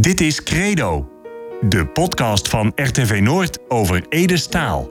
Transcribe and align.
Dit 0.00 0.20
is 0.20 0.42
Credo, 0.42 1.08
de 1.60 1.86
podcast 1.86 2.48
van 2.48 2.72
RTV 2.74 3.20
Noord 3.22 3.58
over 3.68 4.06
Ede 4.08 4.36
Staal. 4.36 4.90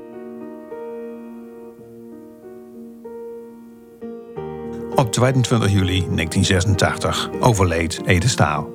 Op 4.95 5.11
22 5.11 5.71
juli 5.71 6.05
1986 6.15 7.29
overleed 7.39 8.01
Ede 8.05 8.27
Staal. 8.27 8.69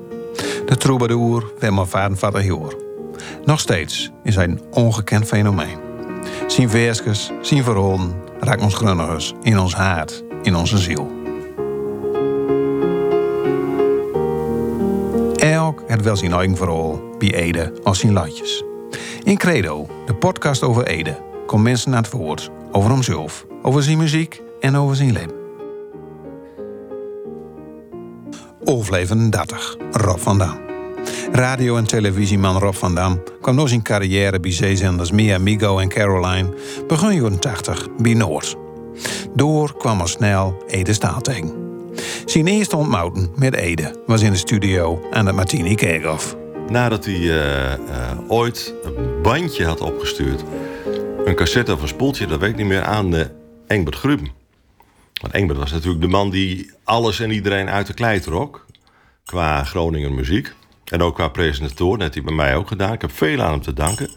De 0.67 0.77
troubadour 0.77 1.53
Wimmer 1.59 1.87
Vadenvader 1.87 2.45
Joor. 2.45 2.83
Nog 3.45 3.61
steeds 3.61 4.11
is 4.23 4.35
hij 4.35 4.45
een 4.45 4.61
ongekend 4.71 5.27
fenomeen. 5.27 5.79
Zijn 6.47 6.71
versjes, 6.71 7.31
zijn 7.43 7.63
verhalen 7.65 8.15
raakt 8.41 8.63
ons 8.63 8.75
grunnigers 8.75 9.33
in 9.43 9.59
ons 9.59 9.75
hart, 9.75 10.25
in 10.43 10.57
onze 10.57 10.79
ziel. 10.79 11.24
Het 15.87 16.03
wel 16.03 16.17
zijn 16.17 16.33
eigen 16.33 17.01
bij 17.19 17.35
Ede 17.35 17.73
als 17.83 17.99
zijn 17.99 18.13
latjes. 18.13 18.65
In 19.23 19.37
Credo, 19.37 19.87
de 20.07 20.15
podcast 20.15 20.63
over 20.63 20.87
Ede, 20.87 21.23
komt 21.47 21.63
mensen 21.63 21.91
naar 21.91 22.03
het 22.03 22.11
woord 22.11 22.51
over 22.73 22.91
hemzelf, 22.91 23.47
over 23.63 23.83
zijn 23.83 23.99
muziek 23.99 24.43
en 24.61 24.77
over 24.77 24.97
zijn 24.97 25.13
leven. 25.13 25.43
Overleven 28.65 29.31
30, 29.31 29.77
Rob 29.91 30.19
van 30.19 30.39
Dam. 30.39 30.59
Radio- 31.33 31.77
en 31.77 31.85
televisieman 31.85 32.59
Rob 32.59 32.75
van 32.75 32.95
Dam 32.95 33.23
kwam 33.41 33.57
door 33.57 33.69
zijn 33.69 33.83
carrière 33.83 34.41
bij 34.41 34.53
zeezenders 34.53 35.11
Mia 35.11 35.39
Migo 35.39 35.79
en 35.79 35.89
Caroline, 35.89 36.55
begin 36.87 37.15
jaren 37.15 37.39
80 37.39 37.89
bij 37.97 38.15
Noord. 38.15 38.57
Door 39.35 39.77
kwam 39.77 40.01
al 40.01 40.07
snel 40.07 40.63
Ede 40.67 40.93
Staal 40.93 41.21
tegen. 41.21 41.64
Zijn 42.35 42.47
eerste 42.47 42.77
ontmoeting 42.77 43.37
met 43.37 43.55
Ede 43.55 44.03
was 44.07 44.23
in 44.23 44.31
de 44.31 44.37
studio 44.37 45.07
aan 45.11 45.25
de 45.25 45.33
Martini 45.33 45.75
Kerkhof. 45.75 46.37
Nadat 46.69 47.05
hij 47.05 47.15
eh, 47.15 47.73
eh, 47.73 48.19
ooit 48.29 48.75
een 48.83 49.23
bandje 49.23 49.65
had 49.65 49.81
opgestuurd, 49.81 50.45
een 51.25 51.35
cassette 51.35 51.73
of 51.73 51.83
een 51.83 51.89
spoeltje, 51.89 52.27
dat 52.27 52.41
weet 52.41 52.51
ik 52.51 52.57
niet 52.57 52.67
meer, 52.67 52.83
aan 52.83 53.15
uh, 53.15 53.25
Engbert 53.67 53.97
Gruben. 53.97 54.29
Want 55.21 55.33
Engbert 55.33 55.59
was 55.59 55.73
natuurlijk 55.73 56.01
de 56.01 56.09
man 56.09 56.31
die 56.31 56.71
alles 56.85 57.21
en 57.21 57.31
iedereen 57.31 57.69
uit 57.69 57.87
de 57.87 57.95
klei 57.95 58.21
trok. 58.21 58.67
Qua 59.25 59.65
Groninger 59.65 60.13
muziek. 60.13 60.53
En 60.85 61.03
ook 61.03 61.15
qua 61.15 61.29
presentator. 61.29 61.91
Dat 61.91 62.01
heeft 62.01 62.15
hij 62.15 62.23
bij 62.23 62.35
mij 62.35 62.57
ook 62.57 62.69
gedaan. 62.69 62.93
Ik 62.93 63.01
heb 63.01 63.13
veel 63.13 63.41
aan 63.41 63.51
hem 63.51 63.63
te 63.63 63.73
danken. 63.73 64.11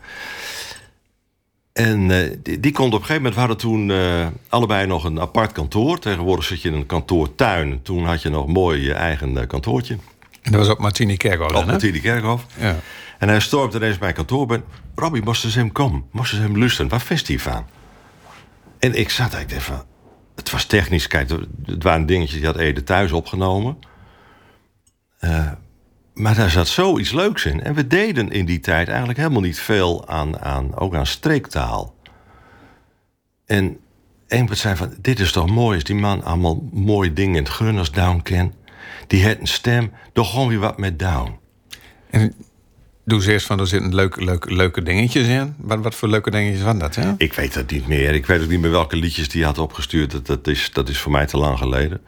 En 1.78 2.10
uh, 2.10 2.32
die, 2.44 2.60
die 2.60 2.72
komt 2.72 2.94
op 2.94 3.00
een 3.00 3.06
gegeven 3.06 3.16
moment... 3.16 3.34
We 3.34 3.40
hadden 3.40 3.58
toen 3.58 3.90
uh, 3.90 4.28
allebei 4.50 4.88
nog 4.88 5.04
een 5.04 5.20
apart 5.20 5.52
kantoor. 5.52 6.00
Tegenwoordig 6.00 6.46
zit 6.46 6.62
je 6.62 6.70
in 6.70 6.76
een 6.76 6.86
kantoortuin. 6.86 7.82
Toen 7.82 8.06
had 8.06 8.22
je 8.22 8.30
nog 8.30 8.48
mooi 8.48 8.82
je 8.82 8.94
eigen 8.94 9.32
uh, 9.32 9.48
kantoortje. 9.48 9.98
En 10.42 10.52
dat 10.52 10.62
was 10.62 10.70
op 10.70 10.80
Martini 10.80 11.18
Kerkhof 11.18 11.54
Op 11.54 11.66
Martini 11.66 12.00
Kerkhof. 12.00 12.46
Ja. 12.60 12.76
En 13.18 13.28
hij 13.28 13.40
stormt 13.40 13.74
ineens 13.74 13.98
bij 13.98 14.14
kantoor. 14.14 14.46
Ben, 14.46 14.64
Robbie, 14.96 15.22
moest 15.24 15.44
eens 15.44 15.56
hem 15.56 15.72
komen. 15.72 16.04
Moest 16.12 16.34
eens 16.34 16.42
hem 16.42 16.58
luisteren. 16.58 16.90
Waar 16.90 17.02
vist 17.02 17.28
hij 17.28 17.40
van? 17.40 17.66
En 18.80 19.00
ik 19.00 19.10
zat 19.10 19.34
eigenlijk 19.34 19.64
even... 19.64 19.84
Het 20.36 20.52
was 20.52 20.66
technisch, 20.66 21.08
kijk, 21.08 21.30
het 21.66 21.84
waren 21.84 22.06
dingetjes 22.06 22.38
die 22.38 22.46
had 22.46 22.58
Ede 22.58 22.84
thuis 22.84 23.12
opgenomen. 23.12 23.78
Uh, 25.20 25.52
maar 26.18 26.36
daar 26.36 26.50
zat 26.50 26.68
zoiets 26.68 27.12
leuks 27.12 27.46
in. 27.46 27.64
En 27.64 27.74
we 27.74 27.88
deden 27.88 28.32
in 28.32 28.46
die 28.46 28.60
tijd 28.60 28.88
eigenlijk 28.88 29.18
helemaal 29.18 29.42
niet 29.42 29.60
veel 29.60 30.08
aan, 30.08 30.40
aan 30.40 30.76
ook 30.76 30.96
aan 30.96 31.06
streektaal. 31.06 31.96
En 33.46 33.80
Engbert 34.28 34.60
zei 34.60 34.76
van, 34.76 34.94
dit 35.02 35.20
is 35.20 35.32
toch 35.32 35.50
mooi... 35.50 35.76
als 35.76 35.84
die 35.84 35.96
man 35.96 36.24
allemaal 36.24 36.70
mooie 36.72 37.14
dingen 37.14 37.36
in 37.36 37.44
het 37.44 37.52
grunners 37.52 37.92
down. 37.92 38.52
Die 39.08 39.24
heeft 39.24 39.40
een 39.40 39.48
stem, 39.48 39.92
toch 40.14 40.30
gewoon 40.30 40.48
weer 40.48 40.60
wat 40.60 40.78
met 40.78 41.00
down. 41.00 41.40
En 42.10 42.34
doe 43.08 43.22
ze 43.22 43.32
eerst 43.32 43.46
van, 43.46 43.60
er 43.60 43.68
zitten 43.68 43.96
leuke, 43.96 44.24
leuke, 44.24 44.54
leuke 44.54 44.84
dingetjes 44.84 45.28
in. 45.28 45.56
Wat, 45.58 45.80
wat 45.80 45.96
voor 45.96 46.10
leuke 46.10 46.32
dingetjes 46.32 46.62
van 46.62 46.80
dat, 46.80 46.96
hè? 46.96 47.14
Ik 47.18 47.34
weet 47.34 47.56
het 47.56 47.72
niet 47.72 47.88
meer. 47.88 48.14
Ik 48.14 48.26
weet 48.26 48.42
ook 48.42 48.50
niet 48.50 48.60
meer 48.60 48.72
welke 48.72 48.96
liedjes 48.96 49.30
die 49.30 49.46
had 49.46 49.58
opgestuurd. 49.58 50.12
Dat, 50.12 50.26
dat, 50.26 50.48
is, 50.48 50.70
dat 50.74 50.90
is 50.90 51.00
voor 51.00 51.12
mij 51.12 51.26
te 51.26 51.38
lang 51.38 51.58
geleden. 51.58 52.02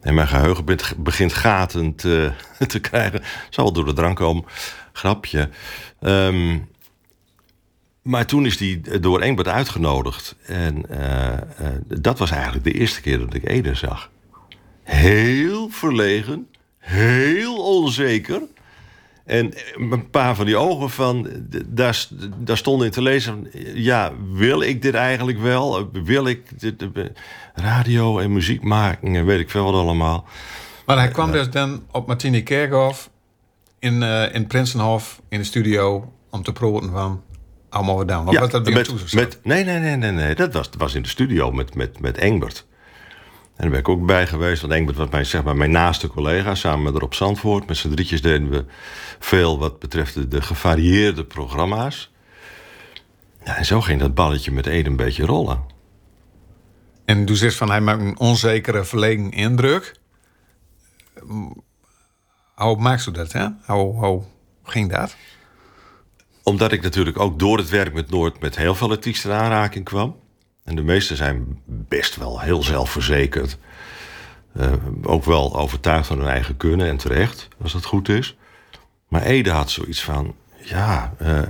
En 0.00 0.14
mijn 0.14 0.28
geheugen 0.28 0.64
begint 0.96 1.32
gaten 1.32 1.94
te, 1.94 2.32
te 2.66 2.78
krijgen. 2.78 3.22
Zal 3.50 3.64
wel 3.64 3.72
door 3.72 3.84
de 3.84 3.92
drank 3.92 4.16
komen. 4.16 4.44
Grapje. 4.92 5.48
Um, 6.00 6.68
maar 8.02 8.26
toen 8.26 8.46
is 8.46 8.56
die 8.56 9.00
door 9.00 9.20
Engbert 9.20 9.48
uitgenodigd. 9.48 10.36
En 10.46 10.82
uh, 10.90 10.98
uh, 10.98 11.68
dat 11.86 12.18
was 12.18 12.30
eigenlijk 12.30 12.64
de 12.64 12.72
eerste 12.72 13.00
keer 13.00 13.18
dat 13.18 13.34
ik 13.34 13.48
Ede 13.48 13.74
zag. 13.74 14.10
Heel 14.82 15.68
verlegen. 15.68 16.48
Heel 16.78 17.56
onzeker. 17.56 18.42
En 19.26 19.52
een 19.90 20.10
paar 20.10 20.34
van 20.34 20.46
die 20.46 20.56
ogen 20.56 20.90
van, 20.90 21.28
daar, 21.66 22.06
daar 22.38 22.56
stond 22.56 22.82
in 22.82 22.90
te 22.90 23.02
lezen... 23.02 23.48
ja, 23.74 24.12
wil 24.32 24.62
ik 24.62 24.82
dit 24.82 24.94
eigenlijk 24.94 25.38
wel? 25.38 25.90
Wil 25.92 26.26
ik 26.26 26.60
dit, 26.60 26.88
radio 27.54 28.18
en 28.18 28.32
muziek 28.32 28.62
maken 28.62 29.14
en 29.14 29.24
weet 29.24 29.40
ik 29.40 29.50
veel 29.50 29.64
wat 29.64 29.74
allemaal. 29.74 30.24
Maar 30.86 30.98
hij 30.98 31.08
kwam 31.08 31.32
dus 31.32 31.50
dan 31.50 31.82
op 31.92 32.06
Martini 32.06 32.42
Kerkhof... 32.42 33.10
in, 33.78 34.02
uh, 34.02 34.34
in 34.34 34.46
Prinsenhof, 34.46 35.22
in 35.28 35.38
de 35.38 35.44
studio... 35.44 36.12
om 36.30 36.42
te 36.42 36.52
proten 36.52 36.90
van 36.90 37.22
allemaal 37.68 37.96
wat 37.96 38.08
down. 38.08 38.30
Ja, 38.30 38.40
was 38.40 38.50
dat 38.50 38.70
met, 38.70 39.14
met, 39.14 39.38
nee, 39.42 39.64
nee, 39.64 39.78
nee, 39.78 39.96
nee, 39.96 40.12
nee. 40.12 40.34
Dat 40.34 40.52
was, 40.52 40.70
was 40.78 40.94
in 40.94 41.02
de 41.02 41.08
studio 41.08 41.50
met, 41.50 41.74
met, 41.74 42.00
met 42.00 42.18
Engbert. 42.18 42.66
En 43.56 43.62
daar 43.62 43.70
ben 43.70 43.78
ik 43.78 43.88
ook 43.88 44.06
bij 44.06 44.26
geweest. 44.26 44.60
Want 44.60 44.72
Engbert 44.72 44.96
was 44.96 45.08
mijn, 45.08 45.26
zeg 45.26 45.42
maar, 45.42 45.56
mijn 45.56 45.70
naaste 45.70 46.08
collega. 46.08 46.54
Samen 46.54 46.92
met 46.92 47.00
Rob 47.02 47.12
Zandvoort. 47.12 47.66
Met 47.66 47.76
z'n 47.76 47.90
drietjes 47.90 48.22
deden 48.22 48.50
we 48.50 48.64
veel 49.18 49.58
wat 49.58 49.78
betreft 49.78 50.14
de, 50.14 50.28
de 50.28 50.42
gevarieerde 50.42 51.24
programma's. 51.24 52.12
Ja, 53.44 53.56
en 53.56 53.64
zo 53.64 53.80
ging 53.80 54.00
dat 54.00 54.14
balletje 54.14 54.52
met 54.52 54.66
Ede 54.66 54.88
een 54.88 54.96
beetje 54.96 55.24
rollen. 55.24 55.60
En 57.04 57.24
du 57.24 57.34
zegt 57.34 57.56
van 57.56 57.70
hij 57.70 57.80
maakt 57.80 58.00
een 58.00 58.18
onzekere, 58.18 58.84
verlegen 58.84 59.30
indruk. 59.30 59.94
Hoe 62.54 62.76
maakt 62.76 63.06
u 63.06 63.10
dat, 63.10 63.32
hè? 63.32 63.46
Hoe, 63.66 64.04
hoe 64.04 64.22
ging 64.62 64.90
dat? 64.90 65.16
Omdat 66.42 66.72
ik 66.72 66.82
natuurlijk 66.82 67.18
ook 67.18 67.38
door 67.38 67.58
het 67.58 67.68
werk 67.68 67.92
met 67.92 68.10
Noord... 68.10 68.40
met 68.40 68.56
heel 68.56 68.74
veel 68.74 68.90
artiesten 68.90 69.30
in 69.30 69.36
aanraking 69.36 69.84
kwam. 69.84 70.16
En 70.66 70.76
de 70.76 70.82
meesten 70.82 71.16
zijn 71.16 71.60
best 71.66 72.16
wel 72.16 72.40
heel 72.40 72.62
zelfverzekerd. 72.62 73.58
Uh, 74.56 74.72
ook 75.02 75.24
wel 75.24 75.56
overtuigd 75.56 76.06
van 76.06 76.18
hun 76.18 76.28
eigen 76.28 76.56
kunnen 76.56 76.86
en 76.86 76.96
terecht, 76.96 77.48
als 77.62 77.72
dat 77.72 77.84
goed 77.84 78.08
is. 78.08 78.36
Maar 79.08 79.22
Ede 79.22 79.50
had 79.50 79.70
zoiets 79.70 80.02
van: 80.02 80.34
ja, 80.62 81.14
uh, 81.22 81.42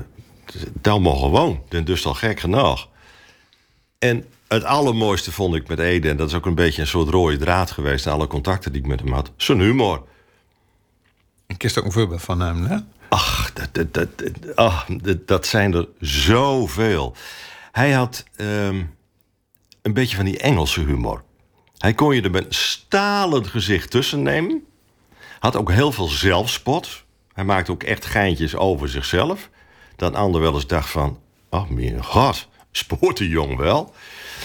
dat 0.73 1.01
mag 1.01 1.19
gewoon. 1.19 1.63
Dus 1.69 2.07
al 2.07 2.15
gek 2.15 2.41
genoeg. 2.41 2.89
En 3.99 4.25
het 4.49 4.65
allermooiste 4.65 5.33
vond 5.33 5.55
ik 5.55 5.69
met 5.69 5.79
Ede, 5.79 6.09
en 6.09 6.17
dat 6.17 6.29
is 6.29 6.35
ook 6.35 6.47
een 6.47 6.55
beetje 6.55 6.81
een 6.81 6.87
soort 6.87 7.09
rode 7.09 7.37
draad 7.37 7.71
geweest 7.71 8.07
in 8.07 8.13
alle 8.13 8.27
contacten 8.27 8.73
die 8.73 8.81
ik 8.81 8.87
met 8.87 9.01
hem 9.01 9.13
had, 9.13 9.31
zijn 9.37 9.61
humor. 9.61 10.03
Ik 11.47 11.59
kist 11.59 11.79
ook 11.79 11.85
een 11.85 11.93
voorbeeld 11.93 12.23
van 12.23 12.41
hem, 12.41 12.65
hè? 12.65 12.77
Ach, 13.09 13.53
dat, 13.53 13.69
dat, 13.73 13.95
dat, 13.95 14.57
ach, 14.57 14.87
dat, 14.87 15.29
dat 15.29 15.47
zijn 15.47 15.75
er 15.75 15.89
zoveel. 16.01 17.15
Hij 17.73 17.93
had. 17.93 18.25
Um, 18.37 18.95
een 19.87 19.93
beetje 19.93 20.17
van 20.17 20.25
die 20.25 20.39
Engelse 20.39 20.81
humor. 20.81 21.23
Hij 21.79 21.95
kon 21.95 22.15
je 22.15 22.23
er 22.23 22.31
met 22.31 22.45
een 22.45 22.55
stalend 22.55 23.47
gezicht 23.47 23.91
tussen 23.91 24.23
nemen. 24.23 24.65
Had 25.39 25.57
ook 25.57 25.71
heel 25.71 25.93
veel 25.93 26.07
zelfspot. 26.07 27.05
Hij 27.33 27.45
maakte 27.45 27.71
ook 27.73 27.83
echt 27.83 28.07
geintjes 28.07 28.57
over 28.57 28.89
zichzelf. 28.89 29.51
Dat 29.97 30.11
een 30.11 30.19
ander 30.19 30.41
wel 30.41 30.55
eens 30.55 30.67
dacht 30.67 30.91
van... 30.91 31.19
Oh, 31.51 31.69
mijn 31.71 32.05
god, 32.05 32.49
spoort 32.73 33.17
de 33.17 33.29
jong 33.29 33.57
wel. 33.57 33.95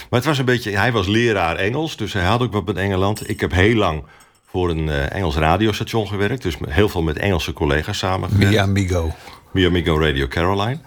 Maar 0.09 0.19
het 0.19 0.25
was 0.25 0.37
een 0.37 0.45
beetje... 0.45 0.77
Hij 0.77 0.91
was 0.91 1.07
leraar 1.07 1.55
Engels, 1.55 1.97
dus 1.97 2.13
hij 2.13 2.25
had 2.25 2.41
ook 2.41 2.53
wat 2.53 2.65
met 2.65 2.77
Engeland. 2.77 3.29
Ik 3.29 3.39
heb 3.39 3.51
heel 3.51 3.75
lang 3.75 4.03
voor 4.45 4.69
een 4.69 4.87
uh, 4.87 5.13
Engels 5.13 5.35
radiostation 5.35 6.07
gewerkt. 6.07 6.41
Dus 6.41 6.55
heel 6.67 6.89
veel 6.89 7.01
met 7.01 7.17
Engelse 7.17 7.53
collega's 7.53 7.97
samengewerkt. 7.97 8.51
Mia 8.51 8.65
Migo. 8.65 9.15
Mia 9.51 9.69
Migo 9.69 9.99
Radio 9.99 10.27
Caroline. 10.27 10.79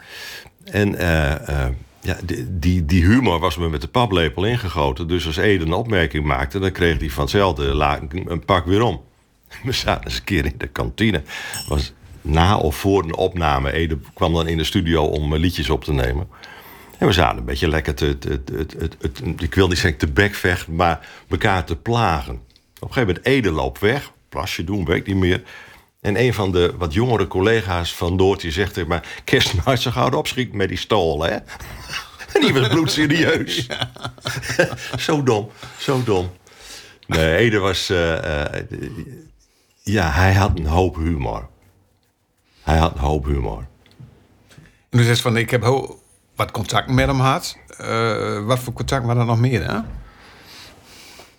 En... 0.64 0.92
Uh, 0.92 1.30
uh, 1.48 1.66
ja, 2.04 2.16
die, 2.50 2.84
die 2.84 3.04
humor 3.04 3.38
was 3.38 3.56
me 3.56 3.68
met 3.68 3.80
de 3.80 3.88
paplepel 3.88 4.44
ingegoten. 4.44 5.08
Dus 5.08 5.26
als 5.26 5.36
Ede 5.36 5.64
een 5.64 5.72
opmerking 5.72 6.24
maakte, 6.24 6.58
dan 6.58 6.72
kreeg 6.72 6.98
hij 6.98 7.10
vanzelfde 7.10 7.64
een 8.10 8.44
pak 8.44 8.66
weer 8.66 8.82
om. 8.82 9.02
We 9.62 9.72
zaten 9.72 10.04
eens 10.04 10.16
een 10.16 10.24
keer 10.24 10.44
in 10.44 10.54
de 10.58 10.66
kantine. 10.66 11.22
Was 11.68 11.92
na 12.20 12.56
of 12.56 12.76
voor 12.76 13.02
een 13.02 13.14
opname. 13.14 13.72
Ede 13.72 13.98
kwam 14.14 14.32
dan 14.32 14.48
in 14.48 14.56
de 14.56 14.64
studio 14.64 15.04
om 15.04 15.34
liedjes 15.34 15.70
op 15.70 15.84
te 15.84 15.92
nemen. 15.92 16.28
En 16.98 17.06
we 17.06 17.12
zaten 17.12 17.38
een 17.38 17.44
beetje 17.44 17.68
lekker 17.68 17.94
te, 17.94 18.18
te, 18.18 18.44
te, 18.44 18.64
te 18.66 19.34
ik 19.38 19.54
wil 19.54 19.68
niet 19.68 19.78
zeggen 19.78 19.98
te 19.98 20.12
bekvechten, 20.12 20.74
maar 20.74 21.08
elkaar 21.28 21.64
te 21.64 21.76
plagen. 21.76 22.34
Op 22.34 22.88
een 22.88 22.92
gegeven 22.92 23.06
moment 23.06 23.26
Ede 23.26 23.50
loopt 23.50 23.80
weg, 23.80 24.12
plasje 24.28 24.64
doen, 24.64 24.84
weet 24.84 25.06
niet 25.06 25.16
meer. 25.16 25.42
En 26.04 26.20
een 26.20 26.34
van 26.34 26.52
de 26.52 26.74
wat 26.78 26.92
jongere 26.92 27.26
collega's 27.26 27.94
van 27.94 28.16
Noord... 28.16 28.44
zegt 28.48 28.74
tegen 28.74 28.88
mij... 28.88 29.02
Kerst 29.24 29.54
maar 29.64 29.78
zo 29.78 29.90
gauw 29.90 30.10
opschieten 30.10 30.56
met 30.56 30.68
die 30.68 30.78
stol, 30.78 31.22
hè? 31.22 31.30
en 32.34 32.40
die 32.40 32.52
was 32.52 32.68
bloedserieus. 32.68 33.66
Ja. 33.66 33.90
zo 35.06 35.22
dom, 35.22 35.50
zo 35.78 36.02
dom. 36.02 36.30
Nee, 37.06 37.36
Ede 37.36 37.58
was... 37.58 37.90
Uh, 37.90 38.12
uh, 38.12 38.44
ja, 39.82 40.10
hij 40.10 40.32
had 40.34 40.58
een 40.58 40.66
hoop 40.66 40.96
humor. 40.96 41.48
Hij 42.62 42.76
had 42.76 42.92
een 42.92 43.00
hoop 43.00 43.24
humor. 43.24 43.66
En 44.90 44.98
dus 44.98 45.06
is 45.06 45.20
van, 45.20 45.36
ik 45.36 45.50
heb 45.50 45.62
wat 46.36 46.50
contact 46.50 46.88
met 46.88 47.06
hem 47.06 47.20
gehad. 47.20 47.58
Eh, 47.78 48.44
wat 48.44 48.58
voor 48.58 48.72
contact 48.72 49.04
waren 49.04 49.20
er 49.20 49.26
nog 49.26 49.38
meer, 49.38 49.70
hè? 49.70 49.78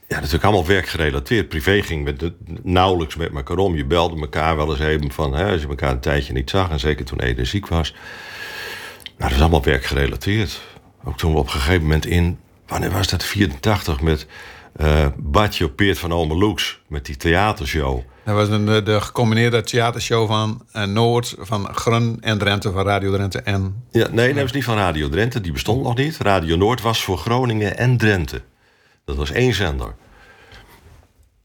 Ja, 0.07 0.15
natuurlijk 0.15 0.43
allemaal 0.43 0.65
werkgerelateerd. 0.65 1.49
Privé 1.49 1.81
ging 1.81 2.03
met 2.03 2.19
de, 2.19 2.33
nauwelijks 2.63 3.15
met 3.15 3.35
elkaar 3.35 3.57
om. 3.57 3.75
Je 3.75 3.85
belde 3.85 4.21
elkaar 4.21 4.55
wel 4.55 4.69
eens 4.69 4.79
even 4.79 5.11
van... 5.11 5.33
Hè, 5.33 5.51
als 5.51 5.61
je 5.61 5.67
elkaar 5.67 5.91
een 5.91 5.99
tijdje 5.99 6.33
niet 6.33 6.49
zag... 6.49 6.69
en 6.69 6.79
zeker 6.79 7.05
toen 7.05 7.19
Ede 7.19 7.45
ziek 7.45 7.67
was. 7.67 7.91
Nou, 9.03 9.13
dat 9.17 9.31
is 9.31 9.39
allemaal 9.39 9.63
werkgerelateerd. 9.63 10.61
Ook 11.03 11.17
toen 11.17 11.33
we 11.33 11.39
op 11.39 11.45
een 11.45 11.51
gegeven 11.51 11.81
moment 11.81 12.05
in... 12.05 12.39
Wanneer 12.67 12.91
was 12.91 13.07
dat? 13.07 13.23
84 13.23 14.01
met 14.01 14.27
eh 14.75 15.05
Badje 15.17 15.65
op 15.65 15.75
Peert 15.75 15.99
van 15.99 16.11
Ome 16.11 16.35
Loeks. 16.35 16.79
Met 16.87 17.05
die 17.05 17.17
theatershow. 17.17 17.99
Dat 18.25 18.35
was 18.35 18.49
een, 18.49 18.65
de, 18.65 18.83
de 18.83 19.01
gecombineerde 19.01 19.61
theatershow 19.61 20.27
van 20.27 20.65
eh, 20.71 20.83
Noord, 20.83 21.35
van 21.39 21.75
Grun 21.75 22.17
en 22.21 22.37
Drenthe, 22.37 22.71
van 22.71 22.85
Radio 22.85 23.11
Drenthe 23.11 23.41
en... 23.41 23.83
Ja, 23.91 24.07
nee, 24.11 24.33
dat 24.33 24.41
was 24.41 24.51
niet 24.51 24.63
van 24.63 24.77
Radio 24.77 25.09
Drenthe. 25.09 25.41
Die 25.41 25.51
bestond 25.51 25.83
nog 25.83 25.95
niet. 25.95 26.17
Radio 26.17 26.55
Noord 26.55 26.81
was 26.81 27.03
voor 27.03 27.17
Groningen 27.17 27.77
en 27.77 27.97
Drenthe. 27.97 28.41
Dat 29.05 29.15
was 29.15 29.31
één 29.31 29.53
zender. 29.53 29.95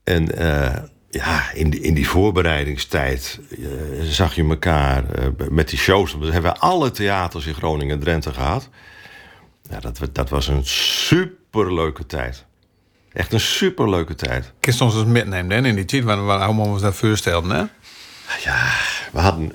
En 0.04 0.36
eh, 0.36 0.82
ja, 1.10 1.52
in 1.52 1.70
die, 1.70 1.80
in 1.80 1.94
die 1.94 2.08
voorbereidingstijd 2.08 3.40
eh, 3.50 3.66
zag 4.02 4.34
je 4.34 4.44
elkaar 4.44 5.10
eh, 5.10 5.26
met 5.50 5.68
die 5.68 5.78
shows. 5.78 6.16
We 6.16 6.32
hebben 6.32 6.58
alle 6.58 6.90
theaters 6.90 7.46
in 7.46 7.54
Groningen 7.54 7.94
en 7.94 8.00
Drenthe 8.00 8.32
gehad. 8.32 8.68
Ja, 9.70 9.80
dat, 9.80 10.00
dat 10.12 10.28
was 10.28 10.48
een 10.48 10.66
superleuke 10.66 12.06
tijd. 12.06 12.44
Echt 13.12 13.32
een 13.32 13.40
superleuke 13.40 14.14
tijd. 14.14 14.52
Kist 14.60 14.80
ons 14.80 14.94
eens 14.94 15.04
metnemen 15.04 15.62
hè, 15.62 15.68
in 15.68 15.74
die 15.74 15.84
tijd, 15.84 16.04
waar 16.04 16.26
we 16.26 16.32
allemaal 16.32 16.66
ons 16.66 16.82
dat 16.82 16.94
voorstelden, 16.94 17.50
hè? 17.50 17.64
Ja, 18.44 18.72
we 19.12 19.18
hadden 19.18 19.52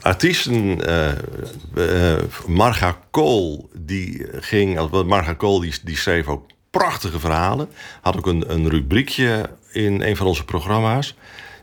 artiesten. 0.00 0.86
eh, 0.86 2.16
eh, 2.16 2.22
Marga 2.46 2.98
Kool, 3.10 3.68
die 3.78 4.26
ging. 4.32 4.78
als- 4.78 5.04
Marga 5.04 5.32
Kool 5.34 5.60
die, 5.60 5.74
die 5.84 5.96
schreef 5.96 6.26
ook 6.26 6.50
prachtige 6.70 7.18
verhalen. 7.18 7.68
Had 8.02 8.16
ook 8.16 8.26
een, 8.26 8.52
een 8.52 8.68
rubriekje 8.68 9.50
in 9.72 10.02
een 10.02 10.16
van 10.16 10.26
onze 10.26 10.44
programma's. 10.44 11.14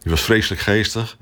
Die 0.01 0.11
was 0.11 0.21
vreselijk 0.21 0.61
geestig. 0.61 1.17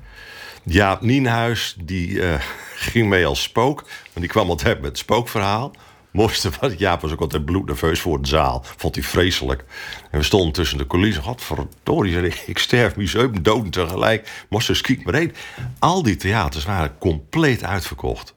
Jaap 0.62 1.00
Nienhuis, 1.00 1.76
die 1.84 2.22
eh, 2.22 2.40
ging 2.90 3.08
mee 3.08 3.26
als 3.26 3.42
spook. 3.42 3.80
Want 3.82 4.20
die 4.20 4.28
kwam 4.28 4.48
altijd 4.48 4.76
met 4.80 4.88
het 4.90 4.98
spookverhaal. 4.98 5.72
Mooiste 6.14 6.50
was, 6.60 6.72
Jaap 6.76 7.00
was 7.00 7.12
ook 7.12 7.20
altijd 7.20 7.44
bloednerveus 7.44 8.00
voor 8.00 8.20
de 8.20 8.28
zaal. 8.28 8.64
Vond 8.76 8.94
hij 8.94 9.04
vreselijk. 9.04 9.64
En 10.10 10.18
we 10.18 10.24
stonden 10.24 10.52
tussen 10.52 10.78
de 10.78 10.86
coulissen. 10.86 11.22
Godverdorie, 11.22 12.14
hij, 12.14 12.32
ik 12.46 12.58
sterf 12.58 12.94
zeven 12.98 13.42
doden 13.42 13.70
tegelijk. 13.70 14.44
Moest 14.48 14.80
kiek 14.80 15.04
maar 15.04 15.14
heen. 15.14 15.34
Al 15.78 16.02
die 16.02 16.16
theaters 16.16 16.64
waren 16.64 16.98
compleet 16.98 17.64
uitverkocht. 17.64 18.34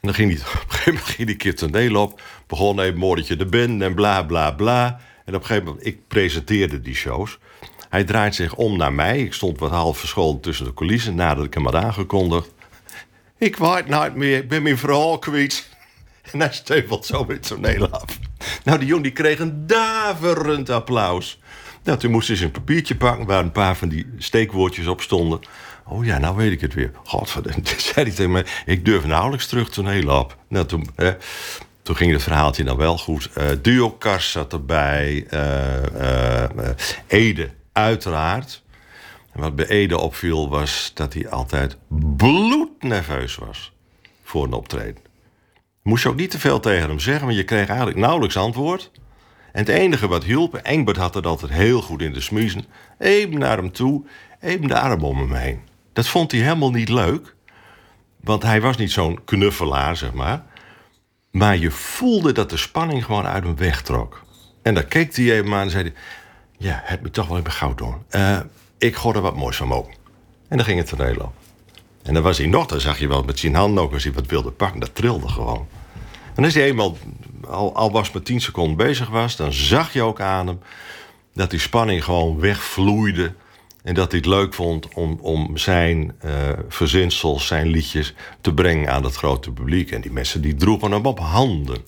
dan 0.00 0.14
ging 0.14 0.32
hij, 0.32 0.40
op 0.62 0.62
een 0.62 0.70
gegeven 0.70 0.92
moment 0.92 1.10
ging 1.10 1.38
die 1.38 1.54
toneel 1.54 1.96
op. 1.96 2.22
Begon 2.46 2.80
even 2.80 2.98
moordetje 2.98 3.36
de 3.36 3.46
ben 3.46 3.82
en 3.82 3.94
bla 3.94 4.22
bla 4.22 4.50
bla. 4.50 5.00
En 5.24 5.34
op 5.34 5.40
een 5.40 5.46
gegeven 5.46 5.68
moment, 5.68 5.86
ik 5.86 6.06
presenteerde 6.08 6.80
die 6.80 6.94
shows. 6.94 7.38
Hij 7.88 8.04
draait 8.04 8.34
zich 8.34 8.54
om 8.54 8.76
naar 8.76 8.92
mij. 8.92 9.20
Ik 9.20 9.32
stond 9.32 9.58
wat 9.58 9.70
half 9.70 9.98
verscholen 9.98 10.40
tussen 10.40 10.64
de 10.64 10.74
coulissen 10.74 11.14
nadat 11.14 11.44
ik 11.44 11.54
hem 11.54 11.64
had 11.64 11.74
aangekondigd. 11.74 12.52
Ik 13.38 13.56
weet 13.56 13.88
nooit 13.88 14.14
meer, 14.14 14.38
ik 14.38 14.48
ben 14.48 14.62
mijn 14.62 14.78
verhaal 14.78 15.18
kwijt. 15.18 15.72
En 16.32 16.40
hij 16.40 16.52
steuvelt 16.52 17.06
zo 17.06 17.24
met 17.24 17.36
het 17.36 17.46
toneel 17.46 17.88
af. 17.90 18.18
Nou, 18.64 18.78
die 18.78 18.88
jongen 18.88 19.02
die 19.02 19.12
kreeg 19.12 19.38
een 19.38 19.66
daverend 19.66 20.70
applaus. 20.70 21.40
Nou, 21.82 21.98
toen 21.98 22.10
moest 22.10 22.28
hij 22.28 22.36
zijn 22.36 22.50
papiertje 22.50 22.96
pakken 22.96 23.26
waar 23.26 23.42
een 23.42 23.52
paar 23.52 23.76
van 23.76 23.88
die 23.88 24.12
steekwoordjes 24.18 24.86
op 24.86 25.00
stonden. 25.00 25.40
Oh 25.86 26.04
ja, 26.04 26.18
nou 26.18 26.36
weet 26.36 26.52
ik 26.52 26.60
het 26.60 26.74
weer. 26.74 26.90
Godverdomme, 27.04 27.62
zei 27.92 28.06
hij 28.06 28.14
tegen 28.14 28.30
mij... 28.30 28.46
ik 28.66 28.84
durf 28.84 29.04
nauwelijks 29.04 29.46
terug 29.46 29.70
toneel 29.70 30.18
op. 30.18 30.36
Nou, 30.48 30.66
toen, 30.66 30.88
toen 31.82 31.96
ging 31.96 32.12
het 32.12 32.22
verhaaltje 32.22 32.64
dan 32.64 32.76
wel 32.76 32.98
goed. 32.98 33.30
Kars 33.98 34.30
zat 34.30 34.52
erbij. 34.52 35.26
eh, 35.30 36.70
Ede, 37.06 37.50
uiteraard. 37.72 38.62
Wat 39.32 39.56
bij 39.56 39.66
Ede 39.66 39.98
opviel 39.98 40.48
was 40.48 40.90
dat 40.94 41.14
hij 41.14 41.28
altijd 41.28 41.76
bloednerveus 41.88 43.36
was 43.36 43.72
voor 44.22 44.44
een 44.44 44.52
optreden. 44.52 45.03
Moest 45.84 46.02
je 46.02 46.08
ook 46.08 46.16
niet 46.16 46.30
te 46.30 46.38
veel 46.38 46.60
tegen 46.60 46.88
hem 46.88 46.98
zeggen, 46.98 47.24
want 47.24 47.36
je 47.36 47.44
kreeg 47.44 47.68
eigenlijk 47.68 47.98
nauwelijks 47.98 48.36
antwoord. 48.36 48.90
En 49.52 49.60
het 49.60 49.68
enige 49.68 50.08
wat 50.08 50.24
hielp, 50.24 50.54
Engbert 50.54 50.96
had 50.96 51.14
het 51.14 51.26
altijd 51.26 51.52
heel 51.52 51.82
goed 51.82 52.02
in 52.02 52.12
de 52.12 52.20
smiezen. 52.20 52.64
Even 52.98 53.38
naar 53.38 53.56
hem 53.56 53.72
toe, 53.72 54.04
even 54.40 54.68
de 54.68 54.78
arm 54.78 55.02
om 55.02 55.18
hem 55.18 55.32
heen. 55.32 55.60
Dat 55.92 56.06
vond 56.06 56.32
hij 56.32 56.40
helemaal 56.40 56.70
niet 56.70 56.88
leuk. 56.88 57.34
Want 58.20 58.42
hij 58.42 58.60
was 58.60 58.76
niet 58.76 58.92
zo'n 58.92 59.24
knuffelaar, 59.24 59.96
zeg 59.96 60.12
maar. 60.12 60.42
Maar 61.30 61.56
je 61.56 61.70
voelde 61.70 62.32
dat 62.32 62.50
de 62.50 62.56
spanning 62.56 63.04
gewoon 63.04 63.26
uit 63.26 63.44
hem 63.44 63.56
wegtrok. 63.56 64.24
En 64.62 64.74
dan 64.74 64.88
keek 64.88 65.16
hij 65.16 65.32
even 65.32 65.52
aan 65.52 65.60
en 65.60 65.70
zei. 65.70 65.92
Ja, 66.56 66.80
het 66.84 67.02
me 67.02 67.10
toch 67.10 67.28
wel 67.28 67.38
even 67.38 67.52
goud 67.52 67.78
doen. 67.78 67.94
Eh, 68.08 68.40
ik 68.78 68.96
gooi 68.96 69.16
er 69.16 69.22
wat 69.22 69.36
moois 69.36 69.56
van 69.56 69.68
mogen. 69.68 69.94
En 70.48 70.56
dan 70.56 70.66
ging 70.66 70.78
het 70.78 70.88
toneel 70.88 71.16
op. 71.16 71.43
En 72.04 72.14
dan 72.14 72.22
was 72.22 72.38
hij 72.38 72.46
nog, 72.46 72.66
dan 72.66 72.80
zag 72.80 72.98
je 72.98 73.08
wel 73.08 73.22
met 73.22 73.38
zijn 73.38 73.54
handen 73.54 73.82
ook... 73.82 73.92
als 73.92 74.04
hij 74.04 74.12
wat 74.12 74.26
wilde 74.26 74.50
pakken, 74.50 74.80
dat 74.80 74.94
trilde 74.94 75.28
gewoon. 75.28 75.66
En 76.34 76.44
als 76.44 76.54
hij 76.54 76.64
eenmaal, 76.64 76.96
al, 77.46 77.74
al 77.74 77.90
was 77.90 78.10
met 78.12 78.24
10 78.24 78.40
seconden 78.40 78.76
bezig 78.76 79.08
was... 79.08 79.36
dan 79.36 79.52
zag 79.52 79.92
je 79.92 80.02
ook 80.02 80.20
aan 80.20 80.46
hem 80.46 80.58
dat 81.34 81.50
die 81.50 81.58
spanning 81.58 82.04
gewoon 82.04 82.40
wegvloeide... 82.40 83.32
en 83.82 83.94
dat 83.94 84.10
hij 84.10 84.20
het 84.20 84.28
leuk 84.28 84.54
vond 84.54 84.94
om, 84.94 85.18
om 85.20 85.56
zijn 85.56 86.14
eh, 86.18 86.32
verzinsels, 86.68 87.46
zijn 87.46 87.66
liedjes... 87.66 88.14
te 88.40 88.54
brengen 88.54 88.90
aan 88.90 89.04
het 89.04 89.14
grote 89.14 89.50
publiek. 89.50 89.90
En 89.90 90.00
die 90.00 90.12
mensen 90.12 90.40
die 90.40 90.54
droegen 90.54 90.90
hem 90.90 91.06
op 91.06 91.18
handen. 91.18 91.82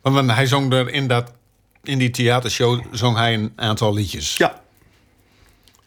Want 0.00 0.32
hij 0.32 0.46
zong 0.46 0.72
er 0.72 0.88
in, 0.88 1.06
dat, 1.06 1.32
in 1.82 1.98
die 1.98 2.10
theatershow 2.10 2.80
zong 2.90 3.16
hij 3.16 3.34
een 3.34 3.52
aantal 3.56 3.94
liedjes. 3.94 4.36
Ja, 4.36 4.62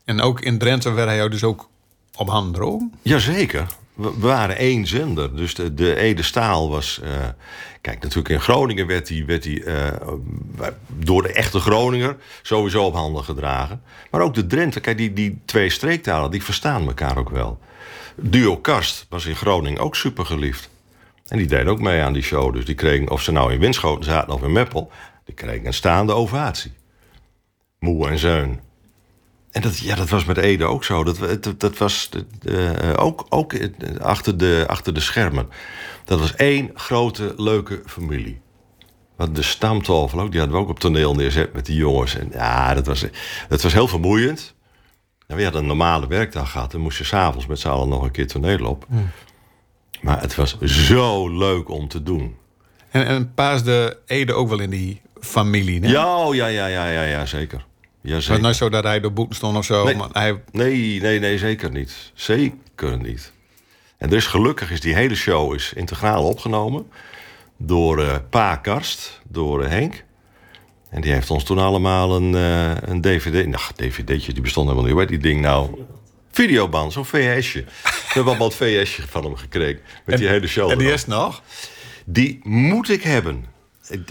En 0.05 0.21
ook 0.21 0.41
in 0.41 0.57
Drenthe 0.57 0.91
werd 0.91 1.07
hij 1.07 1.17
jou 1.17 1.29
dus 1.29 1.43
ook 1.43 1.69
op 2.15 2.29
handen 2.29 2.53
drogen. 2.53 2.93
Jazeker. 3.01 3.65
We 3.93 4.11
waren 4.17 4.57
één 4.57 4.87
zender. 4.87 5.35
Dus 5.35 5.55
de, 5.55 5.73
de 5.73 5.95
Ede 5.95 6.23
Staal 6.23 6.69
was. 6.69 6.99
eh, 7.03 7.09
kijk, 7.81 8.01
natuurlijk 8.01 8.29
in 8.29 8.41
Groningen 8.41 8.87
werd 8.87 9.09
hij, 9.09 9.23
werd 9.25 9.63
eh, 9.63 9.87
door 10.87 11.21
de 11.21 11.33
echte 11.33 11.59
Groninger 11.59 12.17
sowieso 12.41 12.85
op 12.85 12.93
handen 12.93 13.23
gedragen. 13.23 13.81
Maar 14.11 14.21
ook 14.21 14.33
de 14.33 14.47
Drenthe, 14.47 14.79
kijk, 14.79 14.97
die, 14.97 15.13
die 15.13 15.41
twee 15.45 15.69
streektalen, 15.69 16.31
die 16.31 16.43
verstaan 16.43 16.87
elkaar 16.87 17.17
ook 17.17 17.29
wel. 17.29 17.59
Duo 18.15 18.57
Kast 18.57 19.05
was 19.09 19.25
in 19.25 19.35
Groningen 19.35 19.81
ook 19.81 19.95
super 19.95 20.25
geliefd. 20.25 20.69
En 21.27 21.37
die 21.37 21.47
deden 21.47 21.67
ook 21.67 21.79
mee 21.79 22.01
aan 22.01 22.13
die 22.13 22.23
show. 22.23 22.53
Dus 22.53 22.65
die 22.65 22.75
kregen, 22.75 23.09
of 23.09 23.21
ze 23.21 23.31
nou 23.31 23.53
in 23.53 23.59
Winschoten 23.59 24.03
zaten 24.05 24.33
of 24.33 24.43
in 24.43 24.51
Meppel, 24.51 24.91
die 25.25 25.35
kregen 25.35 25.65
een 25.65 25.73
staande 25.73 26.13
ovatie. 26.13 26.71
Moe 27.79 28.07
en 28.07 28.17
Zeun. 28.17 28.59
En 29.51 29.61
dat, 29.61 29.77
ja, 29.77 29.95
dat 29.95 30.09
was 30.09 30.25
met 30.25 30.37
Ede 30.37 30.65
ook 30.65 30.83
zo. 30.83 31.03
Dat, 31.03 31.43
dat, 31.43 31.59
dat 31.59 31.77
was 31.77 32.09
eh, 32.43 32.93
ook, 32.95 33.25
ook 33.29 33.53
achter, 33.99 34.37
de, 34.37 34.63
achter 34.67 34.93
de 34.93 34.99
schermen. 34.99 35.49
Dat 36.05 36.19
was 36.19 36.35
één 36.35 36.71
grote, 36.73 37.33
leuke 37.37 37.81
familie. 37.85 38.41
Want 39.15 39.35
de 39.35 39.41
stamtafel 39.41 40.19
ook, 40.19 40.31
die 40.31 40.39
hadden 40.39 40.57
we 40.57 40.63
ook 40.63 40.69
op 40.69 40.79
toneel 40.79 41.15
neerzet 41.15 41.53
met 41.53 41.65
die 41.65 41.75
jongens. 41.75 42.15
En 42.15 42.29
ja, 42.31 42.73
dat 42.73 42.85
was, 42.85 43.05
dat 43.49 43.61
was 43.61 43.73
heel 43.73 43.87
vermoeiend. 43.87 44.53
En 45.27 45.35
we 45.35 45.43
hadden 45.43 45.61
een 45.61 45.67
normale 45.67 46.07
werkdag 46.07 46.51
gehad. 46.51 46.71
Dan 46.71 46.81
moest 46.81 46.97
je 46.97 47.03
s'avonds 47.03 47.45
met 47.45 47.59
z'n 47.59 47.67
allen 47.67 47.89
nog 47.89 48.03
een 48.03 48.11
keer 48.11 48.27
toneel 48.27 48.65
op. 48.65 48.87
Maar 50.01 50.21
het 50.21 50.35
was 50.35 50.59
zo 50.59 51.29
leuk 51.29 51.69
om 51.69 51.87
te 51.87 52.03
doen. 52.03 52.35
En, 52.89 53.05
en 53.05 53.33
paasde 53.33 53.99
Ede 54.05 54.33
ook 54.33 54.49
wel 54.49 54.59
in 54.59 54.69
die 54.69 55.01
familie. 55.19 55.79
Nee? 55.79 55.91
Ja, 55.91 56.17
oh, 56.17 56.35
ja, 56.35 56.47
ja, 56.47 56.65
ja, 56.65 56.87
ja, 56.87 57.03
ja, 57.03 57.25
zeker. 57.25 57.65
Ja, 58.01 58.15
Het 58.15 58.55
zo 58.55 58.69
dat 58.69 58.83
hij 58.83 58.99
door 58.99 59.13
boeken 59.13 59.35
stond 59.35 59.57
of 59.57 59.65
zo. 59.65 59.83
Nee. 59.83 59.95
Maar 59.95 60.09
hij, 60.11 60.41
Nee, 60.51 61.01
nee, 61.01 61.19
nee, 61.19 61.37
zeker 61.37 61.71
niet. 61.71 62.11
Zeker 62.13 62.97
niet. 62.97 63.31
En 63.97 64.09
dus 64.09 64.25
gelukkig 64.25 64.71
is 64.71 64.79
die 64.79 64.95
hele 64.95 65.15
show 65.15 65.53
is 65.53 65.73
integraal 65.73 66.23
opgenomen 66.23 66.87
door 67.57 68.03
eh, 68.03 68.15
Pa 68.29 68.55
Karst, 68.55 69.21
door 69.29 69.63
eh, 69.63 69.69
Henk. 69.69 70.03
En 70.89 71.01
die 71.01 71.11
heeft 71.11 71.29
ons 71.29 71.43
toen 71.43 71.57
allemaal 71.57 72.15
een, 72.15 72.35
eh, 72.35 72.89
een 72.89 73.01
DVD... 73.01 73.47
Nou, 73.47 73.61
dvd'tje, 73.75 74.33
die 74.33 74.41
bestond 74.41 74.67
helemaal 74.67 74.83
niet. 74.83 74.91
Hoe 74.91 75.01
heet 75.01 75.09
die 75.09 75.31
ding 75.31 75.41
nou? 75.41 75.85
Videoband, 76.31 76.93
zo'n 76.93 77.05
VHS'je. 77.05 77.63
We 77.63 77.91
hebben 78.07 78.25
allemaal 78.25 78.47
het 78.47 78.57
VHS'je 78.57 79.03
van 79.07 79.23
hem 79.23 79.35
gekregen. 79.35 79.81
Met 80.05 80.17
die 80.17 80.27
hele 80.27 80.47
show 80.47 80.71
en 80.71 80.77
die 80.77 80.91
is 80.91 81.05
nog. 81.05 81.41
Die 82.05 82.39
moet 82.43 82.89
ik 82.89 83.03
hebben. 83.03 83.45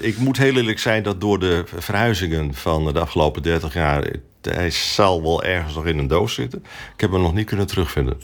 Ik, 0.01 0.19
moet 0.19 0.37
heel 0.37 0.57
eerlijk 0.57 0.79
zijn 0.79 1.03
dat 1.03 1.21
door 1.21 1.39
de 1.39 1.65
verhuizingen 1.67 2.55
van 2.55 2.93
de 2.93 3.01
afgelopen 3.01 3.43
30 3.43 3.75
jaar. 3.75 4.13
Hij 4.41 4.71
zal 4.71 5.23
wel 5.23 5.43
ergens 5.43 5.75
nog 5.75 5.87
in 5.87 5.99
een 5.99 6.07
doos 6.07 6.35
zitten. 6.35 6.65
Ik 6.95 7.01
heb 7.01 7.11
hem 7.11 7.21
nog 7.21 7.35
niet 7.35 7.47
kunnen 7.47 7.67
terugvinden. 7.67 8.21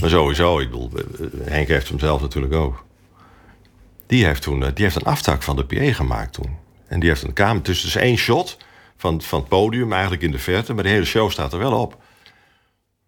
Maar 0.00 0.10
sowieso, 0.10 0.58
ik 0.58 0.70
bedoel, 0.70 0.90
eh, 0.94 1.26
Henk 1.50 1.68
heeft 1.68 1.88
hem 1.88 1.98
zelf 1.98 2.20
natuurlijk 2.20 2.54
ook. 2.54 2.84
Die 4.06 4.24
heeft 4.24 4.42
toen 4.42 4.64
eh, 4.64 4.70
die 4.74 4.84
heeft 4.84 4.96
een 4.96 5.02
aftak 5.02 5.42
van 5.42 5.56
de 5.56 5.64
PA 5.64 5.92
gemaakt 5.92 6.32
toen. 6.32 6.56
En 6.88 7.00
die 7.00 7.08
heeft 7.08 7.22
een 7.22 7.32
kamer. 7.32 7.62
Dus 7.62 7.78
het 7.78 7.86
is 7.86 7.96
één 7.96 8.16
shot 8.16 8.56
van, 8.96 9.22
van 9.22 9.38
het 9.38 9.48
podium, 9.48 9.92
eigenlijk 9.92 10.22
in 10.22 10.30
de 10.30 10.38
verte. 10.38 10.74
Maar 10.74 10.84
de 10.84 10.90
hele 10.90 11.04
show 11.04 11.30
staat 11.30 11.52
er 11.52 11.58
wel 11.58 11.80
op. 11.80 11.96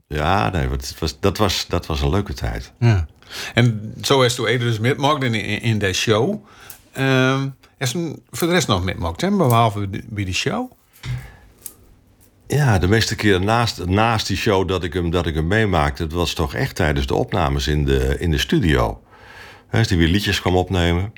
Ja, 0.06 0.50
nee, 0.50 0.68
het 0.68 0.96
was, 0.98 1.20
dat, 1.20 1.38
was, 1.38 1.66
dat 1.66 1.86
was 1.86 2.00
een 2.00 2.10
leuke 2.10 2.34
tijd. 2.34 2.72
Ja. 2.78 3.06
En 3.54 3.94
zo 4.02 4.22
is 4.22 4.34
toen 4.34 4.46
Ede 4.46 4.64
dus 4.64 4.78
mitmaakt 4.78 5.22
in, 5.22 5.34
in, 5.34 5.60
in 5.60 5.78
de 5.78 5.92
show. 5.92 6.44
Um, 6.98 7.56
is 7.78 7.92
hem 7.92 8.16
voor 8.30 8.46
de 8.46 8.52
rest 8.52 8.68
nog 8.68 8.84
mitmaakt, 8.84 9.20
hè? 9.20 9.30
Behalve 9.30 9.88
bij 10.08 10.24
die 10.24 10.34
show? 10.34 10.72
Ja, 12.46 12.78
de 12.78 12.88
meeste 12.88 13.14
keer 13.14 13.40
naast, 13.40 13.86
naast 13.86 14.26
die 14.26 14.36
show 14.36 14.68
dat 14.68 14.84
ik 14.84 14.92
hem, 14.92 15.10
dat 15.10 15.26
ik 15.26 15.34
hem 15.34 15.46
meemaakte... 15.46 16.02
het 16.02 16.12
was 16.12 16.32
toch 16.32 16.54
echt 16.54 16.76
tijdens 16.76 17.06
de 17.06 17.14
opnames 17.14 17.66
in 17.66 17.84
de, 17.84 18.16
in 18.18 18.30
de 18.30 18.38
studio. 18.38 19.02
Hij 19.68 19.80
is 19.80 19.88
die 19.88 19.98
weer 19.98 20.08
liedjes 20.08 20.40
kwam 20.40 20.56
opnemen. 20.56 21.12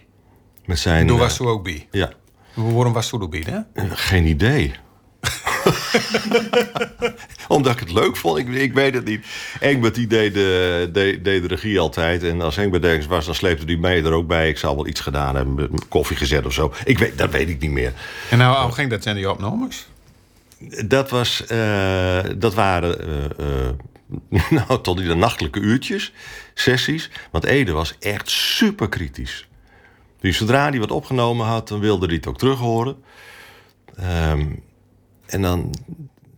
Met 0.64 0.78
zijn, 0.78 1.06
Toen 1.06 1.18
was 1.18 1.36
toen 1.36 1.46
ook 1.46 1.64
bij? 1.64 1.88
Ja. 1.90 2.12
Waarom 2.54 2.92
was 2.92 3.08
toen 3.08 3.22
ook 3.22 3.30
bij, 3.30 3.44
hè? 3.46 3.88
Geen 3.88 4.26
idee. 4.26 4.74
Omdat 7.48 7.72
ik 7.72 7.78
het 7.78 7.92
leuk 7.92 8.16
vond, 8.16 8.38
ik, 8.38 8.48
ik 8.48 8.72
weet 8.72 8.94
het 8.94 9.04
niet. 9.04 9.26
Engbert 9.60 9.94
die 9.94 10.06
deed 10.06 10.34
de, 10.34 10.88
deed, 10.92 11.24
deed 11.24 11.42
de 11.42 11.48
regie 11.48 11.80
altijd. 11.80 12.22
En 12.22 12.40
als 12.40 12.56
Engbert 12.56 12.84
ergens 12.84 13.06
was, 13.06 13.26
dan 13.26 13.34
sleepte 13.34 13.64
hij 13.64 13.76
mij 13.76 14.04
er 14.04 14.12
ook 14.12 14.26
bij. 14.26 14.48
Ik 14.48 14.58
zou 14.58 14.76
wel 14.76 14.86
iets 14.86 15.00
gedaan 15.00 15.36
hebben, 15.36 15.70
koffie 15.88 16.16
gezet 16.16 16.46
of 16.46 16.52
zo. 16.52 16.72
Ik 16.84 16.98
weet, 16.98 17.18
dat 17.18 17.30
weet 17.30 17.48
ik 17.48 17.60
niet 17.60 17.70
meer. 17.70 17.92
En 18.30 18.38
nou, 18.38 18.64
hoe 18.64 18.72
ging 18.72 18.90
dat 18.90 19.02
zijn 19.02 19.16
die 19.16 19.30
opnames? 19.30 19.88
Dat, 20.86 21.10
was, 21.10 21.44
uh, 21.52 22.18
dat 22.36 22.54
waren 22.54 23.08
uh, 23.08 23.46
uh, 24.30 24.50
nou, 24.66 24.82
tot 24.82 25.00
in 25.00 25.08
de 25.08 25.14
nachtelijke 25.14 25.60
uurtjes, 25.60 26.12
sessies. 26.54 27.10
Want 27.30 27.44
Ede 27.44 27.72
was 27.72 27.94
echt 27.98 28.30
super 28.30 28.88
kritisch. 28.88 29.48
Dus 30.20 30.36
zodra 30.36 30.68
hij 30.68 30.78
wat 30.78 30.90
opgenomen 30.90 31.46
had, 31.46 31.68
dan 31.68 31.80
wilde 31.80 32.06
hij 32.06 32.14
het 32.14 32.26
ook 32.26 32.38
terug 32.38 32.58
horen. 32.58 32.96
Um, 34.30 34.62
en 35.30 35.42
dan 35.42 35.74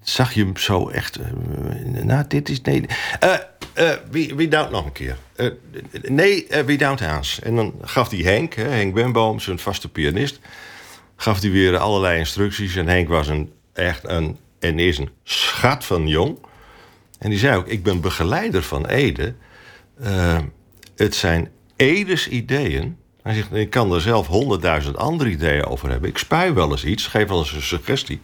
zag 0.02 0.32
je 0.32 0.44
hem 0.44 0.56
zo 0.56 0.88
echt. 0.88 1.18
Uh, 1.18 2.04
nou, 2.04 2.25
dit 2.28 2.49
is. 2.49 2.61
Nee. 2.61 2.84
Uh, 3.25 3.34
uh, 3.78 3.90
wie, 4.11 4.34
wie 4.34 4.49
nog 4.49 4.84
een 4.84 4.92
keer? 4.92 5.16
nee, 6.02 6.46
wie 6.66 6.78
doubt 6.78 7.00
Haans? 7.00 7.40
En 7.40 7.56
dan 7.56 7.75
gaf 7.82 8.11
hij 8.11 8.18
Henk, 8.18 8.54
hè, 8.54 8.68
Henk 8.68 8.94
Benboom, 8.94 9.40
zijn 9.40 9.58
vaste 9.58 9.88
pianist. 9.88 10.38
Gaf 11.16 11.40
hij 11.40 11.50
weer 11.50 11.76
allerlei 11.78 12.18
instructies. 12.18 12.76
En 12.76 12.88
Henk 12.88 13.08
was 13.08 13.28
een, 13.28 13.52
echt 13.72 14.08
een. 14.08 14.38
En 14.58 14.78
is 14.78 14.99
een 14.99 15.11
schat 15.25 15.84
van 15.84 16.08
jong. 16.08 16.38
En 17.18 17.30
die 17.30 17.38
zei 17.38 17.56
ook: 17.56 17.66
Ik 17.66 17.82
ben 17.82 18.00
begeleider 18.00 18.62
van 18.62 18.87
Ede. 18.87 19.34
het 20.96 21.14
zijn 21.14 21.50
Edes 21.76 22.28
ideeën. 22.28 22.96
Hij 23.22 23.34
zegt: 23.34 23.54
Ik 23.54 23.70
kan 23.70 23.92
er 23.92 24.00
zelf 24.00 24.26
honderdduizend 24.26 24.96
andere 24.96 25.30
ideeën 25.30 25.64
over 25.64 25.90
hebben. 25.90 26.08
Ik 26.08 26.18
spui 26.18 26.52
wel 26.52 26.70
eens 26.70 26.84
iets, 26.84 27.06
geef 27.06 27.28
wel 27.28 27.38
eens 27.38 27.52
een 27.52 27.62
suggestie. 27.62 28.20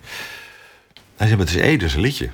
Hij 1.19 1.27
zei, 1.27 1.39
maar 1.39 1.47
het 1.47 1.57
is 1.57 1.63
Edes 1.63 1.95
liedje. 1.95 2.31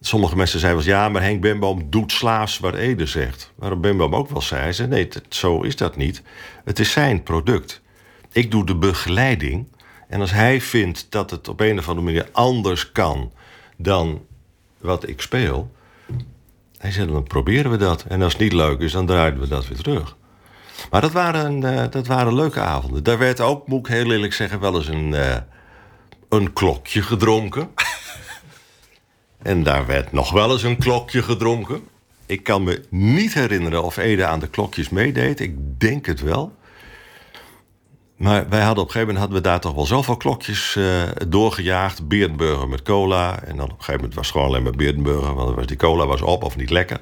Sommige 0.00 0.36
mensen 0.36 0.60
zeiden 0.60 0.84
wel 0.84 0.94
ja, 0.94 1.08
maar 1.08 1.22
Henk 1.22 1.40
Benboom 1.40 1.90
doet 1.90 2.12
slaafs 2.12 2.58
wat 2.58 2.74
Ede 2.74 3.06
zegt. 3.06 3.52
Waarom 3.54 3.80
Benboom 3.80 4.14
ook 4.14 4.30
wel 4.30 4.40
zei. 4.40 4.60
Hij 4.60 4.72
zei, 4.72 4.88
nee, 4.88 5.08
zo 5.28 5.62
is 5.62 5.76
dat 5.76 5.96
niet. 5.96 6.22
Het 6.64 6.78
is 6.78 6.92
zijn 6.92 7.22
product. 7.22 7.80
Ik 8.32 8.50
doe 8.50 8.66
de 8.66 8.76
begeleiding. 8.76 9.66
En 10.08 10.20
als 10.20 10.30
hij 10.30 10.60
vindt 10.60 11.06
dat 11.08 11.30
het 11.30 11.48
op 11.48 11.60
een 11.60 11.78
of 11.78 11.88
andere 11.88 12.06
manier 12.06 12.28
anders 12.32 12.92
kan 12.92 13.32
dan 13.76 14.26
wat 14.78 15.08
ik 15.08 15.20
speel... 15.20 15.70
Hij 16.78 16.90
zei, 16.90 17.12
dan 17.12 17.22
proberen 17.22 17.70
we 17.70 17.76
dat. 17.76 18.04
En 18.08 18.22
als 18.22 18.32
het 18.32 18.42
niet 18.42 18.52
leuk 18.52 18.80
is, 18.80 18.92
dan 18.92 19.06
draaien 19.06 19.40
we 19.40 19.48
dat 19.48 19.68
weer 19.68 19.82
terug. 19.82 20.16
Maar 20.90 21.00
dat 21.00 21.12
waren, 21.12 21.62
uh, 21.62 21.84
dat 21.90 22.06
waren 22.06 22.34
leuke 22.34 22.60
avonden. 22.60 23.04
Daar 23.04 23.18
werd 23.18 23.40
ook, 23.40 23.66
moet 23.66 23.86
ik 23.86 23.92
heel 23.92 24.12
eerlijk 24.12 24.32
zeggen, 24.32 24.60
wel 24.60 24.76
eens 24.76 24.88
een... 24.88 25.12
Uh, 25.12 25.36
een 26.30 26.52
klokje 26.52 27.02
gedronken. 27.02 27.70
en 29.42 29.62
daar 29.62 29.86
werd 29.86 30.12
nog 30.12 30.30
wel 30.30 30.52
eens 30.52 30.62
een 30.62 30.78
klokje 30.78 31.22
gedronken. 31.22 31.82
Ik 32.26 32.42
kan 32.42 32.62
me 32.62 32.84
niet 32.88 33.34
herinneren 33.34 33.84
of 33.84 33.96
Ede 33.96 34.26
aan 34.26 34.40
de 34.40 34.48
klokjes 34.48 34.88
meedeed. 34.88 35.40
Ik 35.40 35.80
denk 35.80 36.06
het 36.06 36.20
wel. 36.20 36.58
Maar 38.16 38.48
wij 38.48 38.62
hadden 38.62 38.82
op 38.82 38.88
een 38.88 38.94
gegeven 38.94 39.14
moment 39.14 39.18
hadden 39.18 39.36
we 39.36 39.48
daar 39.48 39.60
toch 39.60 39.74
wel 39.74 39.86
zoveel 39.86 40.16
klokjes 40.16 40.74
uh, 40.78 41.02
doorgejaagd. 41.28 42.08
Beerdenburger 42.08 42.68
met 42.68 42.82
cola. 42.82 43.42
En 43.42 43.56
dan 43.56 43.64
op 43.64 43.70
een 43.70 43.84
gegeven 43.84 43.94
moment 43.94 44.14
was 44.14 44.26
het 44.26 44.34
gewoon 44.34 44.48
alleen 44.48 44.62
maar 44.62 44.72
Beerdenburger. 44.72 45.34
Want 45.34 45.68
die 45.68 45.76
cola 45.76 46.06
was 46.06 46.22
op 46.22 46.44
of 46.44 46.56
niet 46.56 46.70
lekker. 46.70 47.00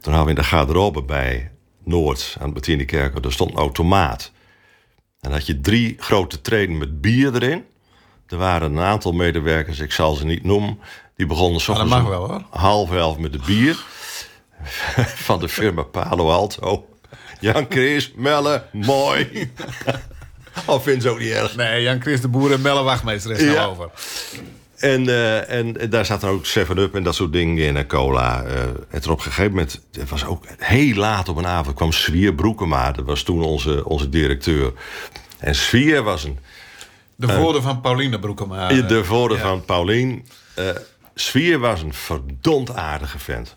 Toen 0.00 0.12
hadden 0.12 0.34
we 0.34 0.38
in 0.38 0.42
de 0.42 0.48
garderobe 0.48 1.02
bij 1.02 1.50
Noord 1.84 2.36
aan 2.38 2.44
het 2.44 2.52
Martinikerk. 2.52 3.24
Er 3.24 3.32
stond 3.32 3.50
een 3.50 3.56
automaat. 3.56 4.32
En 4.96 5.28
dan 5.28 5.32
had 5.32 5.46
je 5.46 5.60
drie 5.60 5.94
grote 5.98 6.40
treden 6.40 6.78
met 6.78 7.00
bier 7.00 7.34
erin. 7.34 7.64
Er 8.30 8.36
waren 8.36 8.72
een 8.72 8.84
aantal 8.84 9.12
medewerkers, 9.12 9.78
ik 9.78 9.92
zal 9.92 10.14
ze 10.14 10.24
niet 10.24 10.44
noemen, 10.44 10.78
die 11.16 11.26
begonnen 11.26 11.60
soms 11.60 11.78
ah, 11.78 12.40
half 12.50 12.92
elf 12.92 13.18
met 13.18 13.32
de 13.32 13.40
bier 13.46 13.76
van 15.28 15.40
de 15.40 15.48
firma 15.48 15.82
Palo 15.82 16.30
Alto. 16.30 16.88
Jan 17.40 17.66
Chris, 17.68 18.12
Melle, 18.16 18.64
mooi. 18.72 19.50
of 20.66 20.82
vind 20.82 21.02
ze 21.02 21.08
ook 21.08 21.18
niet 21.18 21.30
erg? 21.30 21.56
Nee, 21.56 21.82
Jan 21.82 22.00
Chris 22.00 22.20
de 22.20 22.28
Boer 22.28 22.52
en 22.52 22.60
Melle 22.60 22.82
Wachtmeester 22.82 23.30
is 23.30 23.52
ja. 23.52 23.64
over. 23.64 23.90
En, 24.76 25.04
uh, 25.04 25.50
en 25.50 25.90
daar 25.90 26.06
zaten 26.06 26.28
ook 26.28 26.46
7-Up 26.46 26.94
en 26.94 27.02
dat 27.02 27.14
soort 27.14 27.32
dingen 27.32 27.66
in 27.66 27.76
en 27.76 27.86
cola. 27.86 28.44
Uh, 28.44 28.52
en 28.90 29.10
op 29.10 29.18
een 29.18 29.20
gegeven 29.20 29.50
moment, 29.50 29.80
het 29.92 30.08
was 30.08 30.24
ook 30.24 30.44
heel 30.58 30.94
laat 30.94 31.28
op 31.28 31.36
een 31.36 31.46
avond, 31.46 31.76
kwam 31.76 31.92
Svier 31.92 32.34
Broekema. 32.34 32.92
Dat 32.92 33.04
was 33.04 33.22
toen 33.22 33.42
onze, 33.42 33.84
onze 33.84 34.08
directeur. 34.08 34.72
En 35.38 35.54
Svier 35.54 36.02
was 36.02 36.24
een 36.24 36.38
de 37.20 37.36
woorden 37.36 37.62
van 37.62 37.80
Pauline 37.80 38.18
Broekema. 38.18 38.68
De 38.68 39.06
woorden 39.06 39.36
ja. 39.36 39.42
van 39.42 39.64
Paulien. 39.64 40.26
Uh, 40.58 40.70
Svier 41.14 41.58
was 41.58 41.82
een 41.82 41.94
verdomd 41.94 42.74
aardige 42.74 43.18
vent. 43.18 43.56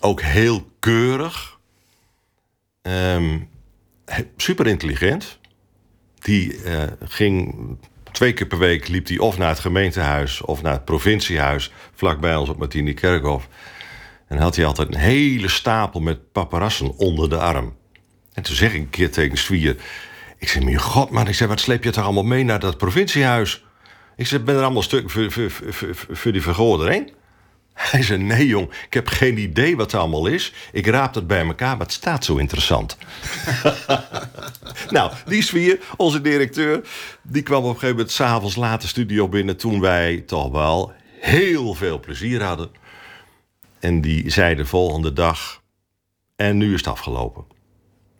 Ook 0.00 0.20
heel 0.20 0.70
keurig. 0.78 1.58
Um, 2.82 3.48
super 4.36 4.66
intelligent. 4.66 5.38
Die 6.18 6.64
uh, 6.64 6.82
ging 7.04 7.54
twee 8.12 8.32
keer 8.32 8.46
per 8.46 8.58
week 8.58 8.88
liep 8.88 9.08
hij 9.08 9.18
of 9.18 9.38
naar 9.38 9.48
het 9.48 9.58
gemeentehuis 9.58 10.40
of 10.40 10.62
naar 10.62 10.72
het 10.72 10.84
provinciehuis 10.84 11.72
vlakbij 11.94 12.36
ons 12.36 12.48
op 12.48 12.58
Martini 12.58 12.94
Kerkhof. 12.94 13.48
En 14.26 14.38
had 14.38 14.56
hij 14.56 14.64
altijd 14.64 14.88
een 14.88 15.00
hele 15.00 15.48
stapel 15.48 16.00
met 16.00 16.32
paparassen 16.32 16.96
onder 16.96 17.28
de 17.28 17.38
arm. 17.38 17.76
En 18.32 18.42
toen 18.42 18.54
zeg 18.54 18.72
ik 18.72 18.80
een 18.80 18.90
keer 18.90 19.10
tegen 19.10 19.38
Svier: 19.38 19.76
ik 20.38 20.48
zeg, 20.48 20.62
mijn 20.62 20.78
god 20.78 21.10
man, 21.10 21.28
ik 21.28 21.34
zeg, 21.34 21.48
wat 21.48 21.60
sleep 21.60 21.84
je 21.84 21.90
toch 21.90 22.04
allemaal 22.04 22.22
mee 22.22 22.44
naar 22.44 22.60
dat 22.60 22.78
provinciehuis? 22.78 23.64
Ik 24.16 24.26
zeg, 24.26 24.44
ben 24.44 24.56
er 24.56 24.62
allemaal 24.62 24.82
stuk 24.82 25.10
voor, 25.10 25.32
voor 26.10 26.32
die 26.32 26.42
vergadering? 26.42 27.12
Hij 27.90 28.02
zei, 28.02 28.22
nee 28.22 28.46
jong, 28.46 28.70
ik 28.86 28.94
heb 28.94 29.08
geen 29.08 29.38
idee 29.38 29.76
wat 29.76 29.92
het 29.92 30.00
allemaal 30.00 30.26
is. 30.26 30.52
Ik 30.72 30.86
raap 30.86 31.14
het 31.14 31.26
bij 31.26 31.46
elkaar, 31.46 31.76
maar 31.76 31.86
het 31.86 31.94
staat 31.94 32.24
zo 32.24 32.36
interessant. 32.36 32.96
nou, 34.90 35.12
die 35.26 35.42
sfeer, 35.42 35.80
onze 35.96 36.20
directeur... 36.20 36.88
die 37.22 37.42
kwam 37.42 37.58
op 37.58 37.64
een 37.64 37.72
gegeven 37.72 37.96
moment 37.96 38.10
s'avonds 38.10 38.56
laat 38.56 38.80
de 38.80 38.86
studio 38.86 39.28
binnen... 39.28 39.56
toen 39.56 39.80
wij 39.80 40.22
toch 40.26 40.50
wel 40.50 40.92
heel 41.20 41.74
veel 41.74 42.00
plezier 42.00 42.42
hadden. 42.42 42.70
En 43.78 44.00
die 44.00 44.30
zei 44.30 44.54
de 44.54 44.66
volgende 44.66 45.12
dag... 45.12 45.62
en 46.36 46.56
nu 46.56 46.72
is 46.72 46.80
het 46.80 46.88
afgelopen. 46.88 47.57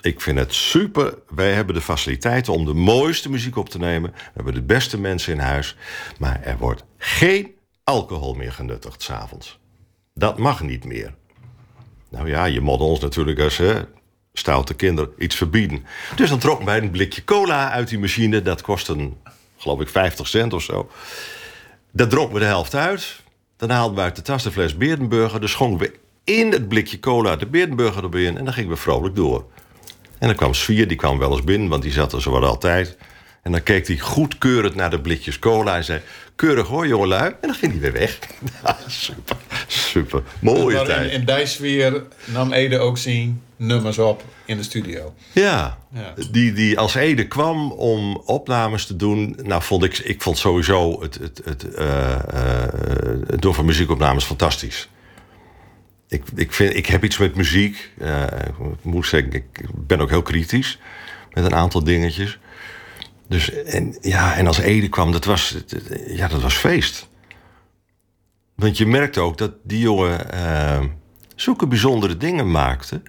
Ik 0.09 0.21
vind 0.21 0.39
het 0.39 0.55
super. 0.55 1.19
Wij 1.29 1.53
hebben 1.53 1.75
de 1.75 1.81
faciliteiten 1.81 2.53
om 2.53 2.65
de 2.65 2.75
mooiste 2.75 3.31
muziek 3.31 3.57
op 3.57 3.69
te 3.69 3.79
nemen. 3.79 4.11
We 4.11 4.31
hebben 4.35 4.55
de 4.55 4.63
beste 4.63 4.99
mensen 4.99 5.33
in 5.33 5.39
huis. 5.39 5.77
Maar 6.19 6.43
er 6.43 6.59
wordt 6.59 6.85
geen 6.99 7.55
alcohol 7.85 8.35
meer 8.35 8.53
genuttigd 8.53 9.03
s'avonds. 9.03 9.59
Dat 10.15 10.39
mag 10.39 10.63
niet 10.63 10.85
meer. 10.85 11.15
Nou 12.09 12.29
ja, 12.29 12.45
je 12.45 12.61
moet 12.61 12.81
ons 12.81 13.01
natuurlijk 13.01 13.41
als 13.41 13.57
hè, 13.57 13.81
stoute 14.33 14.75
kinderen 14.75 15.13
iets 15.19 15.37
verbieden. 15.37 15.85
Dus 16.17 16.29
dan 16.29 16.39
trok 16.39 16.63
wij 16.63 16.79
een 16.79 16.91
blikje 16.91 17.25
cola 17.25 17.71
uit 17.71 17.89
die 17.89 17.99
machine. 17.99 18.43
Dat 18.43 18.63
kostte, 18.63 19.11
geloof 19.57 19.81
ik, 19.81 19.89
50 19.89 20.29
cent 20.29 20.53
of 20.53 20.63
zo. 20.63 20.91
Dat 21.93 22.11
dronken 22.11 22.35
we 22.35 22.41
de 22.41 22.47
helft 22.47 22.75
uit. 22.75 23.21
Dan 23.57 23.71
haalden 23.71 23.97
we 23.97 24.03
uit 24.03 24.17
de 24.17 24.23
tas 24.23 24.43
de 24.43 24.51
fles 24.51 24.77
Beerdenburger. 24.77 25.41
Dan 25.41 25.49
schonken 25.49 25.79
we 25.79 25.99
in 26.25 26.53
het 26.53 26.69
blikje 26.69 27.01
cola 27.01 27.37
de 27.37 27.47
Beerdenburger 27.47 28.03
erbij 28.03 28.23
in. 28.23 28.39
En 28.39 28.45
dan 28.45 28.55
gingen 28.55 28.71
we 28.71 28.77
vrolijk 28.77 29.15
door. 29.15 29.47
En 30.19 30.27
dan 30.27 30.37
kwam 30.37 30.55
Svier, 30.55 30.89
die 30.89 30.97
kwam 30.97 31.19
wel 31.19 31.33
eens 31.33 31.45
binnen, 31.45 31.69
want 31.69 31.83
die 31.83 31.93
zat 31.93 32.13
er 32.13 32.23
zo 32.23 32.39
altijd. 32.41 32.97
En 33.43 33.53
dan 33.53 33.63
keek 33.63 33.87
hij 33.87 33.99
goedkeurend 33.99 34.75
naar 34.75 34.91
de 34.91 35.01
blikjes 35.01 35.39
cola 35.39 35.77
en 35.77 35.85
zei... 35.85 36.01
keurig 36.37 36.67
hoor, 36.67 36.87
jongelui. 36.87 37.29
En 37.41 37.49
dan 37.49 37.55
ging 37.55 37.73
hij 37.73 37.81
weer 37.81 37.93
weg. 37.93 38.19
super, 38.87 39.37
super. 39.67 40.23
Mooie 40.41 40.83
tijd. 40.83 41.13
In, 41.13 41.21
in 41.21 41.27
die 41.27 41.47
sfeer 41.47 42.03
nam 42.25 42.53
Ede 42.53 42.79
ook 42.79 42.99
zien 42.99 43.43
nummers 43.57 43.99
op 43.99 44.25
in 44.45 44.57
de 44.57 44.63
studio. 44.63 45.15
Ja, 45.33 45.79
ja, 45.93 46.15
Die, 46.31 46.53
die 46.53 46.79
als 46.79 46.95
Ede 46.95 47.27
kwam 47.27 47.73
om 47.73 48.17
opnames 48.17 48.87
te 48.87 48.97
doen... 48.97 49.39
nou, 49.43 49.63
vond 49.63 49.85
ik, 49.85 49.99
ik 49.99 50.23
vond 50.23 50.39
sowieso 50.39 51.03
het, 51.03 51.15
het, 51.15 51.41
het, 51.45 51.67
uh, 51.79 51.89
uh, 52.35 52.63
het 53.27 53.43
doen 53.43 53.55
van 53.55 53.65
muziekopnames 53.65 54.25
fantastisch 54.25 54.89
ik, 56.09 56.23
ik, 56.35 56.53
vind, 56.53 56.75
ik 56.75 56.87
heb 56.87 57.05
iets 57.05 57.19
met 57.19 57.35
muziek. 57.35 57.91
Uh, 57.99 58.23
ik 58.23 58.85
moet 58.85 59.07
zeggen, 59.07 59.33
ik 59.33 59.45
ben 59.75 60.01
ook 60.01 60.11
heel 60.11 60.23
kritisch 60.23 60.79
met 61.33 61.45
een 61.45 61.55
aantal 61.55 61.85
dingetjes. 61.85 62.39
Dus 63.29 63.53
en, 63.53 63.97
ja, 64.01 64.37
en 64.37 64.47
als 64.47 64.59
Ede 64.59 64.89
kwam, 64.89 65.13
dat 65.13 65.25
was, 65.25 65.57
ja, 66.07 66.29
dat 66.29 66.43
was 66.43 66.55
feest. 66.55 67.09
Want 68.55 68.79
je 68.79 68.87
merkt 68.87 69.19
ook 69.19 69.39
dat 69.39 69.53
die 69.63 69.81
jongen 69.81 70.27
uh, 70.35 70.85
zulke 71.35 71.67
bijzondere 71.67 72.17
dingen 72.17 72.51
maakte. 72.51 73.03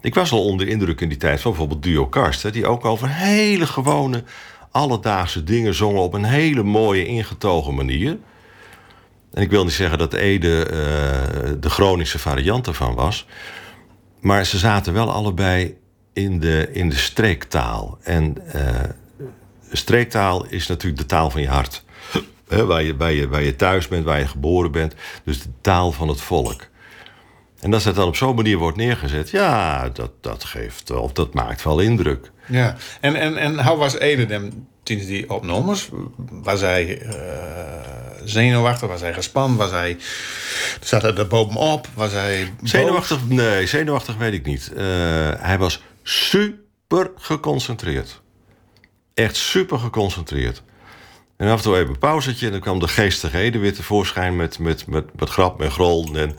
Ik 0.00 0.14
was 0.14 0.32
al 0.32 0.44
onder 0.44 0.68
indruk 0.68 1.00
in 1.00 1.08
die 1.08 1.18
tijd 1.18 1.40
van 1.40 1.50
bijvoorbeeld 1.50 1.82
Duo 1.82 2.06
Karsten... 2.06 2.52
die 2.52 2.66
ook 2.66 2.84
over 2.84 3.08
hele 3.08 3.66
gewone, 3.66 4.24
alledaagse 4.70 5.44
dingen 5.44 5.74
zongen... 5.74 6.02
op 6.02 6.12
een 6.12 6.24
hele 6.24 6.62
mooie, 6.62 7.06
ingetogen 7.06 7.74
manier. 7.74 8.18
En 9.32 9.42
ik 9.42 9.50
wil 9.50 9.64
niet 9.64 9.72
zeggen 9.72 9.98
dat 9.98 10.12
Ede 10.12 10.66
uh, 10.66 11.52
de 11.60 11.70
Groningse 11.70 12.18
variant 12.18 12.66
ervan 12.66 12.94
was... 12.94 13.26
maar 14.20 14.46
ze 14.46 14.58
zaten 14.58 14.92
wel 14.92 15.12
allebei 15.12 15.76
in 16.12 16.40
de, 16.40 16.68
in 16.72 16.88
de 16.88 16.96
streektaal. 16.96 17.98
En 18.02 18.36
uh, 18.54 18.62
streektaal 19.72 20.46
is 20.46 20.66
natuurlijk 20.66 21.00
de 21.00 21.06
taal 21.06 21.30
van 21.30 21.40
je 21.40 21.48
hart. 21.48 21.84
Waar, 22.66 22.82
je, 22.82 22.96
waar, 22.96 23.12
je, 23.12 23.28
waar 23.28 23.42
je 23.42 23.56
thuis 23.56 23.88
bent, 23.88 24.04
waar 24.04 24.18
je 24.18 24.26
geboren 24.26 24.72
bent. 24.72 24.94
Dus 25.24 25.42
de 25.42 25.48
taal 25.60 25.92
van 25.92 26.08
het 26.08 26.20
volk. 26.20 26.66
En 27.60 27.74
als 27.74 27.84
dat 27.84 27.94
dan 27.94 28.08
op 28.08 28.16
zo'n 28.16 28.34
manier 28.34 28.58
wordt 28.58 28.76
neergezet, 28.76 29.30
ja, 29.30 29.88
dat, 29.88 30.10
dat 30.20 30.44
geeft 30.44 30.90
of 30.90 31.12
dat 31.12 31.34
maakt 31.34 31.62
wel 31.62 31.80
indruk. 31.80 32.30
Ja, 32.46 32.76
en, 33.00 33.14
en, 33.14 33.36
en 33.36 33.64
hoe 33.64 33.76
was 33.76 33.98
Ede 33.98 34.26
dan 34.26 34.66
tijdens 34.88 35.08
die 35.08 35.30
opnames? 35.30 35.88
Was 36.30 36.60
hij 36.60 37.02
uh, 37.02 37.12
zenuwachtig? 38.24 38.88
Was 38.88 39.00
hij 39.00 39.14
gespannen? 39.14 39.58
Was 39.58 39.70
hij, 39.70 39.96
zat 40.80 41.02
hij 41.02 41.14
er 41.14 41.26
bovenop? 41.26 41.88
Was 41.94 42.12
hij? 42.12 42.52
Zenuwachtig? 42.62 43.28
Nee, 43.28 43.66
zenuwachtig 43.66 44.16
weet 44.16 44.32
ik 44.32 44.46
niet. 44.46 44.70
Uh, 44.72 44.78
hij 45.38 45.58
was 45.58 45.82
super 46.02 47.10
geconcentreerd. 47.16 48.20
Echt 49.14 49.36
super 49.36 49.78
geconcentreerd. 49.78 50.62
En 51.36 51.48
af 51.48 51.56
en 51.56 51.62
toe 51.62 51.76
even 51.76 51.88
een 51.88 51.98
pauzetje 51.98 52.46
en 52.46 52.52
dan 52.52 52.60
kwam 52.60 52.78
de 52.78 52.88
geestige 52.88 53.38
Ede 53.38 53.58
weer 53.58 53.74
tevoorschijn 53.74 54.36
met, 54.36 54.58
met, 54.58 54.86
met, 54.86 55.04
met 55.18 55.28
grap 55.28 55.62
en 55.62 55.70
grol 55.70 56.08
en 56.14 56.36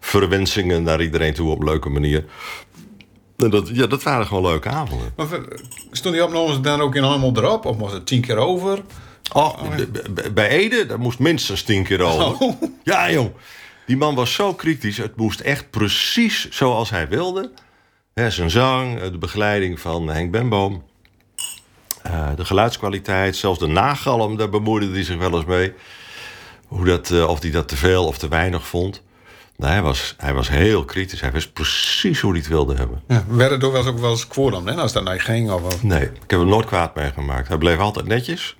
verwensingen 0.00 0.82
naar 0.82 1.02
iedereen 1.02 1.34
toe 1.34 1.50
op 1.50 1.62
leuke 1.62 1.88
manier. 1.88 2.24
En 3.42 3.50
dat, 3.50 3.68
ja, 3.72 3.86
dat 3.86 4.02
waren 4.02 4.26
gewoon 4.26 4.42
leuke 4.42 4.68
avonden. 4.68 5.12
Maar 5.16 5.26
stond 5.90 6.14
die 6.14 6.24
opnames 6.24 6.60
dan 6.60 6.80
ook 6.80 6.94
in 6.94 7.04
allemaal 7.04 7.36
erop? 7.36 7.64
Of 7.64 7.76
was 7.76 7.92
het 7.92 8.06
tien 8.06 8.20
keer 8.20 8.36
over? 8.36 8.82
Oh, 9.32 9.58
bij 10.32 10.48
Ede, 10.48 10.86
dat 10.86 10.98
moest 10.98 11.18
minstens 11.18 11.62
tien 11.62 11.84
keer 11.84 12.02
over. 12.02 12.46
Oh. 12.46 12.62
Ja, 12.84 13.10
jong. 13.10 13.30
Die 13.86 13.96
man 13.96 14.14
was 14.14 14.34
zo 14.34 14.54
kritisch. 14.54 14.96
Het 14.96 15.16
moest 15.16 15.40
echt 15.40 15.70
precies 15.70 16.48
zoals 16.50 16.90
hij 16.90 17.08
wilde. 17.08 17.50
He, 18.14 18.30
zijn 18.30 18.50
zang, 18.50 19.00
de 19.00 19.18
begeleiding 19.18 19.80
van 19.80 20.08
Henk 20.08 20.30
Benboom. 20.30 20.82
Uh, 22.06 22.28
de 22.36 22.44
geluidskwaliteit, 22.44 23.36
zelfs 23.36 23.58
de 23.58 23.66
nagalm, 23.66 24.36
daar 24.36 24.48
bemoeide 24.48 24.90
hij 24.90 25.04
zich 25.04 25.16
wel 25.16 25.34
eens 25.34 25.44
mee. 25.44 25.72
Hoe 26.66 26.84
dat, 26.84 27.10
uh, 27.10 27.28
of 27.28 27.42
hij 27.42 27.50
dat 27.50 27.68
te 27.68 27.76
veel 27.76 28.06
of 28.06 28.18
te 28.18 28.28
weinig 28.28 28.66
vond. 28.66 29.02
Nou, 29.60 29.72
hij, 29.72 29.82
was, 29.82 30.14
hij 30.16 30.34
was 30.34 30.48
heel 30.48 30.84
kritisch. 30.84 31.20
Hij 31.20 31.32
wist 31.32 31.52
precies 31.52 32.20
hoe 32.20 32.30
hij 32.30 32.40
het 32.40 32.48
wilde 32.48 32.74
hebben. 32.74 33.02
Ja, 33.08 33.24
werd 33.28 33.50
het 33.50 33.64
ook 33.64 33.72
wel 33.98 34.10
eens 34.10 34.26
kwaad 34.26 34.64
hè, 34.64 34.74
als 34.74 34.92
dat 34.92 35.04
naar 35.04 35.20
ging? 35.20 35.50
Of... 35.50 35.82
Nee, 35.82 36.02
ik 36.02 36.30
heb 36.30 36.40
hem 36.40 36.48
nooit 36.48 36.66
kwaad 36.66 36.94
meegemaakt. 36.94 37.48
Hij 37.48 37.58
bleef 37.58 37.78
altijd 37.78 38.06
netjes. 38.06 38.56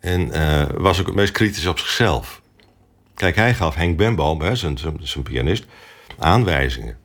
En 0.00 0.20
uh, 0.20 0.64
was 0.74 1.00
ook 1.00 1.06
het 1.06 1.14
meest 1.14 1.32
kritisch 1.32 1.66
op 1.66 1.78
zichzelf. 1.78 2.40
Kijk, 3.14 3.36
hij 3.36 3.54
gaf 3.54 3.74
Henk 3.74 3.96
Benboom, 3.96 4.40
hè, 4.40 4.56
zijn, 4.56 4.78
zijn, 4.78 4.98
zijn 5.02 5.24
pianist, 5.24 5.64
aanwijzingen. 6.18 6.96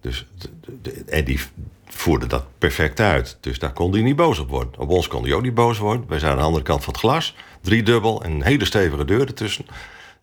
Dus 0.00 0.26
de, 0.38 0.48
de, 0.82 1.04
en 1.04 1.24
die 1.24 1.40
voerde 1.86 2.26
dat 2.26 2.44
perfect 2.58 3.00
uit. 3.00 3.38
Dus 3.40 3.58
daar 3.58 3.72
kon 3.72 3.92
hij 3.92 4.02
niet 4.02 4.16
boos 4.16 4.38
op 4.38 4.48
worden. 4.48 4.78
Op 4.78 4.88
ons 4.88 5.08
kon 5.08 5.22
hij 5.22 5.32
ook 5.32 5.42
niet 5.42 5.54
boos 5.54 5.78
worden. 5.78 6.04
Wij 6.08 6.18
zijn 6.18 6.32
aan 6.32 6.38
de 6.38 6.44
andere 6.44 6.64
kant 6.64 6.84
van 6.84 6.92
het 6.92 7.02
glas. 7.02 7.34
Driedubbel 7.60 8.22
en 8.22 8.32
een 8.32 8.42
hele 8.42 8.64
stevige 8.64 9.04
deur 9.04 9.26
ertussen. 9.26 9.66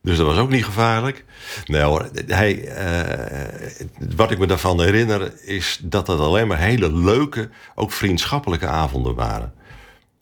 Dus 0.03 0.17
dat 0.17 0.25
was 0.25 0.37
ook 0.37 0.49
niet 0.49 0.65
gevaarlijk. 0.65 1.25
Nee 1.65 1.81
hoor, 1.81 2.09
hij, 2.27 2.55
uh, 2.55 4.15
wat 4.15 4.31
ik 4.31 4.37
me 4.37 4.47
daarvan 4.47 4.81
herinner 4.81 5.33
is 5.43 5.79
dat 5.83 6.07
het 6.07 6.19
alleen 6.19 6.47
maar 6.47 6.57
hele 6.57 6.93
leuke, 6.93 7.49
ook 7.75 7.91
vriendschappelijke 7.91 8.67
avonden 8.67 9.15
waren. 9.15 9.53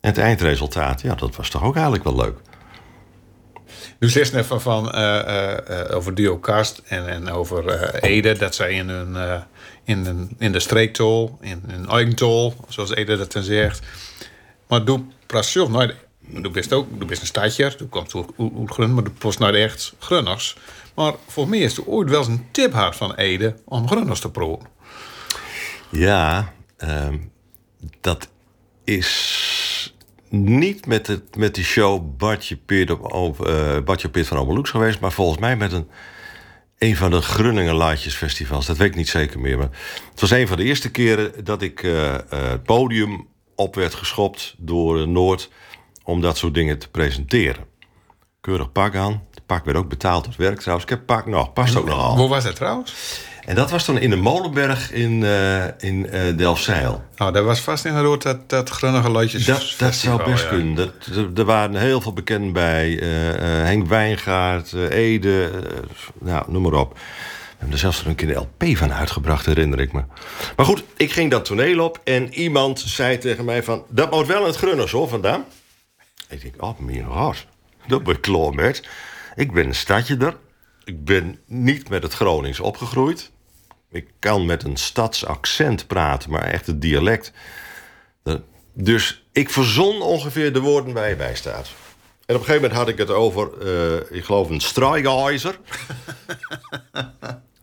En 0.02 0.10
het 0.10 0.18
eindresultaat, 0.18 1.02
ja, 1.02 1.16
dat 1.16 1.36
was 1.36 1.50
toch 1.50 1.64
ook 1.64 1.74
eigenlijk 1.74 2.04
wel 2.04 2.16
leuk. 2.16 2.38
Nu 4.00 4.10
zegt 4.10 4.32
net 4.32 4.46
van, 4.46 4.96
uh, 4.96 5.56
uh, 5.70 5.96
over 5.96 6.16
Duo 6.16 6.38
Kast 6.38 6.82
en, 6.86 7.08
en 7.08 7.32
over 7.32 7.94
Ede, 7.94 8.38
dat 8.38 8.56
zij 8.56 8.74
in, 8.74 8.90
hun, 8.90 9.44
in, 9.84 10.04
de, 10.04 10.28
in 10.38 10.52
de 10.52 10.60
streektol, 10.60 11.38
in 11.42 11.64
een 11.68 11.88
eigentol, 11.88 12.56
zoals 12.68 12.94
Ede 12.94 13.18
dat 13.18 13.32
dan 13.32 13.44
zegt. 13.44 13.82
Maar 14.68 14.86
doe 14.86 15.04
praat 15.26 15.56
nooit 15.56 15.96
Du 16.32 16.50
bent 16.50 16.74
ook, 16.74 16.88
een 17.00 17.16
stadjer, 17.16 17.78
du 17.78 17.86
komt 17.86 18.16
uit 18.16 18.26
Grun, 18.66 18.94
maar 18.94 19.04
du 19.04 19.10
post 19.10 19.40
naar 19.40 19.54
echt 19.54 19.96
Grunners. 20.00 20.58
Maar 20.96 21.14
voor 21.28 21.50
mij 21.50 21.60
is 21.60 21.78
er 21.78 21.86
ooit 21.86 22.10
wel 22.10 22.20
eens 22.20 22.28
een 22.28 22.48
tip 22.52 22.74
hard 22.74 22.96
van 22.96 23.16
Ede 23.16 23.56
om 23.66 23.88
Grunners 23.88 24.20
te 24.20 24.32
proeven. 24.32 24.68
Ja, 25.90 26.54
um, 26.78 27.32
dat 28.02 28.30
is 28.84 29.94
niet 30.30 30.86
met, 30.86 31.22
met 31.38 31.56
die 31.56 31.64
show 31.64 32.18
Bartje 32.18 32.58
Peert, 32.58 32.92
op, 32.92 33.48
uh, 33.48 33.80
Bartje 33.80 34.26
van 34.26 34.38
Omerloeks 34.38 34.70
geweest, 34.70 35.00
maar 35.00 35.12
volgens 35.12 35.40
mij 35.40 35.56
met 35.56 35.72
een, 35.72 35.88
een 36.78 36.96
van 36.96 37.12
de 37.12 37.22
Grunningen 37.22 37.76
Laatjes 37.76 38.16
festivals. 38.16 38.66
Dat 38.66 38.78
weet 38.78 38.90
ik 38.90 38.96
niet 38.96 39.10
zeker 39.10 39.40
meer. 39.40 39.58
Maar 39.58 39.70
het 40.12 40.22
was 40.22 40.32
een 40.32 40.48
van 40.48 40.58
de 40.58 40.64
eerste 40.64 40.92
keren 40.92 41.44
dat 41.44 41.62
ik 41.62 41.84
uh, 41.84 41.94
uh, 41.94 42.18
het 42.30 42.64
podium 42.64 43.28
op 43.56 43.76
werd 43.76 43.94
geschopt 43.94 44.56
door 44.58 45.08
Noord 45.08 45.50
om 46.10 46.22
dat 46.22 46.38
soort 46.38 46.54
dingen 46.54 46.78
te 46.78 46.90
presenteren. 46.90 47.64
Keurig 48.42 48.72
pak 48.72 48.96
aan. 48.96 49.24
Het 49.34 49.46
pak 49.46 49.66
werd 49.66 49.78
ook 49.78 49.90
betaald 49.90 50.26
het 50.26 50.36
werk 50.36 50.60
trouwens. 50.60 50.92
Ik 50.92 50.98
heb 50.98 51.06
pak 51.06 51.26
nog, 51.26 51.54
past 51.54 51.76
ook 51.76 51.86
nog 51.86 52.00
al. 52.00 52.18
Hoe 52.18 52.30
was 52.30 52.44
dat 52.44 52.56
trouwens? 52.56 52.94
En 53.46 53.56
dat 53.56 53.72
was 53.72 53.86
toen 53.86 53.98
in 53.98 54.10
de 54.10 54.16
Molenberg 54.16 54.92
in, 54.92 55.22
uh, 55.22 55.64
in 55.78 56.08
uh, 56.14 56.38
Delfzijl. 56.38 57.04
Oh, 57.18 57.34
dat 57.34 57.44
was 57.44 57.60
vast 57.60 57.86
inderdaad 57.86 58.22
dat, 58.22 58.50
dat 58.50 58.70
grunnige 58.70 59.10
loodjes. 59.10 59.46
Dat, 59.46 59.76
dat 59.78 59.96
zou 59.96 60.24
best 60.24 60.44
ja. 60.44 60.50
kunnen. 60.50 60.76
Dat, 60.76 61.38
er 61.38 61.46
waren 61.46 61.76
heel 61.76 62.02
veel 62.02 62.14
bekenden 62.14 62.54
bij. 62.54 62.90
Uh, 62.90 63.10
Henk 63.64 63.88
Wijngaard, 63.88 64.74
Ede, 64.74 65.52
nou, 66.20 66.52
noem 66.52 66.62
maar 66.62 66.74
op. 66.74 66.94
We 66.94 67.00
hebben 67.58 67.74
er 67.74 67.80
zelfs 67.80 68.06
een 68.06 68.16
keer 68.16 68.30
een 68.30 68.38
LP 68.38 68.78
van 68.78 68.94
uitgebracht, 68.94 69.46
herinner 69.46 69.80
ik 69.80 69.94
me. 69.94 70.04
Maar 70.56 70.66
goed, 70.66 70.84
ik 70.98 71.12
ging 71.12 71.32
dat 71.32 71.46
toneel 71.46 71.84
op 71.84 72.02
en 72.04 72.34
iemand 72.34 72.80
zei 72.80 73.18
tegen 73.18 73.46
mij 73.46 73.64
van... 73.64 73.84
dat 73.90 74.12
moet 74.12 74.28
wel 74.28 74.42
in 74.42 74.48
het 74.48 74.56
Grunners 74.56 74.92
hoor, 74.92 75.08
vandaan. 75.08 75.46
Ik 76.30 76.42
denk, 76.42 76.62
oh, 76.62 76.80
mijn 76.80 77.04
hart. 77.04 77.48
Dat 77.88 78.04
ben 78.04 78.16
ik 78.16 78.22
klaar 78.22 78.54
met. 78.54 78.88
Ik 79.36 79.52
ben 79.52 79.66
een 79.66 79.76
stadje 79.76 80.36
Ik 80.84 81.06
ben 81.06 81.40
niet 81.46 81.90
met 81.90 82.04
het 82.04 82.14
Gronings 82.14 82.60
opgegroeid. 82.60 83.32
Ik 83.92 84.08
kan 84.20 84.46
met 84.46 84.64
een 84.64 84.78
stadsaccent 84.78 85.88
praten, 85.88 86.32
maar 86.32 86.44
echt 86.44 86.68
het 86.68 86.82
dialect. 86.82 87.32
Dus 88.74 89.24
ik 89.32 89.50
verzon 89.50 90.02
ongeveer 90.02 90.54
de 90.54 90.60
woorden 90.60 90.94
waar 90.94 91.10
je 91.10 91.16
bij 91.16 91.36
staat. 91.36 91.70
En 92.26 92.36
op 92.36 92.42
een 92.42 92.48
gegeven 92.48 92.62
moment 92.62 92.74
had 92.74 92.88
ik 92.88 92.98
het 92.98 93.10
over, 93.10 93.50
uh, 93.64 94.18
ik 94.18 94.24
geloof, 94.24 94.50
een 94.50 94.60
strijgeizer. 94.60 95.60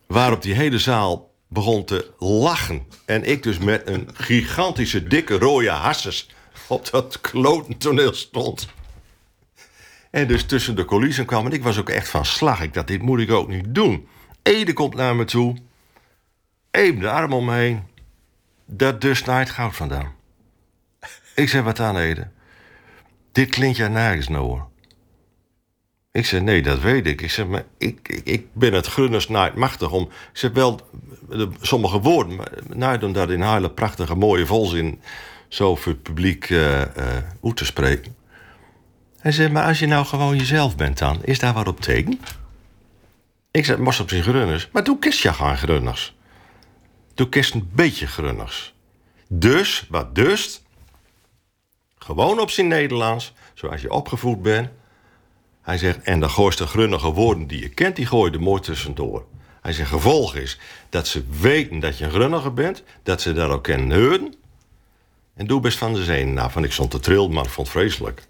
waarop 0.07 0.43
die 0.43 0.55
hele 0.55 0.79
zaal 0.79 1.35
begon 1.49 1.85
te 1.85 2.11
lachen. 2.19 2.87
En 3.05 3.25
ik 3.25 3.43
dus 3.43 3.59
met 3.59 3.89
een 3.89 4.09
gigantische, 4.15 5.07
dikke 5.07 5.39
rode 5.39 5.71
hasses 5.71 6.29
op 6.69 6.91
dat 6.91 7.21
kloten 7.21 7.79
toneel 7.79 8.15
stond. 8.15 8.69
En 10.11 10.27
dus 10.27 10.45
tussen 10.45 10.77
de 10.77 10.85
coulissen 10.85 11.25
kwam. 11.25 11.47
En 11.47 11.53
ik 11.53 11.63
was 11.63 11.79
ook 11.79 11.89
echt 11.89 12.09
van 12.09 12.25
slag. 12.25 12.61
Ik 12.61 12.75
dacht, 12.75 12.87
dit 12.87 13.03
moet 13.03 13.21
ik 13.21 13.31
ook 13.31 13.49
niet 13.49 13.75
doen. 13.75 14.09
Ede 14.43 14.73
komt 14.73 14.95
naar 14.95 15.17
me 15.17 15.25
toe. 15.25 15.57
Even 16.71 17.01
de 17.01 17.11
arm 17.11 17.33
omheen. 17.33 17.83
Dat 18.67 19.01
dus 19.01 19.25
naar 19.25 19.47
goud 19.47 19.77
vandaan. 19.77 20.15
Ik 21.35 21.49
zei, 21.49 21.63
wat 21.63 21.81
aan 21.81 21.97
Ede? 21.97 22.29
Dit 23.33 23.51
klinkt 23.51 23.77
jij 23.77 23.89
nergens 23.89 24.29
nou. 24.29 24.61
Ik 26.13 26.27
zei, 26.27 26.43
nee, 26.43 26.63
dat 26.63 26.81
weet 26.81 27.07
ik. 27.07 27.21
Ik 27.21 27.31
zeg, 27.31 27.47
maar 27.47 27.65
ik, 27.79 28.09
ik, 28.09 28.21
ik 28.25 28.47
ben 28.53 28.73
het 28.73 28.87
grunners 28.87 29.29
nooit 29.29 29.55
machtig 29.55 29.93
om... 29.93 30.03
Ik 30.03 30.11
zeg, 30.33 30.53
wel 30.53 30.81
de, 31.29 31.51
sommige 31.61 32.01
woorden, 32.01 32.37
maar 32.77 33.03
om 33.03 33.13
dat 33.13 33.31
in 33.31 33.43
hele 33.43 33.71
prachtige, 33.71 34.15
mooie 34.15 34.47
volzin 34.47 35.01
zo 35.49 35.77
voor 35.77 35.93
het 35.93 36.03
publiek 36.03 36.51
uh, 36.51 36.83
te 37.55 37.65
spreken. 37.65 38.17
Hij 39.19 39.33
zei, 39.33 39.49
maar 39.49 39.65
als 39.65 39.79
je 39.79 39.87
nou 39.87 40.07
gewoon 40.07 40.37
jezelf 40.37 40.77
bent 40.77 40.99
dan, 40.99 41.25
is 41.25 41.39
daar 41.39 41.55
wat 41.55 41.69
op 41.69 41.81
tegen? 41.81 42.21
Ik 43.51 43.65
zei, 43.65 43.81
mos 43.81 44.01
op 44.01 44.09
zijn 44.09 44.23
grunners. 44.23 44.69
Maar 44.73 44.85
doe 44.85 44.99
kist 44.99 45.23
je 45.23 45.33
gewoon 45.33 45.57
grunners. 45.57 46.17
Doe 47.15 47.29
kist 47.29 47.55
een 47.55 47.71
beetje 47.73 48.07
grunners. 48.07 48.75
Dus, 49.29 49.87
wat 49.89 50.15
dus? 50.15 50.63
Gewoon 51.99 52.41
op 52.41 52.51
zijn 52.51 52.69
Nederlands, 52.69 53.33
zoals 53.55 53.81
je 53.81 53.93
opgevoed 53.93 54.43
bent. 54.43 54.69
Hij 55.63 55.79
zegt, 55.79 56.03
en 56.03 56.21
de 56.21 56.29
gooiste 56.29 56.67
grunnige 56.67 57.11
woorden 57.11 57.47
die 57.47 57.61
je 57.61 57.69
kent, 57.69 57.97
die 57.97 58.07
gooi 58.07 58.31
je 58.31 58.37
er 58.37 58.43
mooi 58.43 58.61
tussendoor. 58.61 59.27
Hij 59.63 59.73
zegt, 59.73 59.89
gevolg 59.89 60.35
is 60.35 60.59
dat 60.91 61.07
ze 61.07 61.25
weten 61.41 61.79
dat 61.79 61.99
je 61.99 62.05
een 62.05 62.11
grunnige 62.11 62.51
bent, 62.51 62.83
dat 63.03 63.21
ze 63.21 63.33
dat 63.33 63.51
ook 63.51 63.63
kennen. 63.63 64.35
En 65.37 65.47
doe 65.47 65.61
best 65.61 65.79
van 65.79 65.95
de 65.95 66.05
zee. 66.05 66.25
Nou, 66.25 66.51
van 66.51 66.65
ik 66.65 66.73
stond 66.73 66.91
te 66.91 67.01
trillen, 67.01 67.33
maar 67.33 67.45
ik 67.45 67.51
vond 67.51 67.69
het 67.69 67.77
vreselijk. 67.77 68.23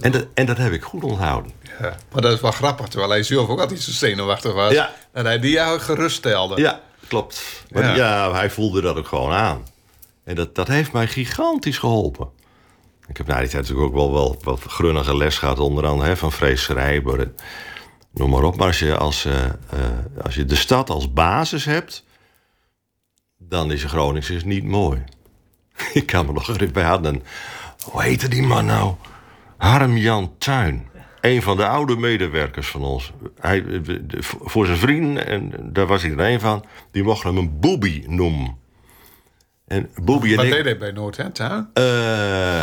En 0.00 0.12
dat, 0.12 0.26
en 0.34 0.46
dat 0.46 0.56
heb 0.56 0.72
ik 0.72 0.82
goed 0.82 1.04
onthouden. 1.04 1.52
Ja, 1.80 1.96
maar 2.12 2.22
dat 2.22 2.32
is 2.32 2.40
wel 2.40 2.50
grappig, 2.50 2.86
terwijl 2.86 3.10
hij 3.10 3.22
zelf 3.22 3.48
ook 3.48 3.60
altijd 3.60 3.80
zo 3.80 3.90
zenuwachtig 3.90 4.52
was. 4.52 4.72
Ja. 4.72 4.92
En 5.12 5.24
hij 5.24 5.38
die 5.38 5.50
jou 5.50 5.78
geruststelde. 5.80 6.60
Ja, 6.60 6.80
klopt. 7.08 7.64
Maar 7.70 7.82
Ja. 7.82 7.94
ja. 7.94 8.32
hij 8.32 8.50
voelde 8.50 8.80
dat 8.80 8.96
ook 8.96 9.06
gewoon 9.06 9.32
aan. 9.32 9.66
En 10.24 10.34
dat, 10.34 10.54
dat 10.54 10.68
heeft 10.68 10.92
mij 10.92 11.06
gigantisch 11.06 11.78
geholpen. 11.78 12.28
Ik 13.06 13.16
heb 13.16 13.26
na 13.26 13.38
die 13.38 13.48
tijd 13.48 13.62
natuurlijk 13.62 13.86
ook 13.86 13.94
wel, 13.94 14.12
wel 14.12 14.38
wat 14.42 14.60
grunnige 14.60 15.16
les 15.16 15.38
gehad, 15.38 15.58
onder 15.58 15.86
andere 15.86 16.08
hè, 16.08 16.16
van 16.16 16.32
Frees 16.32 16.62
Schrijber. 16.62 17.30
Noem 18.12 18.30
maar 18.30 18.42
op. 18.42 18.56
Maar 18.56 18.66
als 18.66 18.78
je, 18.78 18.96
als, 18.96 19.24
eh, 19.24 19.44
eh, 19.44 19.52
als 20.22 20.34
je 20.34 20.44
de 20.44 20.56
stad 20.56 20.90
als 20.90 21.12
basis 21.12 21.64
hebt, 21.64 22.04
dan 23.38 23.72
is 23.72 23.84
Gronings 23.84 24.30
is 24.30 24.44
niet 24.44 24.64
mooi. 24.64 25.04
Ik 25.92 26.06
kan 26.06 26.26
me 26.26 26.32
nog 26.32 26.46
hadden 26.82 27.14
een, 27.14 27.22
hoe 27.90 28.02
heette 28.02 28.28
die 28.28 28.42
man 28.42 28.66
nou? 28.66 28.94
Harm-Jan 29.56 30.34
Tuin. 30.38 30.86
Een 31.20 31.42
van 31.42 31.56
de 31.56 31.66
oude 31.66 31.96
medewerkers 31.96 32.68
van 32.68 32.82
ons. 32.82 33.12
Hij, 33.40 33.62
de- 33.62 34.02
voor 34.20 34.66
zijn 34.66 34.78
vrienden, 34.78 35.26
en 35.26 35.52
daar 35.72 35.86
was 35.86 36.02
hij 36.02 36.10
er 36.10 36.20
een 36.20 36.40
van, 36.40 36.64
die 36.92 37.02
mochten 37.02 37.28
hem 37.28 37.38
een 37.38 37.60
boebie 37.60 38.08
noemen. 38.10 38.56
En 39.66 39.88
en 40.32 40.36
Wat 40.36 40.46
ik... 40.46 40.52
deed 40.52 40.64
hij 40.64 40.78
bij 40.78 40.90
Noord, 40.90 41.16
hè, 41.16 41.30
tuin? 41.30 41.68
Eh, 41.74 41.84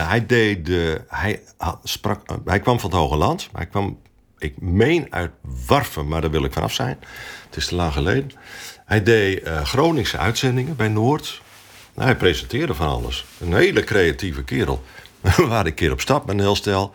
hij 0.10 0.26
deed 0.26 0.66
de. 0.66 1.02
Hij, 1.08 1.42
had- 1.58 1.80
sprak, 1.84 2.30
eh, 2.30 2.36
hij 2.46 2.60
kwam 2.60 2.80
van 2.80 2.90
het 2.90 3.00
Hoge 3.00 3.16
Land. 3.16 3.50
Hij 3.54 3.66
kwam, 3.66 4.00
ik 4.38 4.62
meen 4.62 5.08
uit 5.10 5.32
Warfen, 5.68 6.08
maar 6.08 6.22
daar 6.22 6.32
wil 6.32 6.44
ik 6.44 6.54
vanaf 6.54 6.74
zijn. 6.74 6.98
Het 7.46 7.56
is 7.56 7.68
te 7.68 7.76
lang 7.76 7.94
geleden. 7.94 8.32
Hij 8.86 9.04
deed 9.04 9.42
eh, 9.44 9.62
Groningse 9.62 10.18
uitzendingen 10.18 10.76
bij 10.76 10.88
Noord. 10.88 11.42
Nou, 11.96 12.08
hij 12.08 12.16
presenteerde 12.18 12.74
van 12.74 12.88
alles. 12.88 13.26
Een 13.40 13.54
hele 13.54 13.84
creatieve 13.84 14.44
kerel. 14.44 14.84
We 15.22 15.46
waren 15.48 15.66
een 15.66 15.74
keer 15.74 15.92
op 15.92 16.02
stap 16.02 16.26
met 16.26 16.36
een 16.36 16.42
heel 16.42 16.56
stel 16.56 16.94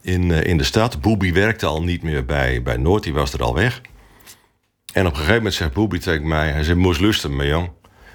in, 0.00 0.30
eh, 0.30 0.44
in 0.44 0.58
de 0.58 0.64
stad. 0.64 1.00
Boebie 1.00 1.32
werkte 1.32 1.66
al 1.66 1.82
niet 1.82 2.02
meer 2.02 2.24
bij, 2.24 2.62
bij 2.62 2.76
Noord, 2.76 3.02
die 3.02 3.12
was 3.12 3.32
er 3.32 3.42
al 3.42 3.54
weg. 3.54 3.80
En 4.92 5.06
op 5.06 5.10
een 5.10 5.16
gegeven 5.16 5.36
moment 5.36 5.54
zegt 5.54 5.72
Boebie 5.72 6.00
tegen 6.00 6.28
mij... 6.28 6.50
Hij 6.50 6.62
zei, 6.62 6.78
moest 6.78 7.00
luisteren, 7.00 7.36
mijn 7.36 7.48
jong. 7.48 7.70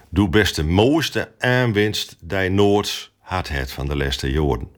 Doe 0.10 0.30
best 0.30 0.56
de 0.56 0.63
mooiste 0.63 1.32
aanwinst 1.39 2.16
die 2.20 2.50
Noords 2.50 3.12
had 3.20 3.48
het 3.48 3.72
van 3.72 3.88
de 3.88 3.96
laatste 3.96 4.32
jaren. 4.32 4.72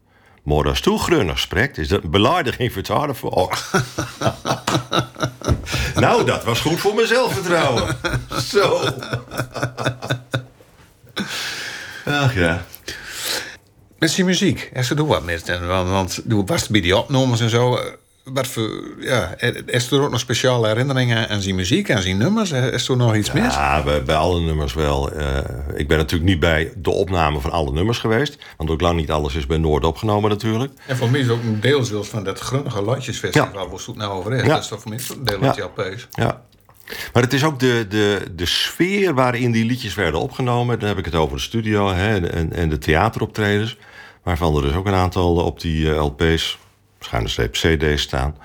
Maar 0.43 0.67
als 0.67 0.81
toe 0.81 0.99
grunnig 0.99 1.39
spreekt, 1.39 1.77
is 1.77 1.87
dat 1.87 2.03
een 2.03 2.11
beladiging 2.11 2.71
voor 2.71 2.81
het 2.81 2.91
harde 2.91 3.13
volk. 3.13 3.57
nou, 5.95 6.25
dat 6.25 6.43
was 6.43 6.59
goed 6.59 6.79
voor 6.79 6.95
mijn 6.95 7.07
zelfvertrouwen. 7.07 7.97
Zo. 8.51 8.83
Ach 12.05 12.35
ja. 12.35 12.65
Met 13.99 14.11
zijn 14.11 14.25
muziek. 14.25 14.71
Ja, 14.73 14.81
ze 14.81 14.95
doen 14.95 15.07
wat 15.07 15.23
met. 15.23 15.49
En, 15.49 15.67
want, 15.67 15.89
want 15.89 16.21
was 16.47 16.67
bij 16.67 16.81
die 16.81 16.97
opnames 16.97 17.39
en 17.39 17.49
zo. 17.49 17.75
eh, 17.75 17.83
Wat 18.23 18.47
voor, 18.47 18.83
ja, 18.99 19.35
is 19.65 19.91
er 19.91 20.01
ook 20.01 20.11
nog 20.11 20.19
speciale 20.19 20.67
herinneringen 20.67 21.29
aan 21.29 21.41
zijn 21.41 21.55
muziek, 21.55 21.91
aan 21.91 22.01
zijn 22.01 22.17
nummers? 22.17 22.51
Is 22.51 22.87
er 22.89 22.97
nog 22.97 23.15
iets 23.15 23.31
mis? 23.31 23.53
Ja, 23.53 23.83
bij, 23.83 24.03
bij 24.03 24.15
alle 24.15 24.39
nummers 24.39 24.73
wel. 24.73 25.11
Eh, 25.11 25.37
ik 25.75 25.87
ben 25.87 25.97
natuurlijk 25.97 26.29
niet 26.29 26.39
bij 26.39 26.73
de 26.77 26.89
opname 26.89 27.39
van 27.39 27.51
alle 27.51 27.71
nummers 27.71 27.97
geweest. 27.97 28.37
Want 28.57 28.69
ook 28.69 28.81
lang 28.81 28.95
niet 28.97 29.11
alles 29.11 29.35
is 29.35 29.45
bij 29.45 29.57
Noord 29.57 29.85
opgenomen 29.85 30.29
natuurlijk. 30.29 30.73
En 30.87 30.97
voor 30.97 31.09
mij 31.09 31.19
is 31.19 31.29
ook 31.29 31.43
een 31.43 31.59
deel 31.61 31.83
zelfs 31.83 32.09
van 32.09 32.23
dat 32.23 32.39
Grunnige 32.39 32.81
Landjesfestival, 32.81 33.47
Ja. 33.47 33.53
waar 33.53 33.69
we 33.69 33.75
het 33.85 33.95
nou 33.95 34.11
over 34.11 34.33
is. 34.33 34.41
Ja. 34.41 34.47
Dat 34.47 34.61
is 34.63 34.67
toch 34.67 34.81
voor 34.81 34.91
mij 34.91 34.99
een 35.17 35.23
deel 35.23 35.43
Ja. 35.43 35.55
LP's. 35.75 36.07
Ja. 36.11 36.41
Maar 37.13 37.23
het 37.23 37.33
is 37.33 37.43
ook 37.43 37.59
de, 37.59 37.85
de, 37.89 38.25
de 38.35 38.45
sfeer 38.45 39.13
waarin 39.13 39.51
die 39.51 39.65
liedjes 39.65 39.95
werden 39.95 40.19
opgenomen. 40.19 40.79
Dan 40.79 40.87
heb 40.87 40.97
ik 40.97 41.05
het 41.05 41.15
over 41.15 41.35
de 41.35 41.41
studio 41.41 41.93
hè, 41.93 42.29
en, 42.29 42.53
en 42.53 42.69
de 42.69 42.77
theateroptredens. 42.77 43.77
Waarvan 44.23 44.55
er 44.55 44.61
dus 44.61 44.73
ook 44.73 44.85
een 44.85 44.93
aantal 44.93 45.35
op 45.35 45.59
die 45.59 45.93
eh, 45.93 46.03
LP's, 46.03 46.57
streep 47.23 47.51
CD's 47.51 48.01
staan. 48.01 48.35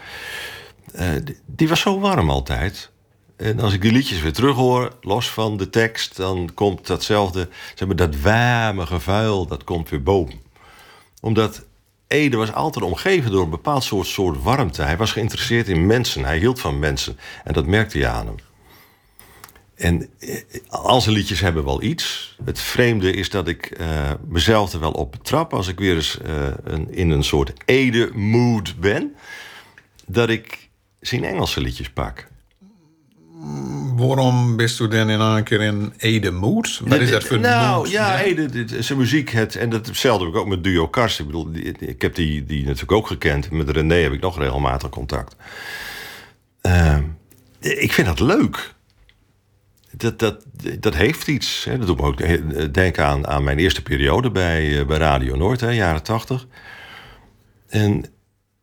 Eh, 0.92 1.06
die, 1.24 1.36
die 1.46 1.68
was 1.68 1.80
zo 1.80 2.00
warm 2.00 2.30
altijd. 2.30 2.90
En 3.36 3.60
als 3.60 3.72
ik 3.72 3.82
die 3.82 3.92
liedjes 3.92 4.20
weer 4.20 4.32
terughoor, 4.32 4.92
los 5.00 5.30
van 5.30 5.56
de 5.56 5.70
tekst... 5.70 6.16
dan 6.16 6.50
komt 6.54 6.86
datzelfde, 6.86 7.48
zeg 7.74 7.88
maar, 7.88 7.96
dat 7.96 8.20
warme 8.20 8.86
gevuil, 8.86 9.46
dat 9.46 9.64
komt 9.64 9.88
weer 9.88 10.02
boven. 10.02 10.40
Omdat 11.20 11.64
Ede 12.10 12.36
was 12.36 12.52
altijd 12.52 12.84
omgeven 12.84 13.30
door 13.30 13.42
een 13.42 13.50
bepaald 13.50 13.84
soort, 13.84 14.06
soort 14.06 14.42
warmte. 14.42 14.82
Hij 14.82 14.96
was 14.96 15.12
geïnteresseerd 15.12 15.68
in 15.68 15.86
mensen, 15.86 16.24
hij 16.24 16.38
hield 16.38 16.60
van 16.60 16.78
mensen. 16.78 17.18
En 17.44 17.52
dat 17.52 17.66
merkte 17.66 17.98
je 17.98 18.06
aan 18.06 18.26
hem. 18.26 18.36
En 19.74 20.08
eh, 20.18 20.40
al 20.68 21.00
zijn 21.00 21.14
liedjes 21.14 21.40
hebben 21.40 21.64
wel 21.64 21.82
iets. 21.82 22.36
Het 22.44 22.60
vreemde 22.60 23.12
is 23.12 23.30
dat 23.30 23.48
ik 23.48 23.66
eh, 23.66 24.12
mezelf 24.28 24.72
er 24.72 24.80
wel 24.80 24.92
op 24.92 25.12
betrap... 25.12 25.54
als 25.54 25.68
ik 25.68 25.78
weer 25.78 25.94
eens 25.94 26.20
eh, 26.20 26.48
een, 26.64 26.94
in 26.94 27.10
een 27.10 27.24
soort 27.24 27.52
Ede-mood 27.64 28.80
ben... 28.80 29.14
dat 30.06 30.28
ik 30.28 30.68
zijn 31.00 31.24
Engelse 31.24 31.60
liedjes 31.60 31.90
pak. 31.90 32.29
Waarom 33.96 34.56
bist 34.56 34.80
u 34.80 34.88
dan 34.88 35.10
in 35.10 35.20
een 35.20 35.42
keer 35.44 35.60
in 35.60 35.92
Ede 35.96 36.30
Mood? 36.30 36.80
Wat 36.84 37.00
is 37.00 37.10
dat 37.10 37.24
voor 37.24 37.38
Nou, 37.38 37.76
mood? 37.76 37.90
ja, 37.90 38.20
Ede, 38.20 38.46
dit- 38.50 38.74
zijn 38.84 38.98
muziek, 38.98 39.30
het, 39.30 39.56
en 39.56 39.70
dat 39.70 39.86
hetzelfde 39.86 40.24
heb 40.24 40.34
ik 40.34 40.40
ook 40.40 40.46
met 40.48 40.64
Duo 40.64 40.88
Kars. 40.88 41.20
Ik 41.20 41.26
bedoel, 41.26 41.48
ik 41.78 42.02
heb 42.02 42.14
die, 42.14 42.44
die 42.44 42.64
natuurlijk 42.64 42.92
ook 42.92 43.06
gekend. 43.06 43.50
Met 43.50 43.70
René 43.70 43.94
heb 43.94 44.12
ik 44.12 44.20
nog 44.20 44.38
regelmatig 44.38 44.88
contact. 44.90 45.36
Ehm, 46.60 47.02
ik 47.60 47.92
vind 47.92 48.06
dat 48.06 48.20
leuk. 48.20 48.74
Dat, 49.92 50.18
dat, 50.18 50.44
dat 50.80 50.94
heeft 50.94 51.28
iets. 51.28 51.64
Hè. 51.64 51.78
Dat 51.78 51.86
doet 51.86 52.00
me 52.00 52.06
ook 52.06 52.20
eh, 52.20 52.38
denken 52.72 53.04
aan, 53.04 53.26
aan 53.26 53.44
mijn 53.44 53.58
eerste 53.58 53.82
periode 53.82 54.30
bij, 54.30 54.78
eh, 54.80 54.86
bij 54.86 54.98
Radio 54.98 55.36
Noord, 55.36 55.60
hè, 55.60 55.70
jaren 55.70 56.02
tachtig. 56.02 56.46
En 57.68 58.04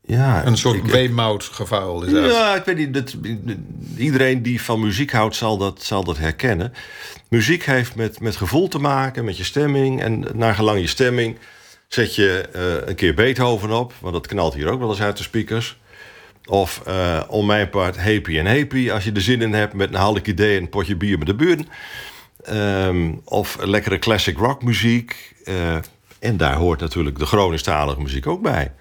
ja, 0.08 0.46
Een 0.46 0.58
soort 0.58 0.76
ik- 0.76 0.84
weemoudgevuil 0.86 2.04
is 2.04 2.12
dat. 2.12 2.32
ja, 2.32 2.56
ik 2.56 2.63
weet 2.63 2.78
niet. 2.78 2.93
Dat, 2.93 3.15
iedereen 3.98 4.41
die 4.43 4.62
van 4.62 4.80
muziek 4.80 5.12
houdt, 5.12 5.36
zal 5.36 5.58
dat, 5.58 5.84
zal 5.84 6.04
dat 6.04 6.17
herkennen. 6.17 6.74
Muziek 7.30 7.65
heeft 7.65 7.96
met, 7.96 8.20
met 8.20 8.36
gevoel 8.36 8.67
te 8.67 8.80
maken, 8.80 9.26
met 9.26 9.38
je 9.38 9.43
stemming. 9.43 10.02
En 10.02 10.26
naar 10.34 10.56
gelang 10.56 10.80
je 10.80 10.88
stemming 10.88 11.38
zet 11.88 12.15
je 12.15 12.50
eh, 12.54 12.88
een 12.89 12.96
keer 12.96 13.13
Beethoven 13.13 13.72
op. 13.72 13.93
Want 14.00 14.13
dat 14.13 14.28
knalt 14.28 14.54
hier 14.54 14.70
ook 14.70 14.80
wel 14.80 14.89
eens 14.89 15.02
uit 15.02 15.17
de 15.17 15.24
speakers. 15.24 15.78
Of 16.46 16.82
eh, 16.86 17.22
om 17.28 17.46
mijn 17.46 17.70
part 17.70 17.98
Happy 17.98 18.38
en 18.38 18.46
Happy. 18.46 18.91
Als 18.91 19.04
je 19.04 19.12
er 19.12 19.22
zin 19.22 19.41
in 19.41 19.54
hebt 19.54 19.74
met 19.74 19.89
een 19.89 19.96
half 19.96 20.20
idee 20.24 20.56
en 20.58 20.62
een 20.63 20.70
potje 20.70 20.96
bier 20.96 21.17
met 21.17 21.28
de 21.28 21.36
buren. 21.36 21.67
Ehm, 22.43 23.12
of 23.24 23.58
lekkere 23.62 24.00
classic 24.00 24.38
rock 24.38 24.63
muziek. 24.63 25.34
Eh, 25.43 25.76
en 26.20 26.38
daar 26.38 26.56
hoort 26.56 26.80
natuurlijk 26.80 27.20
de 27.20 27.26
Groningstalige 27.26 28.02
muziek 28.02 28.28
ook 28.28 28.41
bij. 28.41 28.72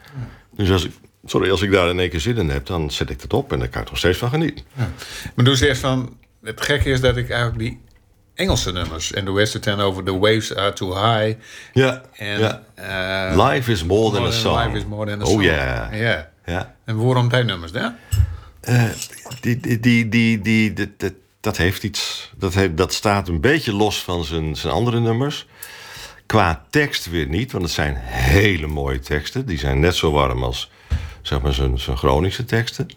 Dus 0.57 0.71
als 0.71 0.85
ik, 0.85 0.93
sorry, 1.27 1.51
als 1.51 1.62
ik 1.62 1.71
daar 1.71 1.89
in 1.89 1.99
één 2.01 2.11
keer 2.11 2.21
zin 2.21 2.37
in 2.37 2.49
heb, 2.49 2.67
dan 2.67 2.91
zet 2.91 3.11
ik 3.11 3.21
dat 3.21 3.33
op 3.33 3.53
en 3.53 3.59
daar 3.59 3.69
kan 3.69 3.83
ik 3.83 3.89
nog 3.89 3.99
steeds 3.99 4.19
van 4.19 4.31
genieten. 4.31 4.65
Maar 5.35 5.45
doe 5.45 5.69
eens 5.69 5.79
van... 5.79 6.17
Het 6.43 6.61
gekke 6.61 6.89
is 6.91 7.01
dat 7.01 7.17
ik 7.17 7.31
eigenlijk 7.31 7.59
die 7.61 7.81
Engelse 8.35 8.73
nummers... 8.73 9.12
En 9.12 9.25
het 9.53 9.65
dan 9.65 9.81
over 9.81 10.05
The 10.05 10.19
Waves 10.19 10.55
Are 10.55 10.73
Too 10.73 10.95
High. 10.95 11.39
Ja, 11.73 12.03
En, 12.12 12.39
ja. 12.41 12.62
eh, 12.75 13.47
Life 13.51 13.73
is 13.73 13.85
more 13.85 14.17
than 14.17 14.27
a 14.27 14.31
song. 14.31 14.65
Life 14.65 14.77
is 14.77 14.85
More 14.85 15.11
Than 15.11 15.21
a 15.21 15.25
oh 15.25 15.31
Song. 15.31 15.43
ja. 15.43 15.93
Ja. 15.93 16.31
ja. 16.47 16.75
En 16.85 17.05
waarom 17.05 17.29
die 17.29 17.43
nummers? 17.45 17.73
Eh, 18.61 18.85
die, 19.41 19.61
die, 19.61 19.81
die, 19.81 20.09
die, 20.09 20.41
die, 20.41 20.73
dat- 20.73 20.89
dat- 21.01 21.12
dat 21.41 21.57
heeft 21.57 21.83
iets. 21.83 22.33
Dat, 22.37 22.55
heeft, 22.55 22.77
dat 22.77 22.93
staat 22.93 23.29
een 23.29 23.41
beetje 23.41 23.73
los 23.73 24.03
van 24.03 24.25
zijn, 24.25 24.57
zijn 24.57 24.73
andere 24.73 25.01
nummers. 25.01 25.47
Qua 26.27 26.65
tekst 26.71 27.11
weer 27.11 27.27
niet, 27.29 27.53
want 27.53 27.65
het 27.65 27.73
zijn 27.73 27.95
hele 27.97 28.67
mooie 28.67 28.99
teksten. 28.99 29.47
Die 29.47 29.59
zijn 29.59 29.81
net 29.81 29.95
zo 29.95 30.11
warm 30.12 30.43
als 30.45 30.71
zeg 31.27 31.41
maar, 31.41 31.53
zijn, 31.53 31.79
zijn 31.79 31.97
Groningse 31.97 32.45
teksten. 32.45 32.89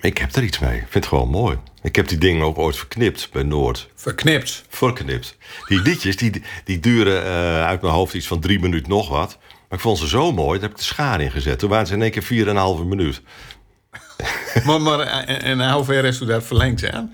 Ik 0.00 0.18
heb 0.18 0.34
er 0.34 0.42
iets 0.42 0.58
mee. 0.58 0.74
Ik 0.74 0.80
vind 0.80 0.94
het 0.94 1.06
gewoon 1.06 1.28
mooi. 1.28 1.58
Ik 1.82 1.96
heb 1.96 2.08
die 2.08 2.18
dingen 2.18 2.44
ook 2.44 2.58
ooit 2.58 2.76
verknipt 2.76 3.28
bij 3.32 3.42
Noord. 3.42 3.88
Verknipt. 3.94 4.64
Verknipt. 4.68 5.36
Die 5.66 5.80
liedjes 5.80 6.16
die, 6.16 6.42
die 6.64 6.80
duren 6.80 7.24
eh, 7.24 7.64
uit 7.64 7.80
mijn 7.82 7.94
hoofd 7.94 8.14
iets 8.14 8.26
van 8.26 8.40
drie 8.40 8.60
minuten 8.60 8.90
nog 8.90 9.08
wat. 9.08 9.38
Maar 9.40 9.78
ik 9.78 9.84
vond 9.84 9.98
ze 9.98 10.08
zo 10.08 10.32
mooi, 10.32 10.52
daar 10.52 10.68
heb 10.68 10.70
ik 10.70 10.76
de 10.76 10.82
schaar 10.82 11.20
in 11.20 11.30
gezet. 11.30 11.58
Toen 11.58 11.70
waren 11.70 11.86
ze 11.86 11.94
in 11.94 12.02
één 12.02 12.10
keer 12.10 12.22
vier 12.22 12.44
en 12.44 12.50
een 12.50 12.56
halve 12.56 12.84
minuut. 12.84 13.22
maar, 14.66 14.80
maar 14.80 15.00
en, 15.00 15.60
en 15.60 15.72
hoe 15.72 15.84
ver 15.84 16.04
is 16.04 16.20
u 16.20 16.26
dat 16.26 16.44
verlengd? 16.44 16.90
Want, 16.90 17.10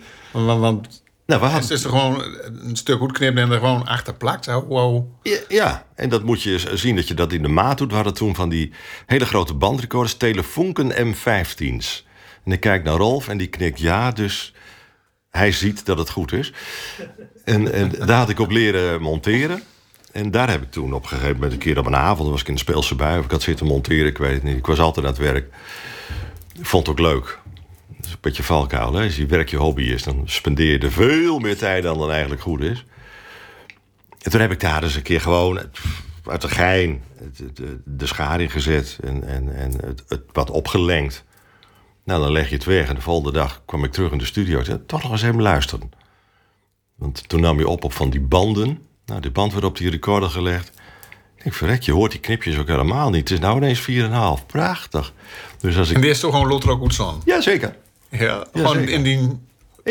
want, 0.47 0.61
want 0.61 1.03
Nou, 1.27 1.41
we 1.41 1.47
is 1.47 1.53
hadden, 1.53 1.71
het 1.71 1.85
er 1.85 1.91
gewoon 1.91 2.25
een 2.69 2.77
stuk 2.77 2.99
goed 2.99 3.13
knippen 3.13 3.43
en 3.43 3.51
er 3.51 3.59
gewoon 3.59 3.87
achter 3.87 4.15
plakt? 4.15 4.47
Wow. 4.47 5.05
Ja, 5.23 5.39
ja, 5.49 5.87
en 5.95 6.09
dat 6.09 6.23
moet 6.23 6.43
je 6.43 6.71
zien 6.75 6.97
dat 6.97 7.09
je 7.09 7.15
dat 7.15 7.33
in 7.33 7.43
de 7.43 7.49
maat 7.49 7.79
doet. 7.79 7.89
We 7.89 7.95
hadden 7.95 8.15
toen 8.15 8.35
van 8.35 8.49
die 8.49 8.73
hele 9.07 9.27
grote 9.27 9.55
bandrecorders, 9.55 10.15
Telefunken 10.15 11.15
M15's. 11.15 12.07
En 12.45 12.53
ik 12.53 12.61
kijk 12.61 12.85
naar 12.85 12.97
Rolf 12.97 13.29
en 13.29 13.39
die 13.39 13.47
knikt 13.47 13.81
ja, 13.81 14.11
dus 14.11 14.55
hij 15.31 15.53
ziet 15.53 15.87
dat 15.87 15.99
het 15.99 16.11
goed 16.11 16.33
is. 16.33 16.53
En, 17.45 17.73
en 17.73 17.91
daar 17.91 18.19
had 18.19 18.29
ik 18.29 18.39
op 18.39 18.51
leren 18.51 19.01
monteren. 19.01 19.63
En 20.13 20.31
daar 20.31 20.51
heb 20.51 20.63
ik 20.63 20.71
toen 20.71 20.93
op 20.93 21.03
een 21.03 21.09
gegeven 21.09 21.35
moment 21.35 21.53
een 21.53 21.59
keer 21.59 21.79
op 21.79 21.87
een 21.87 21.97
avond... 21.97 22.31
was 22.31 22.41
ik 22.41 22.49
in 22.49 22.55
de 22.55 22.61
speelse 22.61 22.95
bui 22.95 23.19
of 23.19 23.25
ik 23.25 23.31
had 23.31 23.43
zitten 23.43 23.67
monteren, 23.67 24.07
ik 24.07 24.19
weet 24.19 24.35
het 24.35 24.43
niet. 24.43 24.57
Ik 24.57 24.67
was 24.67 24.79
altijd 24.79 25.07
aan 25.07 25.13
het 25.13 25.21
werk. 25.21 25.55
Ik 26.59 26.67
vond 26.67 26.87
het 26.87 26.99
ook 26.99 27.07
leuk. 27.07 27.39
Is 28.07 28.13
een 28.13 28.19
beetje 28.21 28.43
valkuil, 28.43 28.95
hè? 28.95 29.05
Als 29.05 29.17
je 29.17 29.27
werk 29.27 29.49
je 29.49 29.57
hobby 29.57 29.83
is... 29.83 30.03
dan 30.03 30.23
spendeer 30.25 30.73
je 30.73 30.79
er 30.79 30.93
veel 30.93 31.39
meer 31.39 31.57
tijd 31.57 31.87
aan 31.87 31.99
dan 31.99 32.11
eigenlijk 32.11 32.41
goed 32.41 32.61
is. 32.61 32.85
En 34.23 34.31
toen 34.31 34.41
heb 34.41 34.53
ik 34.53 34.61
daar 34.61 34.81
dus 34.81 34.95
een 34.95 35.03
keer 35.03 35.21
gewoon... 35.21 35.61
uit 36.25 36.41
de 36.41 36.49
gein 36.49 37.03
de, 37.55 37.81
de 37.85 38.07
schaar 38.07 38.41
ingezet 38.41 38.99
en, 39.03 39.25
en, 39.25 39.57
en 39.57 39.73
het, 39.87 40.05
het 40.09 40.23
wat 40.33 40.51
opgelengd. 40.51 41.25
Nou, 42.05 42.23
dan 42.23 42.33
leg 42.33 42.49
je 42.49 42.55
het 42.55 42.65
weg 42.65 42.89
en 42.89 42.95
de 42.95 43.01
volgende 43.01 43.33
dag 43.33 43.63
kwam 43.65 43.85
ik 43.85 43.93
terug 43.93 44.13
in 44.13 44.19
de 44.19 44.25
studio. 44.25 44.61
En 44.61 44.87
toch 44.87 45.03
nog 45.03 45.13
eens 45.13 45.23
even 45.23 45.43
luisteren. 45.43 45.91
Want 46.97 47.29
toen 47.29 47.41
nam 47.41 47.59
je 47.59 47.69
op 47.69 47.85
op 47.85 47.93
van 47.93 48.11
die 48.11 48.21
banden. 48.21 48.87
Nou, 49.07 49.21
die 49.21 49.31
band 49.31 49.53
werd 49.53 49.65
op 49.65 49.77
die 49.77 49.91
recorder 49.91 50.31
gelegd. 50.31 50.69
Ik 51.37 51.43
denk, 51.43 51.55
verrek, 51.55 51.83
je 51.83 51.93
hoort 51.93 52.11
die 52.11 52.21
knipjes 52.21 52.59
ook 52.59 52.67
helemaal 52.67 53.11
niet. 53.11 53.21
Het 53.21 53.31
is 53.31 53.39
nou 53.39 53.57
ineens 53.57 53.81
4,5. 54.41 54.47
Prachtig. 54.47 55.13
Dus 55.61 55.77
als 55.77 55.89
ik... 55.89 55.95
En 55.95 56.01
dit 56.01 56.11
is 56.11 56.21
toch 56.21 56.33
gewoon 56.33 56.49
Lotro 56.49 56.77
goed 56.77 56.95
zon? 56.95 57.23
Ja, 58.19 58.45
gewoon 58.53 58.75
zeker. 58.75 58.93
in 58.93 59.03
die, 59.03 59.39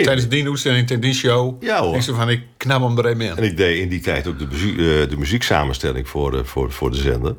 tijdens 0.04 0.28
die 0.28 0.50
uitzending, 0.50 0.88
tijdens 0.88 1.08
die 1.08 1.30
show. 1.30 1.64
Ja, 1.64 1.82
hoor. 1.82 1.96
Ik 1.96 2.02
zo 2.02 2.14
van, 2.14 2.30
ik 2.30 2.44
knap 2.58 2.82
hem 2.82 2.98
er 2.98 3.06
even 3.06 3.22
in. 3.22 3.38
En 3.38 3.44
ik 3.44 3.58
deed 3.58 3.80
in 3.80 3.90
die 3.90 4.02
tijd 4.02 4.28
ook 4.28 4.40
de, 4.40 4.48
muziek, 4.52 4.72
eh, 4.72 5.10
de 5.10 5.16
muzieksamenstelling 5.18 6.10
voor, 6.10 6.38
eh, 6.38 6.44
voor, 6.44 6.72
voor 6.72 6.92
de 6.92 6.98
zender. 6.98 7.36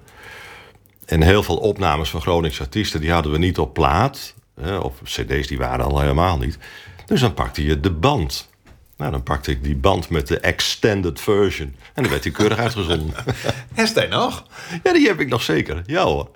En 1.04 1.22
heel 1.22 1.42
veel 1.42 1.56
opnames 1.56 2.10
van 2.10 2.20
Groningse 2.20 2.62
artiesten... 2.62 3.00
die 3.00 3.12
hadden 3.12 3.32
we 3.32 3.38
niet 3.38 3.58
op 3.58 3.74
plaat. 3.74 4.34
Hè, 4.60 4.76
of 4.76 4.94
cd's, 5.04 5.46
die 5.46 5.58
waren 5.58 5.84
al 5.84 6.00
helemaal 6.00 6.38
niet. 6.38 6.58
Dus 7.06 7.20
dan 7.20 7.34
pakte 7.34 7.64
je 7.64 7.80
de 7.80 7.90
band. 7.90 8.48
Nou, 8.96 9.10
dan 9.10 9.22
pakte 9.22 9.50
ik 9.50 9.64
die 9.64 9.76
band 9.76 10.08
met 10.08 10.26
de 10.26 10.38
extended 10.38 11.20
version. 11.20 11.74
En 11.94 12.02
dan 12.02 12.10
werd 12.10 12.22
die 12.22 12.32
keurig 12.32 12.58
uitgezonden. 12.58 13.14
Is 13.74 13.94
hij 13.94 14.06
nog? 14.06 14.46
ja, 14.82 14.92
die 14.92 15.06
heb 15.06 15.20
ik 15.20 15.28
nog 15.28 15.42
zeker. 15.42 15.82
Ja 15.86 16.04
hoor. 16.04 16.30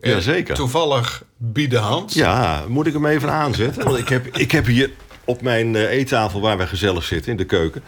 Ja, 0.00 0.20
zeker. 0.20 0.54
Toevallig 0.54 1.22
bieden 1.36 1.80
hand. 1.80 2.14
Ja, 2.14 2.64
moet 2.68 2.86
ik 2.86 2.92
hem 2.92 3.06
even 3.06 3.30
aanzetten? 3.32 3.84
Want 3.84 3.98
ik 3.98 4.08
heb, 4.08 4.26
ik 4.36 4.52
heb 4.52 4.66
hier 4.66 4.90
op 5.24 5.42
mijn 5.42 5.76
eh, 5.76 5.82
eettafel 5.90 6.40
waar 6.40 6.58
we 6.58 6.66
gezellig 6.66 7.04
zitten, 7.04 7.30
in 7.30 7.36
de 7.36 7.44
keuken... 7.44 7.82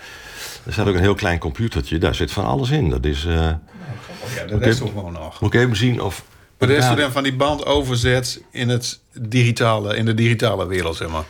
er 0.67 0.73
staat 0.73 0.87
ook 0.87 0.95
een 0.95 1.01
heel 1.01 1.15
klein 1.15 1.39
computertje. 1.39 1.99
Daar 1.99 2.15
zit 2.15 2.33
van 2.33 2.45
alles 2.45 2.71
in. 2.71 2.91
Dat 2.91 3.05
is... 3.05 3.25
eh, 3.25 3.35
Ja, 3.35 4.45
dat 4.49 4.63
is 4.67 4.79
toch 4.79 4.89
gewoon 4.89 5.13
nog. 5.13 5.41
moet 5.41 5.55
ik 5.55 5.61
even 5.61 5.77
zien 5.77 6.01
of... 6.03 6.25
Maar 6.59 6.71
is 6.71 6.85
er 6.85 6.97
dan 6.97 7.13
van 7.13 7.23
die 7.23 7.37
band 7.37 7.67
overzet 7.67 8.43
in, 8.51 8.69
het 8.69 9.01
digitale, 9.21 9.97
in 9.97 10.05
de 10.05 10.15
digitale 10.15 10.67
wereld, 10.67 10.97
zeg 10.97 11.09
maar. 11.09 11.25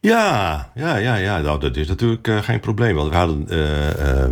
Ja, 0.00 0.70
ja, 0.74 0.96
ja, 0.96 1.14
ja. 1.14 1.38
Nou, 1.40 1.60
dat 1.60 1.76
is 1.76 1.88
natuurlijk 1.88 2.28
eh, 2.28 2.42
geen 2.42 2.60
probleem. 2.60 2.94
Want 2.94 3.10
we 3.10 3.16
hadden, 3.16 3.46
eh, 3.48 3.88
eh, 4.20 4.30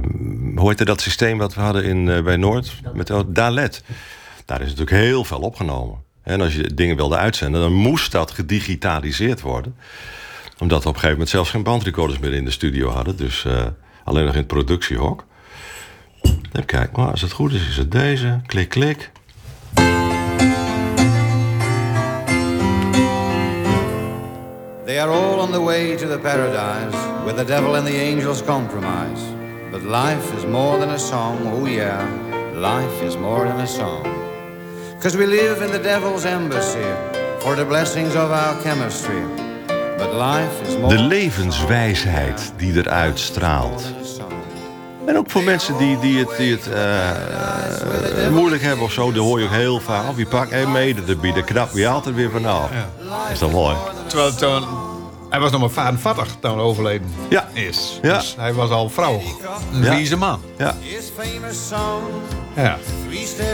hoe 0.57 0.69
heette 0.69 0.85
dat 0.85 1.01
systeem 1.01 1.39
wat 1.39 1.55
we 1.55 1.61
hadden 1.61 1.85
in, 1.85 2.09
eh, 2.09 2.23
bij 2.23 2.37
Noord? 2.37 2.73
Met 2.95 3.11
oh, 3.11 3.21
Dalet. 3.27 3.83
Daar 4.53 4.61
is 4.61 4.69
natuurlijk 4.69 4.97
heel 4.97 5.25
veel 5.25 5.39
opgenomen. 5.39 5.99
En 6.23 6.41
als 6.41 6.55
je 6.55 6.75
dingen 6.75 6.97
wilde 6.97 7.17
uitzenden, 7.17 7.61
dan 7.61 7.73
moest 7.73 8.13
dat 8.13 8.31
gedigitaliseerd 8.31 9.41
worden. 9.41 9.77
Omdat 10.59 10.83
we 10.83 10.89
op 10.89 10.95
een 10.95 11.01
gegeven 11.01 11.11
moment 11.11 11.29
zelfs 11.29 11.51
geen 11.51 11.63
bandrecorders 11.63 12.19
meer 12.19 12.33
in 12.33 12.45
de 12.45 12.51
studio 12.51 12.89
hadden. 12.89 13.17
Dus 13.17 13.45
eh, 13.45 13.67
alleen 14.05 14.25
nog 14.25 14.33
in 14.33 14.39
het 14.39 14.47
productiehok. 14.47 15.25
Even 16.23 16.65
kijken, 16.65 16.93
maar 17.01 17.11
als 17.11 17.21
het 17.21 17.33
goed 17.33 17.53
is, 17.53 17.69
is 17.69 17.77
het 17.77 17.91
deze. 17.91 18.41
Klik, 18.47 18.69
klik. 18.69 19.11
They 24.85 25.01
are 25.01 25.11
all 25.11 25.39
on 25.39 25.51
the 25.51 25.63
way 25.63 25.97
to 25.97 26.09
the 26.09 26.19
paradise 26.19 26.97
where 27.25 27.35
the 27.35 27.45
devil 27.45 27.77
and 27.77 27.87
the 27.87 28.13
angels 28.13 28.45
compromise. 28.45 29.23
But 29.71 29.83
life 29.83 30.37
is 30.37 30.45
more 30.45 30.79
than 30.79 30.89
a 30.89 30.99
song, 30.99 31.39
oh 31.53 31.69
yeah, 31.69 32.07
life 32.55 33.07
is 33.07 33.17
more 33.17 33.47
than 33.47 33.61
a 33.61 33.67
song. 33.67 34.23
Cause 35.03 35.17
we 35.17 35.27
live 35.27 35.65
in 35.65 35.71
the 35.71 35.81
devil's 35.81 36.25
embassy 36.25 36.87
for 37.39 37.57
the 37.57 37.65
blessings 37.65 38.15
of 38.15 38.31
our 38.31 38.55
chemistry. 38.63 39.23
But 39.99 40.15
life 40.15 40.69
is 40.69 40.77
more 40.77 40.97
De 40.97 41.03
levenswijsheid 41.03 42.53
die 42.57 42.77
eruit 42.77 43.19
straalt. 43.19 43.85
En 45.07 45.17
ook 45.17 45.31
voor 45.31 45.43
mensen 45.43 45.79
die, 45.79 45.99
die 45.99 46.19
het, 46.19 46.37
die 46.37 46.53
het 46.53 46.69
eh, 46.73 48.27
eh, 48.27 48.33
moeilijk 48.33 48.63
hebben 48.63 48.85
of 48.85 48.93
zo, 48.93 49.13
dan 49.13 49.25
hoor 49.25 49.39
je 49.39 49.45
ook 49.45 49.51
heel 49.51 49.81
vaak. 49.81 50.09
Of 50.09 50.17
je 50.17 50.27
pakt 50.27 50.53
een 50.53 50.73
mede 50.73 51.05
te 51.05 51.17
bieden, 51.17 51.45
knap 51.45 51.71
wie 51.71 51.87
haalt 51.87 52.07
er 52.07 52.15
weer 52.15 52.31
vanaf. 52.31 52.71
Is 53.33 53.39
dat 53.39 53.51
mooi? 53.51 53.77
Terwijl 54.07 54.35
toen, 54.35 54.65
hij 55.33 55.41
was 55.41 55.51
nog 55.51 55.61
maar 55.61 55.71
54 55.71 56.37
toen 56.41 56.51
hij 56.53 56.61
overleden 56.61 57.15
Ja. 57.29 57.49
is. 57.53 57.99
Ja. 58.03 58.19
Dus 58.19 58.35
hij 58.39 58.53
was 58.53 58.71
al 58.71 58.89
vrouw. 58.91 59.21
Een 59.73 59.83
Ja. 59.83 59.95
wieze 59.97 60.17
man. 60.17 60.41
Ja, 60.59 60.77
His 60.81 61.11
famous 61.19 61.69
song, 61.69 62.03
Ja. 62.57 62.79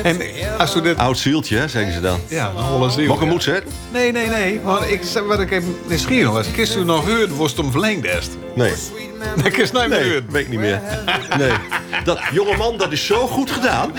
En 0.03 0.21
als 0.59 0.75
u 0.77 0.81
dit... 0.81 0.99
oud 0.99 1.19
zieltje, 1.19 1.57
hè, 1.57 1.69
zeggen 1.69 1.93
ze 1.93 2.01
dan. 2.01 2.19
Ja, 2.29 2.51
een 2.57 2.63
holle 2.65 2.91
ziel. 2.91 3.05
Mag 3.07 3.15
ik 3.15 3.21
hem 3.21 3.29
ja. 3.29 3.35
moed 3.35 3.43
zetten? 3.43 3.73
Nee, 3.93 4.13
nee, 4.13 4.27
nee. 4.29 4.61
Maar 4.65 4.89
ik, 4.89 5.03
wat 5.27 5.41
ik 5.41 5.51
even 5.51 5.77
nieuwsgierig 5.87 6.33
was. 6.33 6.51
Kist 6.51 6.77
u 6.77 6.85
nog 6.85 7.05
huurd, 7.05 7.37
was 7.37 7.51
het 7.51 7.61
om 7.61 7.71
verlengd? 7.71 8.29
Nee. 8.55 8.73
Ik 9.45 9.57
is 9.57 9.73
niet 9.73 9.89
meer 9.89 9.91
Nee, 10.01 10.23
weet 10.31 10.43
ik 10.45 10.49
niet 10.49 10.59
meer. 10.61 10.81
Nee. 11.39 11.53
Dat 12.05 12.19
jongeman, 12.33 12.77
dat 12.77 12.93
is 12.93 13.07
zo 13.07 13.27
goed 13.27 13.51
gedaan. 13.51 13.93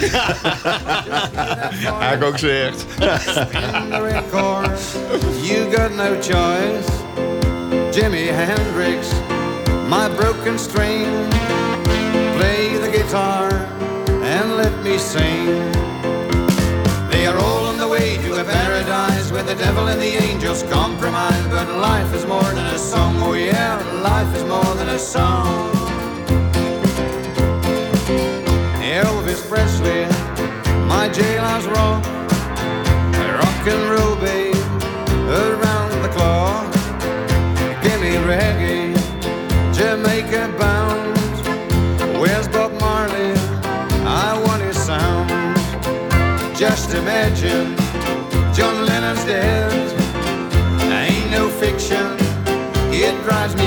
Ja, 1.80 2.12
ik 2.12 2.24
ook 2.24 2.38
record. 2.38 2.86
You 5.42 5.76
got 5.76 5.96
no 5.96 6.16
choice. 6.22 6.90
Jimi 8.00 8.28
Hendrix, 8.28 9.12
my 9.90 10.08
broken 10.16 10.58
string. 10.58 11.30
Play 12.38 12.78
the 12.78 12.90
guitar 12.90 13.50
and 14.24 14.56
let 14.56 14.72
me 14.86 14.98
sing. 14.98 15.70
They 17.12 17.28
are 17.28 17.36
all 17.36 17.66
on 17.66 17.78
the 17.78 17.90
way 17.90 18.16
to 18.20 18.40
a 18.40 18.46
paradise 18.46 19.34
where 19.34 19.44
the 19.44 19.56
devil 19.56 19.90
and 19.90 20.02
the 20.02 20.16
angels 20.16 20.64
compromise. 20.72 21.46
But 21.48 21.68
life 21.76 22.14
is 22.16 22.26
more 22.26 22.50
than 22.58 22.68
a 22.68 22.78
song, 22.78 23.18
oh 23.18 23.34
yeah, 23.34 23.76
life 24.02 24.34
is 24.34 24.46
more 24.46 24.74
than 24.76 24.88
a 24.88 25.00
song. 25.00 25.70
Elvis 28.80 29.42
Presley, 29.50 30.06
my 30.88 31.10
jailhouse 31.10 31.68
rock. 31.76 32.06
Rock 33.42 33.68
and 33.68 33.90
roll, 33.92 34.16
babe, 34.16 34.49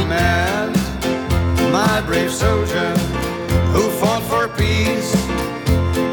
mad. 0.06 0.70
My 1.72 2.00
brave 2.06 2.32
soldier 2.32 2.90
who 3.74 3.88
fought 4.00 4.22
for 4.30 4.48
peace. 4.56 5.12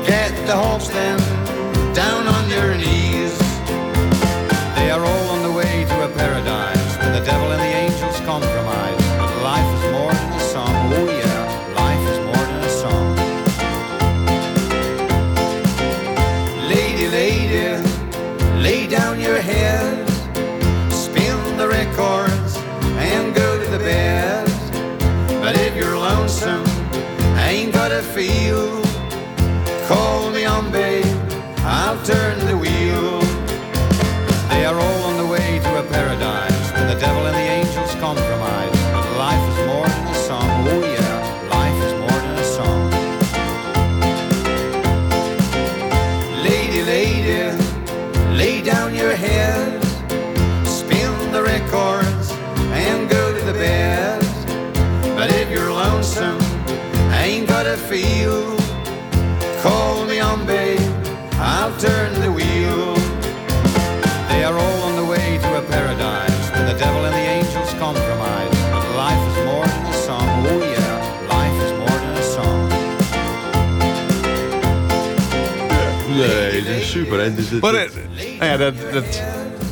Get 0.07 0.31
the 0.47 0.55
horse 0.55 0.89
then 0.89 1.19
down 1.93 2.27
on 2.27 2.49
your 2.49 2.75
knees. 2.75 3.08
Feel. 57.89 58.55
Call 59.61 60.05
me 60.05 60.19
on, 60.19 60.45
babe. 60.45 60.79
I'll 61.39 61.75
turn 61.79 62.11
the 62.21 62.31
wheel. 62.31 62.95
They 64.29 64.43
are 64.43 64.53
all 64.57 64.81
on 64.89 64.95
the 64.95 65.05
way 65.05 65.37
to 65.41 65.49
a 65.57 65.61
paradise 65.61 66.51
where 66.51 66.65
the 66.71 66.77
devil 66.77 67.03
and 67.05 67.13
the 67.15 67.25
angels 67.37 67.73
compromise. 67.85 68.55
But 68.73 68.85
life 68.95 69.23
is 69.31 69.37
more 69.45 69.65
than 69.65 69.85
a 69.85 69.93
song. 70.07 70.27
Oh 70.51 70.61
yeah, 70.75 70.95
life 71.35 71.57
is 71.65 71.71
more 71.81 71.99
than 72.03 72.15
a 72.17 72.23
song. 72.37 72.69
Nee, 76.17 76.63
dat 76.63 76.73
is 76.75 76.91
super. 76.91 77.19
En 77.19 77.35
dit- 77.35 77.49
dit- 77.49 77.61
Maar 77.61 77.73
eh, 77.73 77.89
ja, 78.39 78.57
dat, 78.57 78.73
dat, 78.91 79.21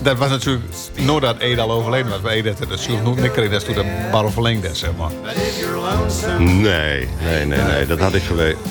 dat 0.08 0.18
was 0.18 0.30
natuurlijk 0.30 0.66
nadat 0.96 1.38
Ede 1.40 1.62
al 1.62 1.72
overleden 1.72 2.22
was. 2.22 2.32
Ede 2.32 2.50
had 2.50 2.60
het 2.70 3.04
nog 3.04 3.20
niet 3.20 3.32
kreeg, 3.32 3.50
dat 3.50 3.66
toen 3.66 3.74
de 3.76 4.08
barrel 4.12 4.32
verlengd 4.32 4.64
is, 4.72 4.80
zeg 4.80 4.90
maar. 4.98 5.12
Nee, 6.40 7.08
nee, 7.24 7.46
nee, 7.46 7.62
nee, 7.62 7.86
dat 7.86 8.00
had 8.00 8.14
ik 8.14 8.24
geweten. 8.24 8.62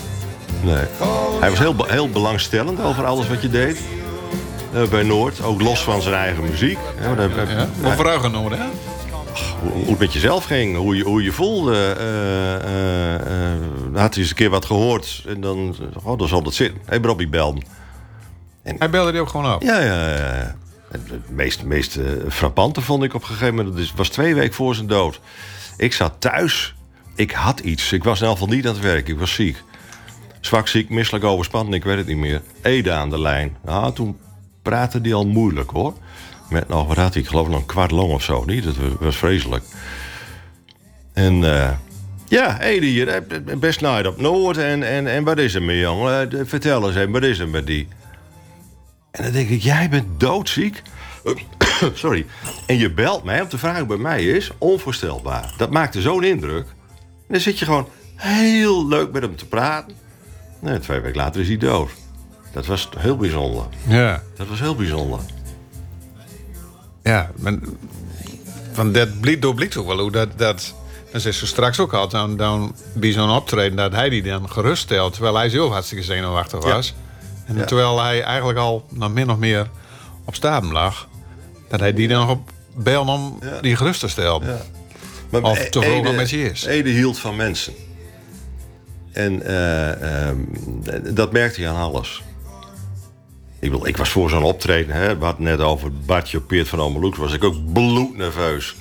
Nee. 0.63 0.85
Hij 1.41 1.51
was 1.51 1.59
heel, 1.59 1.75
heel 1.87 2.09
belangstellend 2.11 2.81
over 2.83 3.05
alles 3.05 3.29
wat 3.29 3.43
je 3.43 3.49
deed. 3.49 3.79
Eh, 4.73 4.83
bij 4.89 5.03
Noord, 5.03 5.43
ook 5.43 5.61
los 5.63 5.81
van 5.85 6.03
zijn 6.03 6.15
eigen 6.15 6.43
muziek. 6.45 6.79
Ja, 7.01 7.07
maar 7.07 7.17
dan- 7.17 7.31
Ja? 8.07 8.19
Genomen, 8.21 8.59
hè? 8.59 8.65
hoe, 9.61 9.87
het 9.91 9.99
met 9.99 10.13
jezelf 10.13 10.45
ging, 10.45 10.77
hoe 10.77 10.97
je, 10.97 11.03
hoe 11.05 11.23
je 11.23 11.33
voelde. 11.33 11.95
eh, 11.99 12.55
eh, 13.15 13.61
had 13.95 14.15
hij 14.15 14.23
eens 14.23 14.31
een 14.31 14.37
keer 14.37 14.51
wat 14.51 14.65
gehoord 14.65 15.23
en 15.27 15.41
dan, 15.41 15.77
oh, 16.03 16.19
dan 16.19 16.29
zal 16.29 16.43
dat 16.43 16.55
zitten. 16.55 16.79
Hé, 16.85 16.97
hey, 16.97 16.99
Robbie 17.03 17.29
belde. 17.29 17.61
Hij 18.63 18.91
belde 18.91 19.13
die 19.13 19.21
ook 19.21 19.29
gewoon 19.29 19.55
op. 19.55 19.63
Ja, 19.63 19.81
ja, 19.81 20.09
ja. 20.17 20.55
Het 20.91 21.31
meest, 21.31 21.63
meest 21.63 21.97
eh, 21.97 22.05
frappante 22.29 22.81
vond 22.81 23.03
ik 23.03 23.15
op 23.15 23.21
een 23.23 23.27
gegeven 23.27 23.55
moment... 23.55 23.79
het 23.79 23.95
was 23.97 24.09
twee 24.09 24.35
weken 24.35 24.55
voor 24.55 24.75
zijn 24.75 24.87
dood. 24.87 25.21
Ik 25.77 25.93
zat 25.93 26.15
thuis. 26.19 26.75
Ik 27.15 27.31
had 27.31 27.61
iets. 27.61 27.93
Ik 27.93 28.05
was 28.05 28.21
in 28.21 28.27
ieder 28.27 28.39
geval 28.39 28.55
niet 28.55 28.67
aan 28.67 28.73
het 28.75 28.83
werk. 28.83 29.09
Ik 29.09 29.19
was 29.19 29.35
ziek. 29.35 29.63
Zwak 30.41 30.69
ziek, 30.69 30.89
misselijk 30.91 31.25
overspannen, 31.25 31.75
ik 31.75 31.85
weet 31.85 31.97
het 31.97 32.07
niet 32.07 32.17
meer. 32.17 32.43
Ede 32.63 32.93
aan 32.93 33.11
de 33.11 33.21
lijn. 33.21 33.57
Nou, 33.65 33.93
toen 33.93 34.19
praatte 34.63 34.99
hij 35.03 35.15
al 35.15 35.27
moeilijk, 35.27 35.71
hoor. 35.71 35.95
Met 36.51 36.69
nog, 36.69 36.87
wat 36.87 36.97
had 36.97 37.13
hij? 37.13 37.23
Ik 37.23 37.29
geloof 37.29 37.49
nog 37.49 37.59
een 37.59 37.67
kwart 37.67 37.91
long 37.91 38.13
of 38.13 38.23
zo, 38.23 38.45
niet? 38.45 38.65
Dat 38.65 38.75
was, 39.01 39.17
vreselijk. 39.17 39.65
En... 41.13 41.45
eh, 41.45 41.71
ja, 42.29 42.61
Ede 42.61 42.87
hier, 42.87 43.09
eh, 43.09 43.57
best 43.59 43.81
night 43.81 44.07
op 44.07 44.21
Noord. 44.21 44.57
En, 44.57 44.83
en, 44.83 45.07
en 45.07 45.25
wat 45.25 45.39
is 45.39 45.55
er 45.55 45.63
mee, 45.63 45.79
jongen? 45.79 46.49
Vertel 46.49 46.93
eens, 46.93 47.11
wat 47.11 47.23
is 47.23 47.39
er 47.39 47.49
met 47.49 47.67
die? 47.67 47.89
En 49.17 49.23
dan 49.23 49.33
denk 49.33 49.49
ik, 49.49 49.63
jij 49.63 49.89
bent 49.89 50.21
doodziek. 50.21 50.83
Sorry. 51.95 52.27
En 52.67 52.79
je 52.79 52.91
belt 52.93 53.25
mij 53.25 53.41
om 53.41 53.49
te 53.49 53.59
vragen 53.59 53.81
hoe 53.81 53.93
het 53.93 54.03
bij 54.03 54.11
mij 54.11 54.25
is. 54.25 54.51
Onvoorstelbaar. 54.59 55.55
Dat 55.57 55.71
maakte 55.71 56.01
zo'n 56.01 56.25
indruk. 56.25 56.67
En 56.97 57.33
dan 57.33 57.41
zit 57.41 57.59
je 57.59 57.65
gewoon 57.65 57.89
heel 58.15 58.89
leuk 58.89 59.13
met 59.13 59.23
hem 59.23 59.37
te 59.37 59.47
praten. 59.47 59.95
Nee, 60.61 60.79
twee 60.79 61.01
weken 61.01 61.17
later 61.17 61.41
is 61.41 61.49
hij 61.49 61.57
dood. 61.57 61.91
Dat 62.53 62.67
was 62.67 62.89
heel 62.99 63.17
bijzonder. 63.17 63.65
Ja. 63.87 64.23
Dat 64.37 64.47
was 64.49 64.61
heel 64.61 64.77
bijzonder. 64.77 65.21
Ja, 67.03 67.31
maar, 67.37 67.55
van 68.73 68.93
dat 68.93 69.09
doorblikt 69.39 69.77
ook 69.77 69.87
wel 69.87 69.99
hoe 69.99 70.11
dat... 70.11 70.39
dat 70.39 70.75
dan 71.11 71.21
zei 71.21 71.35
ze 71.35 71.47
straks 71.47 71.81
ook 71.81 71.95
al, 71.95 72.09
dan, 72.09 72.37
dan 72.37 72.75
bij 72.95 73.13
zo'n 73.13 73.31
optreden... 73.31 73.77
dat 73.77 73.93
hij 73.93 74.09
die 74.09 74.23
dan 74.23 74.51
geruststelt, 74.51 75.13
terwijl 75.13 75.37
hij 75.37 75.49
zelf 75.49 75.73
hartstikke 75.73 76.05
zenuwachtig 76.05 76.65
was. 76.65 76.95
En 77.47 77.57
Ja. 77.57 77.65
terwijl 77.65 78.01
hij 78.03 78.23
eigenlijk 78.23 78.59
al 78.59 78.87
nog 78.91 79.13
min 79.13 79.31
of 79.31 79.37
meer 79.39 79.69
op 80.25 80.35
staden 80.35 80.73
lag... 80.73 81.09
dat 81.69 81.81
hij 81.81 81.93
die 81.93 82.09
dan 82.09 82.21
nog 82.21 82.31
op 82.31 82.51
bel 82.75 83.07
om 83.07 83.39
Ja. 83.41 83.61
die 83.61 83.77
gerust 83.77 84.01
te 84.01 84.09
stellen. 84.09 84.47
Ja. 84.47 84.61
Maar 85.31 85.43
Of 85.43 85.59
E- 85.59 85.65
Ede- 85.81 86.03
wel 86.03 86.13
met 86.13 86.31
je 86.31 86.51
is. 86.51 86.65
Ede 86.65 86.91
hield 86.91 87.19
van 87.19 87.37
mensen. 87.37 87.73
En 89.13 89.43
eh, 89.47 90.27
ehm, 90.29 90.37
dat 91.15 91.33
merkte 91.33 91.61
hij 91.61 91.71
aan 91.71 91.83
alles. 91.83 92.23
Ik, 93.59 93.71
bedoel, 93.71 93.87
ik 93.87 93.97
was 93.97 94.09
voor 94.09 94.31
zo'n 94.31 94.43
optreden, 94.43 94.95
hè, 94.95 95.19
we 95.19 95.25
hadden 95.25 95.45
net 95.45 95.61
over 95.61 95.93
Bartje 95.93 96.39
op 96.39 96.47
Peert 96.47 96.69
van 96.69 96.81
Omeloek, 96.81 97.17
was 97.17 97.33
ik 97.33 97.45
ook 97.45 97.73
bloednerveus. 97.73 98.77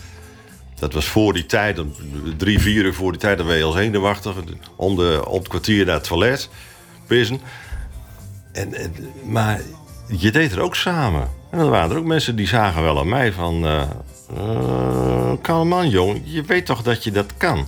Dat 0.80 0.94
was 0.94 1.06
voor 1.06 1.34
die 1.34 1.46
tijd, 1.46 1.80
drie, 2.38 2.60
vier 2.60 2.86
uur 2.86 2.94
voor 2.94 3.12
die 3.12 3.22
tijd, 3.22 3.38
dan 3.38 3.48
ben 3.48 3.58
je 3.58 3.64
als 3.64 3.76
eendenwachtig, 3.76 4.34
om, 4.76 4.96
de, 4.96 5.24
om 5.28 5.40
het 5.40 5.48
kwartier 5.48 5.86
naar 5.86 5.96
het 5.96 6.04
toilet, 6.04 6.50
pissen. 7.08 7.42
En, 8.56 8.74
en, 8.74 8.94
maar 9.24 9.62
je 10.08 10.32
deed 10.32 10.52
er 10.52 10.62
ook 10.62 10.76
samen. 10.76 11.30
En 11.52 11.58
dan 11.58 11.70
waren 11.70 11.92
er 11.92 11.98
ook 11.98 12.06
mensen 12.06 12.36
die 12.36 12.48
zagen 12.48 12.84
wel 12.84 13.00
aan 13.00 13.10
mij 13.10 13.32
van... 13.32 13.66
eh, 13.66 13.90
kalm 15.42 15.68
man, 15.68 15.90
jong. 15.90 16.22
Je 16.24 16.42
weet 16.42 16.66
toch 16.66 16.82
dat 16.82 17.04
je 17.04 17.12
dat 17.12 17.38
kan? 17.38 17.68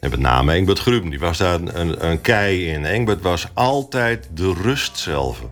En 0.00 0.10
met 0.10 0.20
name 0.20 0.52
Engbert 0.52 0.78
Gruben, 0.78 1.10
die 1.10 1.18
was 1.18 1.38
daar 1.38 1.60
een, 1.60 2.06
een, 2.06 2.20
kei 2.20 2.68
in. 2.68 2.84
Engbert 2.84 3.22
was 3.22 3.48
altijd 3.54 4.28
de 4.34 4.52
rust 4.62 4.98
zelf. 4.98 5.42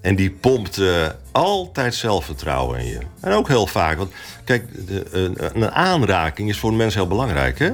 En 0.00 0.16
die 0.16 0.30
pompte 0.30 1.16
altijd 1.32 1.94
zelfvertrouwen 1.94 2.78
in 2.78 2.86
je. 2.86 2.98
En 3.20 3.32
ook 3.32 3.48
heel 3.48 3.66
vaak. 3.66 3.96
Want 3.96 4.12
kijk, 4.44 4.64
een, 5.10 5.36
een 5.54 5.70
aanraking 5.70 6.48
is 6.48 6.58
voor 6.58 6.70
een 6.70 6.76
mens 6.76 6.94
heel 6.94 7.06
belangrijk, 7.06 7.58
hè? 7.58 7.70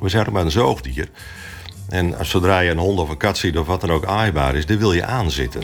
We 0.00 0.08
zijn 0.08 0.26
ook 0.26 0.32
maar 0.32 0.44
een 0.44 0.50
zoogdier. 0.50 1.08
En 1.88 2.18
als- 2.18 2.30
zodra 2.30 2.58
je 2.60 2.70
een 2.70 2.78
hond 2.78 2.98
of 2.98 3.08
een 3.08 3.16
kat 3.16 3.38
ziet 3.38 3.58
of 3.58 3.66
wat 3.66 3.80
dan 3.80 3.90
ook 3.90 4.04
aaibaar 4.04 4.54
is, 4.54 4.66
dan 4.66 4.78
wil 4.78 4.92
je 4.92 5.04
aanzitten. 5.04 5.62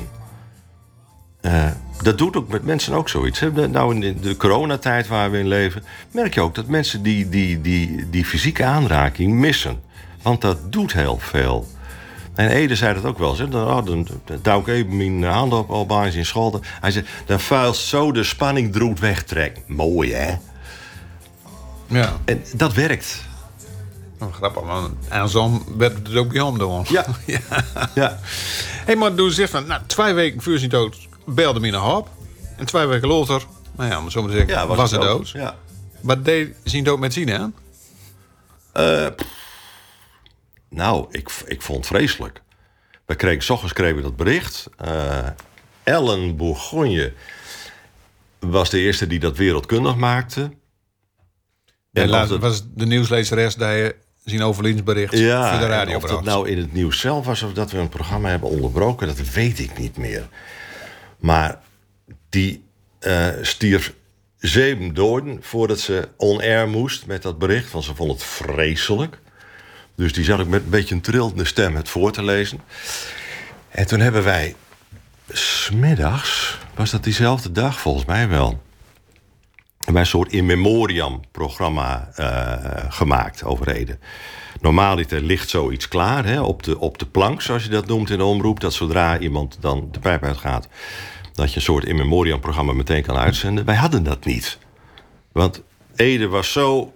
Eh, 1.40 1.70
dat 2.02 2.18
doet 2.18 2.36
ook 2.36 2.48
met 2.48 2.64
mensen 2.64 2.92
ook 2.94 3.08
zoiets. 3.08 3.40
Hè? 3.40 3.68
Nou, 3.68 4.04
in 4.04 4.18
de- 4.20 4.36
coronatijd 4.36 5.08
waar 5.08 5.30
we 5.30 5.38
in 5.38 5.48
leven, 5.48 5.84
merk 6.10 6.34
je 6.34 6.40
ook 6.40 6.54
dat 6.54 6.66
mensen 6.66 7.02
die, 7.02 7.28
die, 7.28 7.60
die, 7.60 8.10
die 8.10 8.24
fysieke 8.24 8.64
aanraking 8.64 9.32
missen. 9.32 9.80
Want 10.22 10.40
dat 10.40 10.72
doet 10.72 10.92
heel 10.92 11.18
veel. 11.18 11.66
En 12.34 12.48
Ede 12.48 12.76
zei 12.76 12.94
dat 12.94 13.04
ook 13.04 13.18
wel. 13.18 13.36
Dan, 13.36 13.54
oh, 13.54 13.86
dan, 13.86 14.06
dan 14.24 14.38
duw 14.42 14.58
ik 14.60 14.66
even 14.66 14.96
mijn 14.96 15.22
handen 15.32 15.58
op, 15.58 15.70
op 15.70 15.92
aan 15.92 16.12
zijn 16.12 16.26
schouder. 16.26 16.60
Hij 16.80 16.90
zei, 16.90 17.04
dan 17.26 17.40
vuilt 17.40 17.76
zo 17.76 18.12
de 18.12 18.24
spanning 18.24 18.72
droet 18.72 19.00
wegtrekt. 19.00 19.60
Mooi, 19.68 20.12
hè? 20.12 20.34
Ja, 21.86 22.12
En 22.24 22.42
dat 22.56 22.74
werkt. 22.74 23.28
Oh, 24.20 24.34
grappig, 24.34 24.62
man. 24.62 24.96
En 25.08 25.28
zo 25.28 25.62
werd 25.76 26.06
het 26.08 26.16
ook 26.16 26.32
bij 26.32 26.58
doen. 26.58 26.84
Ja. 26.96 27.06
ja. 27.94 28.18
Hé, 28.84 28.94
maar 28.94 29.14
doe 29.14 29.30
zegt 29.30 29.50
van, 29.50 29.66
nou, 29.66 29.82
twee 29.86 30.12
weken 30.12 30.42
voor 30.42 30.58
zijn 30.58 30.70
dood 30.70 31.08
belde 31.26 31.60
me 31.60 31.70
naar 31.70 31.96
op. 31.96 32.08
En 32.56 32.66
twee 32.66 32.86
weken 32.86 33.08
later, 33.08 33.42
nou 33.76 33.90
ja, 33.90 33.98
om 33.98 34.04
het 34.04 34.12
zo 34.12 34.20
maar 34.22 34.30
te 34.30 34.36
zeggen, 34.36 34.54
Ja, 34.54 34.66
was, 34.66 34.90
het 34.90 35.00
hij 35.00 35.10
ook. 35.10 35.16
dood. 35.18 35.28
Ja. 35.30 35.56
Wat 36.00 36.24
deed 36.24 36.56
zijn 36.64 36.84
dood 36.84 36.98
met 36.98 37.12
zien 37.12 37.32
aan? 37.32 37.54
Nou, 40.68 41.06
ik, 41.10 41.30
ik 41.46 41.62
vond 41.62 41.78
het 41.78 41.86
vreselijk. 41.96 42.42
We 43.06 43.14
kregen, 43.14 43.42
's 43.42 43.50
ochtends 43.50 43.72
kregen 43.74 43.96
we 43.96 44.02
dat 44.02 44.16
bericht. 44.16 44.66
Eh, 44.76 45.26
Ellen 45.82 46.36
Bourgogne 46.36 47.12
was 48.38 48.70
de 48.70 48.78
eerste 48.78 49.06
die 49.06 49.18
dat 49.18 49.36
wereldkundig 49.36 49.96
maakte. 49.96 50.40
Ja, 51.90 52.02
En 52.02 52.08
laat, 52.08 52.28
dat- 52.28 52.40
was 52.40 52.62
de 52.74 52.86
nieuwslezeres 52.86 53.54
die 53.54 53.66
je 53.66 53.96
zijn 54.24 54.42
overlijdensbericht 54.42 55.18
ja, 55.18 55.50
voor 55.50 55.60
de 55.60 55.66
radio 55.66 55.96
of 55.96 56.02
dat 56.02 56.24
nou 56.24 56.48
in 56.48 56.58
het 56.58 56.72
nieuws 56.72 57.00
zelf 57.00 57.26
was 57.26 57.42
of 57.42 57.52
dat 57.52 57.70
we 57.70 57.78
een 57.78 57.88
programma 57.88 58.28
hebben 58.28 58.48
onderbroken, 58.48 59.06
dat 59.06 59.32
weet 59.32 59.58
ik 59.58 59.78
niet 59.78 59.96
meer. 59.96 60.28
Maar 61.18 61.60
die 62.28 62.64
eh, 62.98 63.28
stierf 63.42 63.94
zeven 64.38 64.94
doden 64.94 65.38
voordat 65.40 65.80
ze 65.80 66.08
on-air 66.16 66.68
moest 66.68 67.06
met 67.06 67.22
dat 67.22 67.38
bericht. 67.38 67.72
Want 67.72 67.84
ze 67.84 67.94
vond 67.94 68.12
het 68.12 68.22
vreselijk. 68.22 69.18
Dus 69.94 70.12
die 70.12 70.24
zat 70.24 70.40
ik 70.40 70.46
met 70.46 70.62
een 70.62 70.70
beetje 70.70 70.94
een 70.94 71.00
trillende 71.00 71.44
stem 71.44 71.76
het 71.76 71.88
voor 71.88 72.12
te 72.12 72.24
lezen. 72.24 72.60
En 73.68 73.86
toen 73.86 74.00
hebben 74.00 74.24
wij 74.24 74.54
smiddags, 75.32 76.58
was 76.74 76.90
dat 76.90 77.04
diezelfde 77.04 77.52
dag 77.52 77.80
volgens 77.80 78.04
mij 78.04 78.28
wel... 78.28 78.62
wij 79.84 80.00
een 80.00 80.06
soort 80.06 80.32
in 80.32 80.46
memoriam 80.46 81.20
programma 81.30 82.10
eh, 82.14 82.92
gemaakt 82.92 83.44
over 83.44 83.68
Ede. 83.68 83.98
Normaliter 84.60 85.20
ligt 85.20 85.48
zoiets 85.48 85.88
klaar 85.88 86.24
hè, 86.24 86.40
op, 86.40 86.62
de, 86.62 86.78
op 86.78 86.98
de 86.98 87.06
plank, 87.06 87.42
zoals 87.42 87.64
je 87.64 87.70
dat 87.70 87.86
noemt 87.86 88.10
in 88.10 88.18
de 88.18 88.24
omroep. 88.24 88.60
Dat 88.60 88.72
zodra 88.72 89.18
iemand 89.18 89.56
dan 89.60 89.88
de 89.90 89.98
pijp 89.98 90.24
uitgaat, 90.24 90.68
dat 91.32 91.50
je 91.50 91.56
een 91.56 91.62
soort 91.62 91.84
in 91.84 91.96
memoriam 91.96 92.40
programma 92.40 92.72
meteen 92.72 93.02
kan 93.02 93.16
uitzenden. 93.16 93.64
Wij 93.64 93.74
hadden 93.74 94.02
dat 94.02 94.24
niet. 94.24 94.58
Want 95.32 95.62
Ede 95.96 96.28
was 96.28 96.52
zo. 96.52 96.94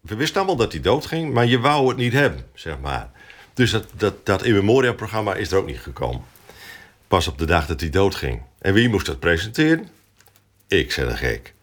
We 0.00 0.14
wisten 0.14 0.36
allemaal 0.36 0.56
dat 0.56 0.72
hij 0.72 0.80
doodging, 0.80 1.32
maar 1.32 1.46
je 1.46 1.60
wou 1.60 1.88
het 1.88 1.96
niet 1.96 2.12
hebben, 2.12 2.44
zeg 2.54 2.78
maar. 2.82 3.10
Dus 3.54 3.70
dat, 3.70 3.86
dat, 3.96 4.26
dat 4.26 4.44
in 4.44 4.54
memoriam 4.54 4.94
programma 4.94 5.34
is 5.34 5.50
er 5.50 5.58
ook 5.58 5.66
niet 5.66 5.80
gekomen. 5.80 6.20
Pas 7.08 7.28
op 7.28 7.38
de 7.38 7.46
dag 7.46 7.66
dat 7.66 7.80
hij 7.80 7.90
doodging. 7.90 8.42
En 8.58 8.72
wie 8.72 8.88
moest 8.88 9.06
dat 9.06 9.18
presenteren? 9.18 9.88
Ik, 10.68 10.92
zei 10.92 11.08
de 11.08 11.16
gek. 11.16 11.54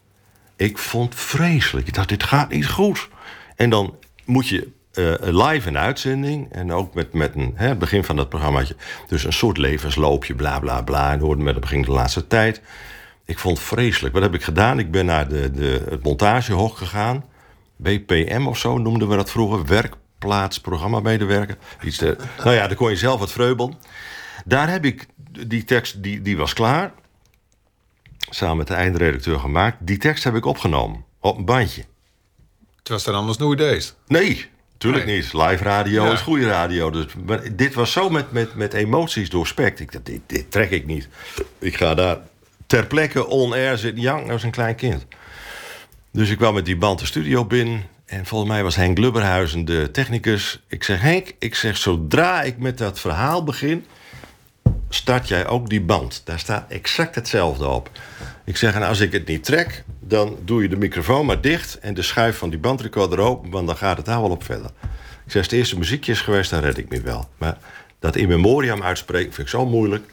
Ik 0.63 0.77
vond 0.77 1.15
vreselijk. 1.15 1.87
Ik 1.87 1.93
dacht, 1.93 2.09
dit 2.09 2.23
gaat 2.23 2.49
niet 2.49 2.67
goed. 2.67 3.09
En 3.55 3.69
dan 3.69 3.95
moet 4.25 4.47
je 4.47 4.71
eh, 4.93 5.13
live 5.19 5.67
in 5.67 5.77
uitzending... 5.77 6.51
en 6.51 6.71
ook 6.71 6.93
met, 6.93 7.13
met 7.13 7.35
een, 7.35 7.53
hè, 7.55 7.67
het 7.67 7.79
begin 7.79 8.03
van 8.03 8.15
dat 8.15 8.29
programmaatje... 8.29 8.75
dus 9.07 9.23
een 9.23 9.33
soort 9.33 9.57
levensloopje, 9.57 10.35
bla, 10.35 10.59
bla, 10.59 10.81
bla... 10.81 11.11
en 11.11 11.19
hoorde 11.19 11.43
met 11.43 11.53
het 11.53 11.63
begin 11.63 11.81
de 11.81 11.91
laatste 11.91 12.27
tijd. 12.27 12.61
Ik 13.25 13.39
vond 13.39 13.59
vreselijk. 13.59 14.13
Wat 14.13 14.23
heb 14.23 14.33
ik 14.33 14.43
gedaan? 14.43 14.79
Ik 14.79 14.91
ben 14.91 15.05
naar 15.05 15.27
de, 15.27 15.51
de, 15.51 15.85
het 15.89 16.03
montagehok 16.03 16.77
gegaan. 16.77 17.25
BPM 17.75 18.45
of 18.47 18.57
zo 18.57 18.77
noemden 18.77 19.09
we 19.09 19.15
dat 19.15 19.31
vroeger. 19.31 19.65
Werkplaats, 19.65 20.59
programmamedewerker. 20.59 21.57
Iets 21.81 21.99
nou 22.43 22.53
ja, 22.53 22.67
daar 22.67 22.75
kon 22.75 22.89
je 22.89 22.95
zelf 22.95 23.19
wat 23.19 23.31
vreubelen. 23.31 23.73
Daar 24.45 24.69
heb 24.69 24.85
ik 24.85 25.07
die 25.47 25.63
tekst, 25.63 26.03
die, 26.03 26.21
die 26.21 26.37
was 26.37 26.53
klaar 26.53 26.91
samen 28.29 28.57
met 28.57 28.67
de 28.67 28.73
eindredacteur 28.73 29.39
gemaakt. 29.39 29.77
Die 29.79 29.97
tekst 29.97 30.23
heb 30.23 30.35
ik 30.35 30.45
opgenomen 30.45 31.05
op 31.19 31.37
een 31.37 31.45
bandje. 31.45 31.83
Het 32.77 32.89
was 32.89 33.03
dan 33.03 33.15
anders 33.15 33.37
nooit 33.37 33.57
deze. 33.57 33.91
Nee, 34.07 34.45
natuurlijk 34.71 35.05
Nee. 35.05 35.15
niet. 35.15 35.33
Live 35.33 35.63
radio 35.63 36.05
Ja. 36.05 36.11
is 36.11 36.19
goede 36.21 36.47
radio. 36.47 36.89
Dus, 36.89 37.05
maar 37.25 37.55
dit 37.55 37.73
was 37.73 37.91
zo 37.91 38.09
met, 38.09 38.31
met, 38.31 38.55
met 38.55 38.73
emoties 38.73 39.29
doorspekt. 39.29 39.79
Ik 39.79 39.91
dacht, 39.91 40.05
dit, 40.05 40.21
dit 40.27 40.51
trek 40.51 40.71
ik 40.71 40.85
niet. 40.85 41.07
Ik 41.59 41.75
ga 41.77 41.93
daar 41.95 42.17
ter 42.67 42.85
plekke 42.87 43.27
on-air 43.27 43.77
zitten 43.77 44.01
janken 44.01 44.31
als 44.31 44.43
een 44.43 44.51
klein 44.51 44.75
kind. 44.75 45.05
Dus 46.11 46.29
ik 46.29 46.37
kwam 46.37 46.53
met 46.53 46.65
die 46.65 46.77
band 46.77 46.99
de 46.99 47.05
studio 47.05 47.45
binnen. 47.45 47.83
En 48.05 48.25
volgens 48.25 48.51
mij 48.51 48.63
was 48.63 48.75
Henk 48.75 48.97
Lubberhuizen 48.97 49.65
de 49.65 49.89
technicus. 49.91 50.63
Ik 50.67 50.83
zeg, 50.83 51.01
Henk, 51.01 51.33
ik 51.39 51.55
zeg, 51.55 51.77
zodra 51.77 52.41
ik 52.41 52.57
met 52.57 52.77
dat 52.77 52.99
verhaal 52.99 53.43
begin... 53.43 53.85
start 54.89 55.27
jij 55.27 55.47
ook 55.47 55.69
die 55.69 55.81
band. 55.81 56.21
Daar 56.25 56.39
staat 56.39 56.71
exact 56.71 57.15
hetzelfde 57.15 57.67
op. 57.67 57.89
Ik 58.45 58.57
zeg, 58.57 58.73
en 58.75 58.83
als 58.83 58.99
ik 58.99 59.11
het 59.11 59.27
niet 59.27 59.43
trek, 59.43 59.83
dan 59.99 60.37
doe 60.45 60.61
je 60.61 60.69
de 60.69 60.77
microfoon 60.77 61.25
maar 61.25 61.41
dicht... 61.41 61.79
en 61.79 61.93
de 61.93 62.01
schuif 62.01 62.37
van 62.37 62.49
die 62.49 62.59
bandrecorder 62.59 63.19
open, 63.19 63.49
want 63.49 63.67
dan 63.67 63.77
gaat 63.77 63.97
het 63.97 64.05
daar 64.05 64.21
wel 64.21 64.29
op 64.29 64.43
verder. 64.43 64.69
Ik 65.25 65.31
zeg, 65.31 65.35
als 65.35 65.45
het 65.45 65.51
eerste 65.51 65.77
muziekje 65.77 66.11
is 66.11 66.21
geweest, 66.21 66.49
dan 66.49 66.61
red 66.61 66.77
ik 66.77 66.89
me 66.89 67.01
wel. 67.01 67.27
Maar 67.37 67.57
dat 67.99 68.15
in 68.15 68.27
memoriam 68.27 68.83
uitspreken 68.83 69.33
vind 69.33 69.47
ik 69.47 69.53
zo 69.53 69.65
moeilijk. 69.65 70.03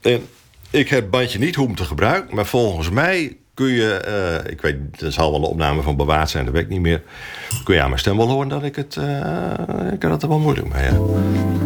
En 0.00 0.28
ik 0.70 0.88
heb 0.88 1.00
het 1.00 1.10
bandje 1.10 1.38
niet 1.38 1.54
hoe 1.54 1.74
te 1.74 1.84
gebruiken, 1.84 2.34
maar 2.34 2.46
volgens 2.46 2.90
mij 2.90 3.36
kun 3.54 3.68
je, 3.68 3.92
eh, 3.94 4.52
ik 4.52 4.60
weet, 4.60 4.76
er 5.00 5.12
zal 5.12 5.30
wel 5.30 5.40
een 5.40 5.46
opname 5.46 5.82
van 5.82 5.96
bewaard 5.96 6.30
zijn, 6.30 6.44
dat 6.44 6.54
weet 6.54 6.62
ik 6.62 6.68
niet 6.68 6.80
meer. 6.80 7.02
Kun 7.64 7.74
je 7.74 7.80
aan 7.80 7.88
mijn 7.88 8.00
stem 8.00 8.16
wel 8.16 8.28
horen 8.28 8.48
dat 8.48 8.62
ik 8.62 8.76
het, 8.76 8.96
uh, 8.96 9.92
ik 9.92 10.02
had 10.02 10.10
het 10.10 10.22
er 10.22 10.28
wel 10.28 10.38
moeilijk 10.38 10.72
mee. 10.72 10.84
Ja. 10.84 10.98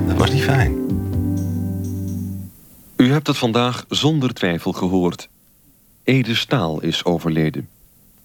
Dat 0.07 0.17
was 0.17 0.31
niet 0.31 0.43
fijn. 0.43 0.84
U 2.97 3.11
hebt 3.11 3.27
het 3.27 3.37
vandaag 3.37 3.85
zonder 3.89 4.35
twijfel 4.35 4.73
gehoord. 4.73 5.29
Ede 6.03 6.35
Staal 6.35 6.81
is 6.81 7.05
overleden. 7.05 7.69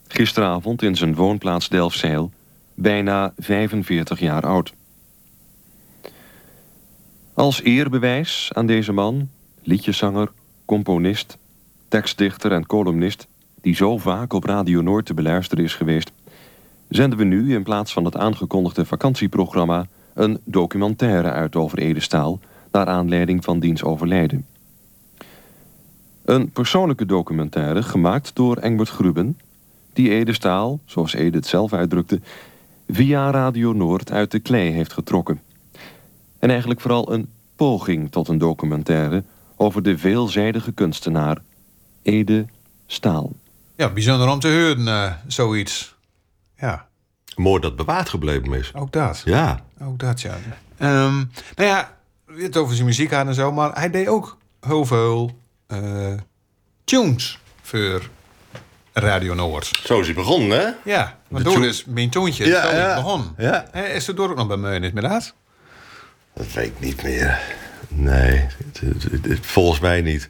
Gisteravond 0.08 0.82
in 0.82 0.96
zijn 0.96 1.16
woonplaats 1.16 1.70
Delfzijl, 1.70 2.32
bijna 2.74 3.34
45 3.38 4.20
jaar 4.20 4.46
oud. 4.46 4.74
Als 7.34 7.62
eerbewijs 7.62 8.50
aan 8.54 8.66
deze 8.66 8.92
man, 8.92 9.30
liedjeszanger, 9.64 10.32
componist, 10.66 11.38
tekstdichter 11.88 12.52
en 12.52 12.66
columnist, 12.66 13.28
die 13.62 13.76
zo 13.76 13.98
vaak 13.98 14.34
op 14.34 14.44
Radio 14.44 14.82
Noord 14.82 15.06
te 15.06 15.14
beluisteren 15.14 15.64
is 15.64 15.76
geweest, 15.76 16.12
zenden 16.90 17.18
we 17.18 17.26
nu 17.26 17.54
in 17.54 17.64
plaats 17.64 17.94
van 17.94 18.06
het 18.06 18.18
aangekondigde 18.18 18.86
vakantieprogramma 18.86 19.88
een 20.14 20.40
documentaire 20.44 21.32
uit 21.32 21.56
over 21.56 21.78
Edestaal 21.78 22.40
naar 22.72 22.86
aanleiding 22.86 23.44
van 23.44 23.60
diens 23.60 23.84
overlijden. 23.84 24.46
Een 26.30 26.52
persoonlijke 26.52 27.06
documentaire 27.06 27.84
gemaakt 27.84 28.36
door 28.36 28.58
Engbert 28.58 28.90
Gruben, 28.90 29.40
die 29.94 30.10
Edestaal, 30.10 30.80
zoals 30.86 31.14
Ede 31.14 31.38
het 31.38 31.48
zelf 31.48 31.74
uitdrukte, 31.74 32.22
via 32.90 33.32
Radio 33.32 33.74
Noord 33.74 34.12
uit 34.12 34.32
de 34.32 34.40
klei 34.40 34.72
heeft 34.72 34.94
getrokken. 34.94 35.42
En 36.40 36.50
eigenlijk 36.50 36.82
vooral 36.82 37.14
een 37.14 37.30
poging 37.56 38.12
tot 38.12 38.28
een 38.28 38.38
documentaire 38.38 39.24
over 39.56 39.84
de 39.84 39.98
veelzijdige 39.98 40.72
kunstenaar 40.72 41.38
Ede 42.02 42.46
Staal. 42.88 43.34
Ja, 43.76 43.90
bijzonder 43.90 44.30
om 44.30 44.40
te 44.40 44.48
horen, 44.48 44.88
uh, 44.88 45.12
zoiets. 45.28 45.96
Ja. 46.58 46.88
Mooi 47.36 47.62
dat 47.62 47.76
bewaard 47.76 48.10
gebleven 48.10 48.54
is. 48.54 48.72
Ook 48.76 48.92
dat. 48.92 49.22
Ja. 49.26 49.64
Ook 49.82 50.00
dat, 50.00 50.22
ja. 50.22 50.38
Um, 50.80 51.32
nou 51.56 51.70
ja, 51.70 51.98
het 52.26 52.58
over 52.58 52.74
zijn 52.76 52.88
muziek 52.88 53.12
had 53.12 53.28
en 53.28 53.34
zo, 53.34 53.52
maar 53.52 53.74
hij 53.74 53.90
deed 53.90 54.08
ook 54.08 54.38
heel 54.60 54.86
veel 54.86 55.38
uh, 55.74 56.14
tunes 56.84 57.40
voor 57.62 58.10
Radio 58.94 59.34
Noord. 59.34 59.72
Zo 59.84 60.00
is 60.00 60.06
hij 60.06 60.16
begonnen, 60.16 60.60
hè? 60.60 60.92
Ja, 60.92 61.20
maar 61.28 61.44
door 61.44 61.66
is 61.66 61.86
mijn 61.86 62.10
toontje 62.10 62.46
ja, 62.46 62.70
zo 62.70 62.76
ja. 62.76 62.96
begonnen. 62.96 63.34
Ja. 63.38 63.74
Is 63.74 64.08
er 64.08 64.16
door 64.16 64.30
ook 64.30 64.38
nog 64.38 64.48
bij 64.48 64.58
mij 64.58 64.80
met 64.80 65.04
dat? 65.04 65.34
Dat 66.34 66.54
weet 66.54 66.66
ik 66.66 66.80
niet 66.80 67.04
meer. 67.04 67.40
Nee, 67.88 68.46
volgens 69.42 69.80
mij 69.80 70.02
niet. 70.02 70.30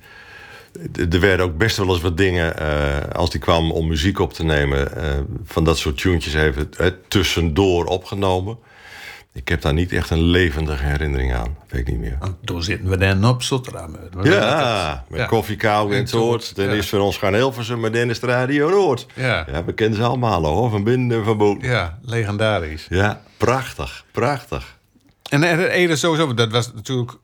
Er 1.10 1.20
werden 1.20 1.46
ook 1.46 1.58
best 1.58 1.78
wel 1.78 1.90
eens 1.90 2.02
wat 2.02 2.18
dingen, 2.18 2.54
uh, 2.62 2.98
als 3.12 3.30
die 3.30 3.40
kwam 3.40 3.72
om 3.72 3.88
muziek 3.88 4.20
op 4.20 4.34
te 4.34 4.44
nemen, 4.44 4.92
uh, 4.98 5.04
van 5.46 5.64
dat 5.64 5.78
soort 5.78 5.98
tunes 5.98 6.34
even 6.34 6.70
uh, 6.80 6.88
tussendoor 7.08 7.86
opgenomen. 7.86 8.58
Ik 9.34 9.48
heb 9.48 9.62
daar 9.62 9.74
niet 9.74 9.92
echt 9.92 10.10
een 10.10 10.22
levendige 10.22 10.84
herinnering 10.84 11.34
aan. 11.34 11.58
Weet 11.68 11.82
ik 11.82 11.88
niet 11.88 12.00
meer. 12.00 12.18
Toen 12.44 12.64
zitten 12.64 12.90
we 12.90 12.98
dan 12.98 13.26
op 13.26 13.42
Rotterdam. 13.42 13.96
Ja, 14.24 15.06
met 15.10 15.20
ja. 15.20 15.26
koffie, 15.26 15.56
kou 15.56 15.96
en. 15.96 16.06
Dan 16.06 16.42
ja. 16.56 16.72
is 16.72 16.90
voor 16.90 17.00
ons 17.00 17.18
gaan 17.18 17.34
Hilversum, 17.34 17.80
maar 17.80 17.92
dan 17.92 18.10
is 18.10 18.20
Radio 18.20 18.70
Noord. 18.70 19.06
Ja. 19.14 19.46
ja, 19.52 19.64
we 19.66 19.74
kennen 19.74 19.98
ze 19.98 20.04
allemaal 20.04 20.46
hoor, 20.46 20.70
van 20.70 20.84
binnen 20.84 21.18
en 21.18 21.24
van 21.24 21.38
boven. 21.38 21.68
Ja, 21.68 22.00
legendarisch. 22.02 22.86
Ja, 22.90 23.22
prachtig, 23.38 24.06
prachtig. 24.12 24.78
En 25.30 25.44
Ede 25.44 25.96
sowieso, 25.96 26.34
dat 26.34 26.52
was 26.52 26.74
natuurlijk 26.74 27.18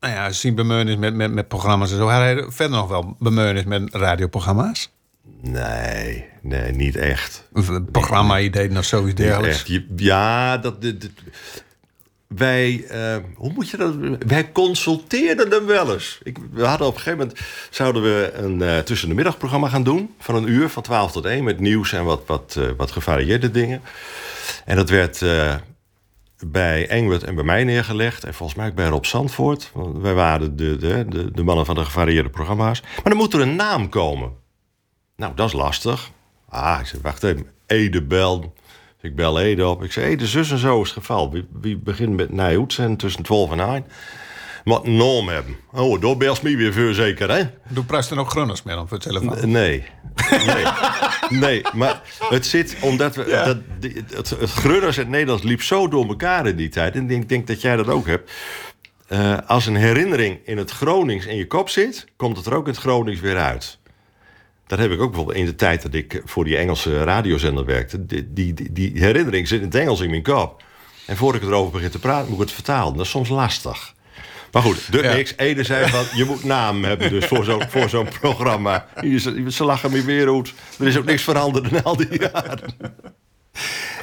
nou 0.00 0.14
ja, 0.14 0.30
zien 0.30 0.54
bemeurd 0.54 0.98
met, 0.98 1.14
met, 1.14 1.32
met 1.32 1.48
programma's 1.48 1.90
en 1.90 1.96
zo. 1.96 2.08
Had 2.08 2.20
hij 2.20 2.44
verder 2.48 2.76
nog 2.76 2.88
wel 2.88 3.16
bemeurd 3.18 3.66
met 3.66 3.94
radioprogramma's? 3.94 4.90
Nee, 5.42 6.24
nee, 6.42 6.72
niet 6.72 6.96
echt. 6.96 7.48
Een 7.52 7.90
programma-idee 7.90 8.78
of 8.78 8.84
zoiets 8.84 9.14
dergelijks? 9.14 9.64
Ja, 9.96 10.58
dat... 10.58 10.82
dat, 10.82 11.00
dat 11.00 11.10
wij, 12.36 12.84
uh, 12.90 13.16
hoe 13.34 13.52
moet 13.52 13.70
je 13.70 13.76
dat? 13.76 13.94
Wij 14.26 14.52
consulteerden 14.52 15.50
hem 15.50 15.66
wel 15.66 15.92
eens. 15.92 16.18
Ik, 16.22 16.38
we 16.52 16.64
hadden 16.64 16.86
op 16.86 16.94
een 16.94 17.00
gegeven 17.00 17.18
moment 17.18 17.40
zouden 17.70 18.02
we 18.02 18.32
een 18.34 18.58
uh, 18.58 18.78
tussen 18.78 19.08
de 19.08 19.14
middagprogramma 19.14 19.68
gaan 19.68 19.82
doen 19.82 20.14
van 20.18 20.34
een 20.34 20.48
uur, 20.48 20.68
van 20.68 20.82
12 20.82 21.12
tot 21.12 21.24
1, 21.24 21.44
met 21.44 21.60
nieuws 21.60 21.92
en 21.92 22.04
wat, 22.04 22.22
wat, 22.26 22.56
uh, 22.58 22.68
wat 22.76 22.90
gevarieerde 22.90 23.50
dingen. 23.50 23.80
En 24.64 24.76
dat 24.76 24.90
werd 24.90 25.24
bij 26.46 26.88
Engbert 26.88 27.22
en 27.22 27.34
bij 27.34 27.44
mij 27.44 27.64
neergelegd. 27.64 28.24
En 28.24 28.34
volgens 28.34 28.58
mij 28.58 28.68
ook 28.68 28.74
bij 28.74 28.86
Rob 28.86 29.04
Zandvoort. 29.04 29.72
Wij 29.94 30.14
waren 30.14 30.56
de, 30.56 30.76
de, 30.76 31.04
de, 31.08 31.30
de 31.30 31.42
mannen 31.42 31.66
van 31.66 31.74
de 31.74 31.84
gevarieerde 31.84 32.30
programma's. 32.30 32.80
Maar 32.80 33.02
dan 33.04 33.16
moet 33.16 33.34
er 33.34 33.40
een 33.40 33.56
naam 33.56 33.88
komen. 33.88 34.41
Nou, 35.16 35.34
dat 35.34 35.46
is 35.46 35.52
lastig. 35.52 36.10
Ah, 36.48 36.78
ik 36.80 36.86
zeg, 36.86 37.00
wacht 37.00 37.22
even. 37.22 37.46
Ede 37.66 38.02
bel. 38.02 38.54
Ik 39.00 39.14
bel 39.14 39.40
Ede 39.40 39.66
op. 39.66 39.82
Ik 39.82 39.92
zeg, 39.92 40.04
Ede, 40.04 40.26
zus 40.26 40.50
en 40.50 40.58
zo 40.58 40.80
is 40.80 40.88
het 40.88 40.98
geval. 40.98 41.30
Wie, 41.30 41.46
wie 41.60 41.76
begint 41.76 42.16
met 42.16 42.32
Nijhoeds 42.32 42.78
en 42.78 42.96
tussen 42.96 43.22
12 43.22 43.50
en 43.50 43.60
1? 43.60 43.84
Wat 44.64 44.84
een 44.84 44.96
naam 44.96 45.28
hebben. 45.28 45.56
Oh, 45.72 46.00
door 46.00 46.16
bels 46.16 46.40
me 46.40 46.56
weer 46.56 46.72
voor 46.72 46.94
zeker, 46.94 47.30
hè? 47.30 47.42
Doe 47.68 47.84
prijs 47.84 48.10
er 48.10 48.16
nog 48.16 48.30
grunners 48.30 48.62
meer 48.62 48.74
dan 48.74 48.88
voor 48.88 48.98
het 48.98 49.06
telefoon? 49.06 49.50
Nee. 49.50 49.84
Nee. 50.46 50.64
nee, 51.40 51.62
maar 51.72 52.02
het 52.28 52.46
zit 52.46 52.76
omdat 52.80 53.16
we. 53.16 53.26
Ja. 53.26 53.44
Dat, 53.44 53.56
het, 54.10 54.30
het 54.30 54.50
grunners 54.50 54.96
en 54.96 55.02
het 55.02 55.10
Nederlands 55.10 55.42
liep 55.42 55.62
zo 55.62 55.88
door 55.88 56.08
elkaar 56.08 56.46
in 56.46 56.56
die 56.56 56.68
tijd. 56.68 56.94
En 56.94 57.10
ik 57.10 57.28
denk 57.28 57.46
dat 57.46 57.60
jij 57.60 57.76
dat 57.76 57.88
ook 57.88 58.06
hebt. 58.06 58.30
Uh, 59.08 59.38
als 59.46 59.66
een 59.66 59.76
herinnering 59.76 60.38
in 60.44 60.58
het 60.58 60.70
Gronings 60.70 61.26
in 61.26 61.36
je 61.36 61.46
kop 61.46 61.68
zit, 61.68 62.06
komt 62.16 62.36
het 62.36 62.46
er 62.46 62.54
ook 62.54 62.66
in 62.66 62.72
het 62.72 62.80
Gronings 62.80 63.20
weer 63.20 63.38
uit. 63.38 63.78
Dat 64.72 64.80
heb 64.80 64.90
ik 64.90 65.00
ook 65.00 65.08
bijvoorbeeld 65.08 65.38
in 65.38 65.44
de 65.44 65.54
tijd 65.54 65.82
dat 65.82 65.94
ik 65.94 66.22
voor 66.24 66.44
die 66.44 66.56
Engelse 66.56 67.04
radiozender 67.04 67.64
werkte. 67.64 68.06
Die, 68.06 68.32
die, 68.32 68.72
die, 68.72 68.92
herinnering 68.94 69.48
zit 69.48 69.58
in 69.58 69.66
het 69.66 69.74
Engels 69.74 70.00
in 70.00 70.10
mijn 70.10 70.22
kop. 70.22 70.62
En 71.06 71.16
voordat 71.16 71.42
ik 71.42 71.48
erover 71.48 71.72
begin 71.72 71.90
te 71.90 71.98
praten, 71.98 72.28
moet 72.28 72.40
ik 72.40 72.44
het 72.44 72.52
vertalen. 72.52 72.96
Dat 72.96 73.04
is 73.04 73.10
soms 73.10 73.28
lastig. 73.28 73.94
Maar 74.52 74.62
goed, 74.62 74.92
de 74.92 75.02
ja. 75.02 75.14
niks. 75.14 75.34
Ede 75.36 75.64
zei 75.64 75.88
van, 75.88 76.04
je 76.14 76.24
moet 76.24 76.44
naam 76.44 76.84
hebben 76.84 77.10
dus 77.10 77.24
voor 77.26 77.44
zo'n 77.44 77.62
voor 77.68 77.88
zo'n 77.88 78.08
programma. 78.20 78.86
Ze 79.48 79.64
lachen 79.64 79.90
me 79.90 80.04
weer 80.04 80.34
uit. 80.34 80.54
Er 80.78 80.86
is 80.86 80.98
ook 80.98 81.04
niks 81.04 81.22
veranderd 81.22 81.72
in 81.72 81.82
al 81.82 81.96
die 81.96 82.20
jaren. 82.20 82.74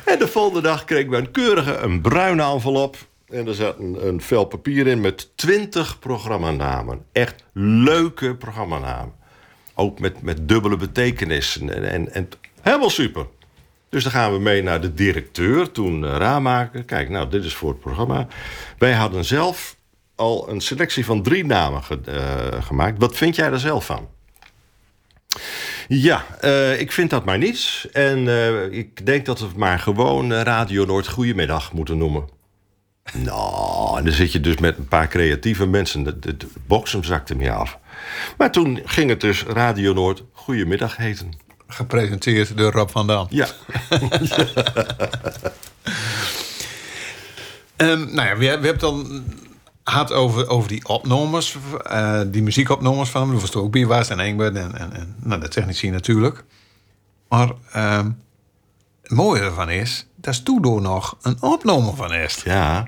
En 0.05 0.19
de 0.19 0.27
volgende 0.27 0.61
dag 0.61 0.85
kregen 0.85 1.09
we 1.09 1.17
een 1.17 1.31
keurige, 1.31 1.75
een 1.75 2.01
bruine 2.01 2.43
envelop. 2.43 2.97
En 3.27 3.47
er 3.47 3.55
zat 3.55 3.79
een, 3.79 4.07
een 4.07 4.21
vel 4.21 4.45
papier 4.45 4.87
in 4.87 5.01
met 5.01 5.31
twintig 5.35 5.99
programmanamen. 5.99 7.05
Echt 7.11 7.43
leuke 7.53 8.35
programmanamen. 8.35 9.18
Ook 9.79 9.99
met, 9.99 10.21
met 10.21 10.47
dubbele 10.47 10.77
betekenis. 10.77 11.59
En, 11.59 11.89
en, 11.89 12.13
en 12.13 12.29
helemaal 12.61 12.89
super. 12.89 13.25
Dus 13.89 14.03
dan 14.03 14.11
gaan 14.11 14.33
we 14.33 14.39
mee 14.39 14.63
naar 14.63 14.81
de 14.81 14.93
directeur, 14.93 15.71
toen 15.71 16.03
uh, 16.03 16.15
Raamaker. 16.17 16.83
Kijk, 16.83 17.09
nou, 17.09 17.29
dit 17.29 17.43
is 17.43 17.53
voor 17.53 17.69
het 17.69 17.79
programma. 17.79 18.27
Wij 18.77 18.93
hadden 18.93 19.25
zelf 19.25 19.75
al 20.15 20.49
een 20.49 20.61
selectie 20.61 21.05
van 21.05 21.23
drie 21.23 21.45
namen 21.45 21.83
ge 21.83 21.99
uh, 22.07 22.63
gemaakt. 22.63 22.99
Wat 22.99 23.15
vind 23.15 23.35
jij 23.35 23.51
er 23.51 23.59
zelf 23.59 23.85
van? 23.85 24.09
Ja, 25.87 26.25
uh, 26.41 26.79
ik 26.79 26.91
vind 26.91 27.09
dat 27.09 27.25
maar 27.25 27.37
niets. 27.37 27.87
En 27.91 28.27
ik 28.73 29.05
denk 29.05 29.25
dat 29.25 29.39
we 29.39 29.45
het 29.45 29.55
maar 29.55 29.79
gewoon 29.79 30.33
Radio 30.33 30.85
Noord 30.85 31.07
Goedemiddag 31.07 31.73
moeten 31.73 31.97
noemen. 31.97 32.38
Nou, 33.13 33.97
en 33.97 34.03
dan 34.03 34.13
zit 34.13 34.31
je 34.31 34.39
dus 34.39 34.57
met 34.57 34.77
een 34.77 34.87
paar 34.87 35.07
creatieve 35.07 35.67
mensen. 35.67 36.03
De, 36.03 36.19
de, 36.19 36.37
de 36.37 36.47
boksem 36.67 37.03
zakte 37.03 37.35
me 37.35 37.51
af. 37.51 37.77
Maar 38.37 38.51
toen 38.51 38.79
ging 38.85 39.09
het 39.09 39.21
dus 39.21 39.43
Radio 39.43 39.93
Noord 39.93 40.23
Goedemiddag 40.33 40.97
heten. 40.97 41.33
Gepresenteerd 41.67 42.57
door 42.57 42.71
Rob 42.71 42.89
van 42.89 43.07
Dam. 43.07 43.27
Ja. 43.29 43.47
um, 47.77 48.13
nou 48.15 48.27
ja, 48.27 48.37
we, 48.37 48.37
we 48.37 48.45
hebben 48.45 48.79
dan 48.79 49.23
had 49.83 50.11
over, 50.11 50.47
over 50.47 50.69
die 50.69 50.87
opnames, 50.87 51.57
uh, 51.91 52.21
die 52.27 52.43
muziekopnames 52.43 53.09
van 53.09 53.21
hem. 53.21 53.31
Dat 53.31 53.41
was 53.41 53.55
ook 53.55 53.71
Bierwaas 53.71 54.09
en 54.09 54.19
Engbert 54.19 54.55
en, 54.55 54.77
en, 54.77 54.93
en 54.93 55.15
nou, 55.19 55.41
de 55.41 55.47
technici 55.47 55.89
natuurlijk. 55.89 56.43
Maar 57.29 57.51
um, 57.75 58.21
het 59.01 59.11
mooie 59.11 59.41
ervan 59.41 59.69
is, 59.69 60.07
dat 60.15 60.33
is 60.33 60.43
toen 60.43 60.61
door 60.61 60.81
nog 60.81 61.17
een 61.21 61.41
opname 61.41 61.95
van 61.95 62.13
is. 62.13 62.41
Ja, 62.43 62.87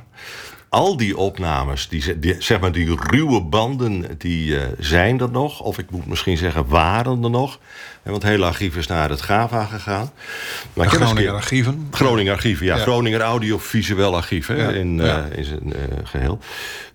al 0.72 0.98
die 0.98 1.18
opnames, 1.18 1.88
die, 1.90 2.02
ze- 2.02 2.20
die, 2.20 2.36
zeg 2.40 2.60
maar 2.60 2.72
die 2.72 2.96
ruwe 3.10 3.42
banden, 3.42 4.06
die 4.18 4.58
eh, 4.60 4.68
zijn 4.80 5.20
er 5.20 5.32
nog. 5.32 5.60
Of 5.60 5.78
ik 5.78 5.90
moet 5.92 6.06
misschien 6.06 6.38
zeggen, 6.38 6.68
waren 6.68 7.24
er 7.24 7.30
nog. 7.30 7.54
Eh, 8.04 8.10
Want 8.12 8.22
het 8.24 8.32
hele 8.32 8.46
archief 8.46 8.76
is 8.76 8.88
naar 8.88 9.10
het 9.10 9.22
GAVA 9.22 9.66
gegaan. 9.66 10.12
Maar 10.74 10.86
ik 10.86 10.92
een 10.92 10.98
Groninger 11.00 11.24
keer- 11.24 11.34
archieven. 11.34 11.88
Groninger 11.92 12.34
archieven, 12.34 12.66
ja. 12.66 12.76
Ja. 12.76 12.82
Groninger 12.82 13.22
audiovisueel 13.22 14.16
archief 14.16 14.48
hè, 14.48 14.56
Ja, 14.56 14.70
in, 14.70 15.00
eh, 15.00 15.06
ja. 15.08 15.26
in 15.36 15.44
zijn 15.44 15.74
eh, 15.74 15.82
geheel. 16.04 16.40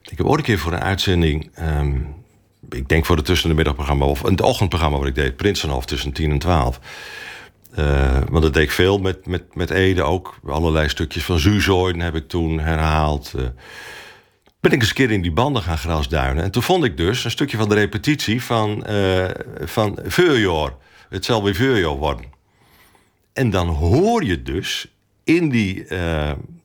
Ik 0.03 0.19
heb 0.19 0.27
ooit 0.27 0.39
een 0.39 0.45
keer 0.45 0.59
voor 0.59 0.73
een 0.73 0.81
uitzending... 0.83 1.51
ehm, 1.55 1.93
ik 2.71 2.89
denk 2.89 3.07
voor 3.07 3.17
het 3.17 3.25
tussen 3.25 3.49
de 3.49 3.55
middagprogramma... 3.55 4.05
of 4.05 4.23
het 4.23 4.41
ochtendprogramma 4.41 4.99
wat 4.99 5.07
ik 5.07 5.15
deed... 5.15 5.37
Prinsenhof 5.37 5.85
tussen 5.87 6.13
10 6.13 6.31
en 6.31 6.39
12... 6.39 6.81
Eh, 7.77 8.19
want 8.31 8.43
dat 8.43 8.55
deed 8.55 8.63
ik 8.63 8.71
veel 8.71 8.99
met, 8.99 9.27
met, 9.27 9.55
met 9.55 9.71
Ede 9.71 10.03
ook. 10.03 10.39
Allerlei 10.47 10.89
stukjes 10.89 11.25
van 11.25 11.39
Zuzoin 11.39 12.01
heb 12.01 12.15
ik 12.15 12.29
toen 12.29 12.61
herhaald. 12.61 13.33
Eh, 13.37 13.45
ben 14.61 14.73
ik 14.73 14.81
eens 14.81 14.89
een 14.89 14.95
keer 14.95 15.11
in 15.11 15.23
die 15.23 15.33
banden 15.33 15.63
gaan 15.63 15.79
grasduinen. 15.79 16.45
En 16.45 16.51
toen 16.51 16.63
vond 16.63 16.85
ik 16.85 16.97
dus 16.97 17.25
een 17.25 17.31
stukje 17.31 17.57
van 17.57 17.69
de 17.69 17.75
repetitie 17.75 18.43
van, 18.43 18.85
eh 18.85 19.25
van 19.61 19.99
Veurjoor. 20.05 20.77
Het 21.09 21.25
zal 21.25 21.45
weer 21.45 21.55
Veurjoor 21.55 21.97
worden. 21.97 22.25
En 23.33 23.51
dan 23.51 23.69
hoor 23.69 24.25
je 24.25 24.43
dus 24.43 24.95
in 25.25 25.49
die 25.49 25.87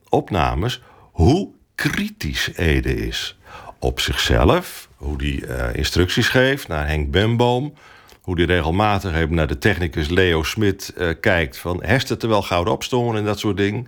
opnames 0.10 0.82
hoe 1.12 1.50
kritisch 1.76 2.50
Ede 2.56 3.08
is. 3.08 3.38
Op 3.80 4.00
zichzelf, 4.00 4.90
hoe 4.96 5.18
die 5.18 5.46
instructies 5.74 6.28
geeft 6.28 6.68
naar 6.68 6.88
Henk 6.88 7.12
Bemboom. 7.12 7.74
Hoe 8.22 8.36
die 8.36 8.46
regelmatig 8.46 9.14
even 9.14 9.36
naar 9.36 9.48
de 9.48 9.58
technicus 9.58 10.10
Leo 10.10 10.44
Smit 10.44 10.94
eh, 10.98 11.10
kijkt. 11.20 11.58
Van, 11.58 11.84
herst 11.84 12.10
het 12.10 12.24
er 12.24 12.30
wel 12.30 12.42
goud 12.42 12.70
opstomen 12.70 13.16
en 13.16 13.26
dat 13.26 13.40
soort 13.40 13.58
dingen. 13.58 13.88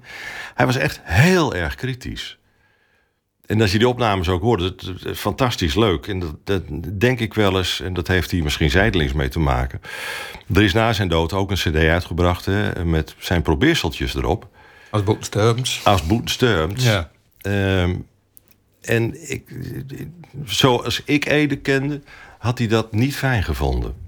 Hij 0.55 0.65
was 0.65 0.75
echt 0.75 0.99
heel 1.03 1.55
erg 1.55 1.75
kritisch. 1.75 2.37
En 3.45 3.61
als 3.61 3.71
je 3.71 3.77
die 3.77 3.87
opnames 3.87 4.29
ook 4.29 4.41
hoort, 4.41 4.61
het, 4.61 4.83
fantastisch 5.17 5.75
leuk. 5.75 6.07
En 6.07 6.19
dat, 6.19 6.35
dat 6.43 6.63
denk 6.99 7.19
ik 7.19 7.33
wel 7.33 7.57
eens, 7.57 7.81
en 7.81 7.93
dat 7.93 8.07
heeft 8.07 8.31
hier 8.31 8.43
misschien 8.43 8.69
zijdelings 8.69 9.13
mee 9.13 9.29
te 9.29 9.39
maken. 9.39 9.81
Er 10.53 10.63
is 10.63 10.73
na 10.73 10.93
zijn 10.93 11.07
dood 11.07 11.33
ook 11.33 11.51
een 11.51 11.57
cd 11.57 11.75
uitgebracht 11.75 12.45
hè, 12.45 12.85
met 12.85 13.15
zijn 13.17 13.41
probeerseltjes 13.41 14.15
erop. 14.15 14.47
Als 14.89 15.03
boeksterms. 15.03 15.81
Als 15.83 16.05
Boet 16.05 16.29
Sturmt. 16.29 16.83
Ja. 16.83 17.11
Ehm, 17.41 17.95
en 18.81 19.29
ik, 19.31 19.55
zoals 20.45 21.01
ik 21.05 21.25
Ede 21.25 21.55
kende, 21.55 22.01
had 22.39 22.57
hij 22.57 22.67
dat 22.67 22.91
niet 22.91 23.15
fijn 23.15 23.43
gevonden. 23.43 24.02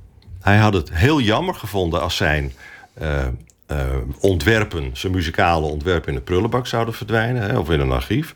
Hij 0.46 0.58
had 0.58 0.74
het 0.74 0.94
heel 0.94 1.20
jammer 1.20 1.56
gevonden 1.56 2.02
als 2.02 2.16
zijn 2.16 2.54
eh, 2.94 3.26
eh, 3.66 3.78
ontwerpen, 4.20 4.90
zijn 4.94 5.14
muzikale 5.14 5.66
ontwerpen 5.66 6.10
in 6.10 6.16
de 6.16 6.22
prullenbak 6.22 6.68
zouden 6.68 6.94
verdwijnen, 6.94 7.42
hè, 7.42 7.58
of 7.58 7.70
in 7.70 7.80
een 7.80 7.92
archief. 7.92 8.36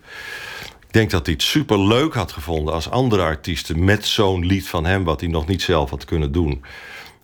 Ik 0.87 0.93
denk 0.93 1.09
dat 1.09 1.25
hij 1.25 1.33
het 1.33 1.43
super 1.43 1.79
leuk 1.79 2.13
had 2.13 2.31
gevonden 2.31 2.73
als 2.73 2.89
andere 2.89 3.21
artiesten 3.21 3.83
met 3.83 4.05
zo'n 4.05 4.45
lied 4.45 4.69
van 4.69 4.85
hem, 4.85 5.03
wat 5.03 5.19
hij 5.19 5.29
nog 5.29 5.47
niet 5.47 5.61
zelf 5.61 5.89
had 5.89 6.05
kunnen 6.05 6.31
doen, 6.31 6.63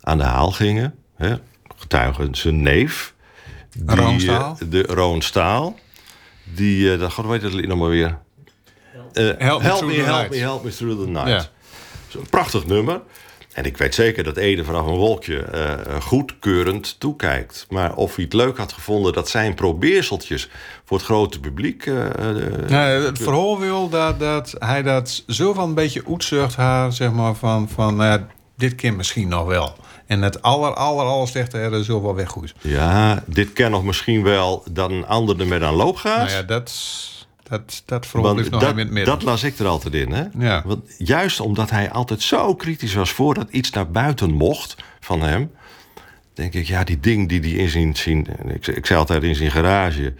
aan 0.00 0.18
de 0.18 0.24
haal 0.24 0.50
gingen. 0.50 0.94
Hè. 1.16 1.34
Getuigen 1.76 2.34
zijn 2.34 2.62
neef. 2.62 3.14
die, 3.72 3.96
Roon 3.96 4.20
Staal? 4.20 4.56
eh, 4.60 4.66
de 4.70 4.82
Roon 4.82 5.22
Staal. 5.22 5.78
Die, 6.54 6.92
eh 6.92 6.98
dat 6.98 7.12
god, 7.12 7.26
heet 7.26 7.40
dat 7.40 7.52
lied 7.52 7.66
nog 7.66 7.78
maar 7.78 7.88
weer? 7.88 8.18
Eh, 9.12 9.30
Help 9.38 9.62
Me 9.62 9.68
Through 9.68 9.94
the 9.94 10.02
help 10.02 10.30
me, 10.30 10.36
help 10.36 10.64
me 10.64 10.70
through 10.70 11.00
the 11.02 11.08
night. 11.08 11.28
Ja. 11.28 11.46
Zo'n 12.08 12.26
prachtig 12.30 12.66
nummer. 12.66 13.00
En 13.56 13.64
ik 13.64 13.76
weet 13.76 13.94
zeker 13.94 14.24
dat 14.24 14.36
Ede 14.36 14.64
vanaf 14.64 14.86
een 14.86 14.94
wolkje 14.94 15.38
eh, 15.38 16.00
goedkeurend 16.00 17.00
toekijkt. 17.00 17.66
Maar 17.68 17.94
of 17.94 18.14
hij 18.14 18.24
het 18.24 18.32
leuk 18.32 18.56
had 18.56 18.72
gevonden 18.72 19.12
dat 19.12 19.28
zijn 19.28 19.54
probeerseltjes 19.54 20.48
voor 20.84 20.96
het 20.96 21.06
grote 21.06 21.40
publiek. 21.40 21.86
eh, 21.86 22.06
eh, 22.06 22.68
Nou, 22.68 23.04
het 23.04 23.18
verhaal 23.18 23.58
wil 23.58 23.88
dat, 23.88 24.18
dat 24.20 24.54
hij 24.58 24.82
dat 24.82 25.24
zo 25.26 25.52
van 25.52 25.68
een 25.68 25.74
beetje 25.74 26.02
uitzucht 26.08 26.56
haar, 26.56 26.92
zeg 26.92 27.12
maar, 27.12 27.34
van, 27.34 27.68
van 27.68 27.96
nou 27.96 28.20
dit 28.56 28.74
kind 28.74 28.96
misschien 28.96 29.28
nog 29.28 29.46
wel. 29.46 29.76
En 30.06 30.22
het 30.22 30.42
aller, 30.42 30.74
aller, 30.74 31.04
aller 31.04 31.28
slechte 31.28 31.58
er 31.58 31.84
zo 31.84 32.02
wel 32.02 32.14
weg 32.14 32.28
goed. 32.28 32.54
ja, 32.60 33.22
dit 33.26 33.52
kan 33.52 33.70
nog 33.70 33.84
misschien 33.84 34.22
wel 34.22 34.64
dat 34.70 34.90
een 34.90 35.06
ander 35.06 35.40
ermee 35.40 35.64
aan 35.64 35.74
loop 35.74 35.96
gaat. 35.96 36.18
Nou 36.18 36.30
ja, 36.30 36.42
dat, 36.42 36.72
dat, 37.48 37.82
dat 37.84 38.06
ligt 38.14 38.50
nog 38.50 38.60
dat, 38.60 38.70
in 38.70 38.78
het 38.78 38.90
midden. 38.90 39.04
dat 39.04 39.22
las 39.22 39.42
ik 39.42 39.58
er 39.58 39.66
altijd 39.66 39.94
in. 39.94 40.12
Hè? 40.12 40.24
Ja. 40.38 40.62
Want 40.64 40.94
juist 40.98 41.40
omdat 41.40 41.70
hij 41.70 41.90
altijd 41.90 42.22
zo 42.22 42.54
kritisch 42.54 42.94
was 42.94 43.10
voordat 43.10 43.50
iets 43.50 43.70
naar 43.70 43.90
buiten 43.90 44.32
mocht 44.32 44.76
van 45.00 45.22
hem. 45.22 45.50
Denk 46.34 46.54
ik, 46.54 46.66
ja, 46.66 46.84
die 46.84 47.00
ding 47.00 47.28
die 47.28 47.40
hij 47.40 47.50
in 47.50 47.68
zijn. 47.68 47.96
zijn 47.96 48.26
ik, 48.54 48.66
ik 48.66 48.86
zei 48.86 48.98
altijd 48.98 49.22
in 49.22 49.34
zijn 49.34 49.50
garage. 49.50 50.14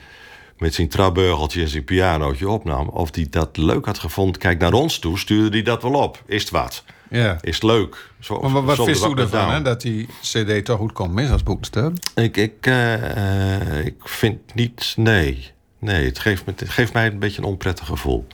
Met 0.59 0.75
zijn 0.75 0.89
trapbeugeltje 0.89 1.61
en 1.61 1.69
zijn 1.69 1.85
pianootje 1.85 2.49
opnam. 2.49 2.89
Of 2.89 3.15
hij 3.15 3.27
dat 3.31 3.57
leuk 3.57 3.87
had 3.87 3.99
gevonden. 3.99 4.41
Kijk, 4.41 4.59
naar 4.59 4.73
ons 4.73 4.99
toe 4.99 5.19
stuurde 5.19 5.57
hij 5.57 5.63
dat 5.63 5.83
wel 5.83 5.95
op. 5.95 6.23
Is 6.27 6.41
het 6.41 6.51
wat? 6.51 6.85
ja. 7.11 7.39
Is 7.41 7.55
het 7.55 7.63
leuk? 7.63 8.11
Zo, 8.21 8.41
Maar 8.41 8.65
wat, 8.65 8.85
vindt 8.85 9.05
u 9.05 9.13
ervan, 9.21 9.51
hè, 9.51 9.63
dat 9.63 9.81
die 9.81 10.09
cd 10.21 10.65
toch 10.65 10.79
goed 10.79 10.93
komt 10.93 11.13
mis 11.13 11.31
als 11.31 11.43
boekster? 11.43 11.93
Ik, 12.15 12.37
ik, 12.37 12.55
eh, 12.61 13.79
eh, 13.79 13.87
ik 13.87 13.95
vind 13.99 14.55
niet. 14.55 14.93
Nee. 14.97 15.55
Nee, 15.87 16.05
het 16.05 16.19
geeft, 16.19 16.47
me, 16.47 16.53
het 16.57 16.69
geeft 16.71 16.93
mij 16.93 17.07
een 17.07 17.19
beetje 17.19 17.39
een 17.43 17.49
onprettig 17.49 17.87
gevoel. 17.87 18.27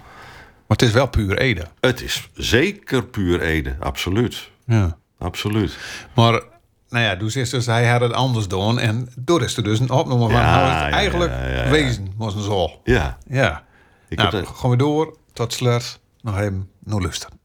Maar 0.66 0.76
het 0.76 0.82
is 0.82 0.90
wel 0.92 1.06
puur 1.08 1.38
Ede. 1.38 1.66
Het 1.80 2.02
is 2.02 2.28
zeker 2.34 3.04
puur 3.04 3.40
Ede, 3.40 3.76
absoluut. 3.78 4.50
Ja. 4.66 4.96
Absoluut. 5.18 5.76
Maar, 6.14 6.42
nou 6.88 7.04
ja, 7.04 7.14
dus 7.14 7.36
is 7.36 7.50
dus 7.50 7.66
hij 7.66 7.88
had 7.88 8.00
het 8.00 8.12
anders 8.12 8.48
doen. 8.48 8.78
En 8.78 9.08
door 9.16 9.42
is 9.42 9.56
er 9.56 9.62
dus 9.64 9.78
een 9.80 9.90
opname 9.90 10.20
van 10.20 10.30
Ja, 10.30 10.84
het 10.84 10.92
eigenlijk 10.94 11.30
ja, 11.30 11.46
ja, 11.48 11.64
ja. 11.64 11.70
wezen 11.70 12.12
was 12.16 12.34
een 12.34 12.42
zo. 12.42 12.80
Ja. 12.84 13.18
Ja. 13.26 13.64
Ik 14.08 14.18
nou, 14.18 14.36
heb 14.36 14.44
de- 14.44 14.52
gaan 14.54 14.70
we 14.70 14.76
door. 14.76 15.16
Tot 15.32 15.52
slot 15.52 16.00
nog 16.20 16.38
even 16.38 16.70
naar 16.78 17.00
luisteren. 17.00 17.38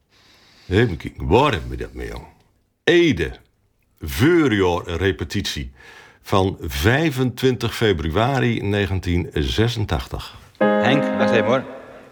Even 0.68 0.98
kijken, 0.98 1.28
waar 1.28 1.52
hebben 1.52 1.70
we 1.70 1.76
dat 1.78 1.94
mee, 1.94 2.08
jong? 2.08 2.26
Ede. 2.84 3.32
Voorjaar 4.00 4.84
repetitie. 4.98 5.72
Van 6.28 6.58
25 6.60 7.76
februari 7.76 8.70
1986. 8.72 10.36
Henk, 10.58 11.04
wacht 11.18 11.32
even 11.32 11.46
hoor. 11.46 11.64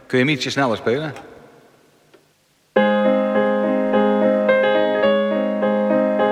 Kun 0.08 0.18
je 0.18 0.26
hem 0.26 0.34
ietsje 0.34 0.50
sneller 0.50 0.78
spelen? 0.78 1.14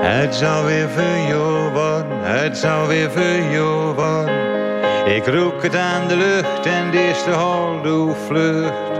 Het 0.01 0.35
zou 0.35 0.65
weer 0.65 0.89
verjoor 0.89 1.71
worden, 1.71 2.19
het 2.21 2.57
zou 2.57 2.87
weer 2.87 3.11
verjoor 3.11 3.95
worden. 3.95 5.15
Ik 5.15 5.27
roek 5.27 5.63
het 5.63 5.75
aan 5.75 6.07
de 6.07 6.15
lucht 6.15 6.65
en 6.65 6.91
de 6.91 7.07
eerste 7.07 7.31
holdoe 7.31 8.15
vlucht. 8.15 8.95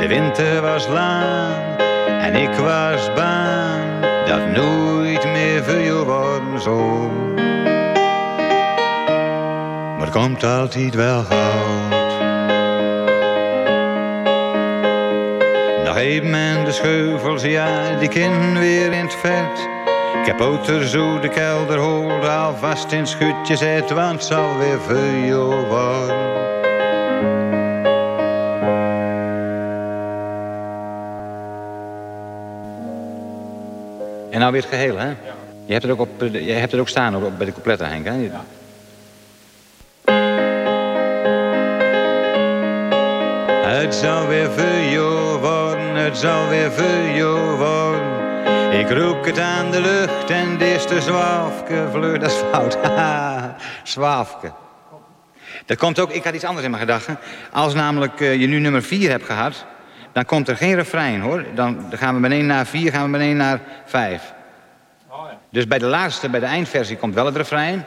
De 0.00 0.06
winter 0.08 0.60
was 0.60 0.88
lang 0.88 1.78
en 2.20 2.34
ik 2.34 2.54
was 2.54 3.12
bang 3.14 4.00
dat 4.26 4.46
nooit 4.56 5.24
meer 5.24 5.62
verjoor 5.62 6.04
worden 6.04 6.60
zou. 6.60 7.08
Maar 10.00 10.08
het 10.08 10.18
komt 10.18 10.44
altijd 10.44 10.94
wel 10.94 11.22
goud. 11.22 11.90
Nog 15.84 15.96
even 15.96 16.34
en 16.34 16.64
de 16.64 16.72
scheuvels, 16.72 17.42
ja, 17.42 17.98
die 17.98 18.08
kin 18.08 18.58
weer 18.58 18.92
in 18.92 19.04
het 19.04 19.14
vet. 19.14 19.68
Ik 20.20 20.26
heb 20.26 20.40
zo 20.84 21.20
de 21.20 21.28
kelder 21.28 21.78
holde 21.78 22.28
alvast 22.28 22.92
in 22.92 23.06
schutje 23.06 23.56
zet, 23.56 23.90
want 23.90 24.12
het 24.12 24.24
zal 24.24 24.58
weer 24.58 24.80
veel 24.80 25.66
worden. 25.66 26.38
En 34.30 34.40
nou 34.40 34.52
weer 34.52 34.60
het 34.60 34.70
geheel, 34.70 34.98
hè? 34.98 35.08
Je 35.64 35.72
hebt 35.72 35.82
het 35.82 35.92
ook, 35.92 36.00
op, 36.00 36.22
eh, 36.22 36.46
je 36.46 36.52
hebt 36.52 36.72
het 36.72 36.80
ook 36.80 36.88
staan 36.88 37.16
op, 37.16 37.36
bij 37.36 37.46
de 37.46 37.52
coupletten, 37.52 37.88
Henk, 37.88 38.06
hè? 38.06 38.30
Het 43.70 43.94
zal 43.94 44.26
weer 44.26 44.50
veel 44.50 45.38
worden, 45.38 45.94
het 45.94 46.16
zal 46.16 46.48
weer 46.48 46.72
veel 46.72 47.56
worden. 47.56 48.72
Ik 48.72 48.90
roek 48.90 49.26
het 49.26 49.38
aan 49.38 49.70
de 49.70 49.80
lucht 49.80 50.30
en 50.30 50.58
de 50.58 50.64
eerste 50.64 51.00
zwaafke 51.00 51.88
vlucht. 51.90 52.20
Dat 52.20 52.30
is 52.30 52.36
fout, 52.36 52.78
zwaafke. 53.88 54.52
Dat 55.66 55.78
komt 55.78 55.98
ook, 55.98 56.10
ik 56.10 56.24
had 56.24 56.34
iets 56.34 56.44
anders 56.44 56.64
in 56.64 56.70
mijn 56.70 56.82
gedachten. 56.82 57.18
Als 57.52 57.74
namelijk 57.74 58.20
eh, 58.20 58.40
je 58.40 58.46
nu 58.46 58.58
nummer 58.58 58.82
4 58.82 59.10
hebt 59.10 59.24
gehad, 59.24 59.64
dan 60.12 60.24
komt 60.24 60.48
er 60.48 60.56
geen 60.56 60.74
refrein 60.74 61.20
hoor. 61.20 61.44
Dan 61.54 61.86
gaan 61.90 62.14
we 62.14 62.20
beneden 62.20 62.46
naar 62.46 62.66
4, 62.66 62.90
gaan 62.90 63.04
we 63.04 63.10
beneden 63.10 63.36
naar 63.36 63.60
5. 63.84 64.32
Dus 65.50 65.66
bij 65.66 65.78
de 65.78 65.86
laatste, 65.86 66.28
bij 66.28 66.40
de 66.40 66.46
eindversie, 66.46 66.96
komt 66.96 67.14
wel 67.14 67.26
het 67.26 67.36
refrein. 67.36 67.84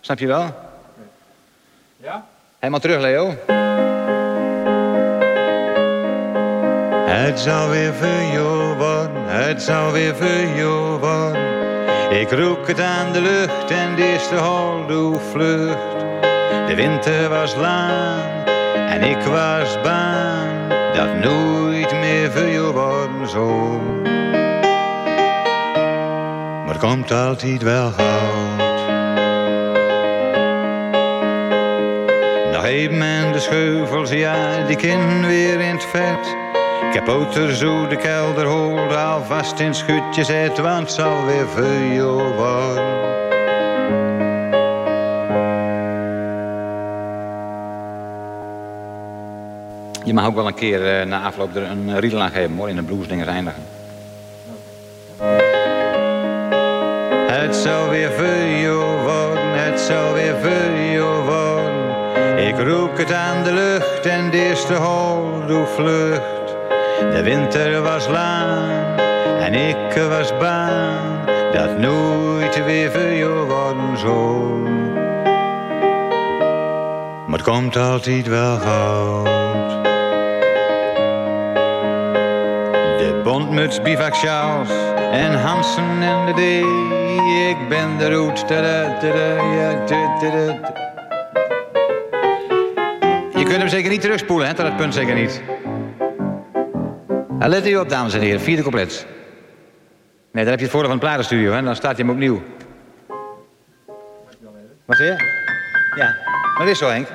Snap 0.00 0.18
je 0.18 0.26
wel? 0.26 0.54
Ja? 1.96 2.24
Helemaal 2.58 2.80
terug, 2.80 3.00
Leo. 3.00 3.36
Het 7.28 7.40
zal 7.40 7.68
weer 7.68 7.94
veel 7.94 8.76
worden, 8.76 9.24
het 9.26 9.62
zal 9.62 9.92
weer 9.92 10.14
veel 10.14 10.98
worden. 10.98 12.20
Ik 12.20 12.30
roek 12.30 12.66
het 12.66 12.80
aan 12.80 13.12
de 13.12 13.20
lucht 13.20 13.70
en 13.70 13.94
de 13.94 14.02
eerste 14.12 14.36
holdoe 14.36 15.18
vlucht. 15.30 16.00
De 16.66 16.72
winter 16.74 17.28
was 17.28 17.54
lang 17.54 18.46
en 18.88 19.02
ik 19.02 19.20
was 19.20 19.80
bang 19.82 20.68
dat 20.94 21.14
nooit 21.14 21.92
meer 21.92 22.52
jou 22.52 22.72
worden 22.72 23.28
zal. 23.28 23.80
Maar 26.64 26.74
het 26.74 26.78
komt 26.78 27.10
altijd 27.10 27.62
wel 27.62 27.90
goud. 27.90 28.80
Nog 32.52 32.64
even 32.64 33.02
en 33.02 33.32
de 33.32 33.38
scheuvels, 33.38 34.10
ja, 34.10 34.64
die 34.66 34.76
kin 34.76 35.26
weer 35.26 35.60
in 35.60 35.74
het 35.74 35.84
vet. 35.84 36.47
Ik 36.88 36.94
heb 36.94 37.08
zo 37.54 37.86
de 37.86 37.96
kelder 37.96 38.46
holde 38.46 38.96
alvast 38.96 39.58
in 39.58 39.74
schutjes 39.74 40.26
zet, 40.26 40.58
want 40.58 40.78
het 40.78 40.90
zal 40.90 41.24
weer 41.24 41.94
jou 41.94 42.34
worden. 42.34 43.06
Je 50.04 50.14
mag 50.14 50.26
ook 50.26 50.34
wel 50.34 50.46
een 50.46 50.54
keer 50.54 50.98
eh, 51.00 51.06
na 51.06 51.22
afloop 51.22 51.56
er 51.56 51.62
een 51.62 52.00
riedel 52.00 52.20
aan 52.20 52.30
geven 52.30 52.56
hoor, 52.56 52.68
in 52.68 52.76
de 52.76 52.82
bluesdingers 52.82 53.28
eindigen. 53.28 53.62
Het 57.26 57.56
zal 57.56 57.88
weer 57.88 58.60
jou 58.60 59.02
worden, 59.02 59.64
het 59.64 59.80
zal 59.80 60.12
weer 60.12 60.92
jou 60.92 61.24
worden. 61.24 62.46
Ik 62.46 62.58
roek 62.58 62.98
het 62.98 63.12
aan 63.12 63.44
de 63.44 63.52
lucht 63.52 64.06
en 64.06 64.30
de 64.30 64.48
eerste 64.48 64.74
hol 64.74 65.46
doe 65.46 65.66
vlucht. 65.66 66.37
De 66.98 67.22
winter 67.22 67.82
was 67.82 68.08
lang 68.08 68.70
en 69.40 69.54
ik 69.54 70.02
was 70.08 70.36
bang 70.38 71.26
dat 71.52 71.78
nooit 71.78 72.64
weer 72.64 73.16
jou 73.16 73.48
worden 73.48 73.98
zou. 73.98 74.68
Maar 77.26 77.38
het 77.38 77.42
komt 77.42 77.76
altijd 77.76 78.26
wel 78.26 78.56
goud. 78.56 79.26
De 82.98 83.20
bondmuts, 83.24 83.82
bivakschals 83.82 84.68
en 85.12 85.40
Hansen 85.40 86.02
en 86.02 86.26
de 86.26 86.32
D. 86.32 86.66
Ik 87.50 87.68
ben 87.68 87.98
de 87.98 88.14
roet. 88.14 88.44
Je 93.34 93.44
kunt 93.44 93.56
hem 93.56 93.68
zeker 93.68 93.90
niet 93.90 94.00
terugspoelen, 94.00 94.46
hè, 94.46 94.54
dat 94.54 94.76
punt 94.76 94.94
zeker 94.94 95.14
niet. 95.14 95.42
Nou, 97.38 97.50
let 97.50 97.66
u 97.66 97.76
op, 97.76 97.88
dames 97.88 98.14
en 98.14 98.20
heren, 98.20 98.40
vierde 98.40 98.62
couplet. 98.62 99.06
Nee, 100.32 100.42
dan 100.44 100.52
heb 100.52 100.58
je 100.58 100.64
het 100.64 100.70
voordeel 100.70 100.90
van 100.90 101.00
een 101.00 101.06
platenstudio, 101.06 101.52
hè, 101.52 101.62
dan 101.62 101.76
staat 101.76 101.96
hij 101.96 102.06
hem 102.06 102.14
opnieuw. 102.14 102.42
Wat 104.84 104.96
zeg 104.96 105.06
je? 105.06 105.24
Ja, 105.96 106.16
maar 106.26 106.58
dat 106.58 106.68
is 106.68 106.78
zo, 106.78 106.88
Henk. 106.88 107.08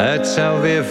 Het 0.00 0.26
zal 0.26 0.60
weer 0.60 0.84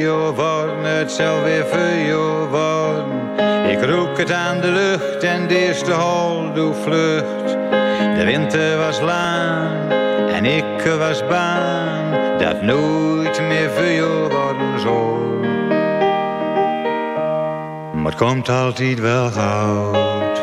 jou 0.00 0.34
worden, 0.34 0.84
het 0.84 1.10
zal 1.10 1.42
weer 1.42 2.06
jou 2.06 2.48
worden. 2.48 3.70
Ik 3.70 3.84
roek 3.84 4.18
het 4.18 4.32
aan 4.32 4.60
de 4.60 4.70
lucht 4.70 5.22
en 5.22 5.48
de 5.48 5.58
eerste 5.58 5.92
hol 5.92 6.52
doe 6.52 6.74
vlucht. 6.74 7.56
De 8.16 8.22
winter 8.24 8.76
was 8.78 9.00
lang 9.00 9.90
en 10.30 10.44
ik 10.44 10.82
was 10.98 11.26
bang 11.26 12.21
dat 12.42 12.62
nooit 12.62 13.40
meer 13.40 13.70
jou 13.70 14.28
worden 14.28 14.80
zou. 14.80 15.20
Maar 17.92 18.12
het 18.12 18.14
komt 18.14 18.48
altijd 18.48 19.00
wel 19.00 19.30
goud. 19.30 20.40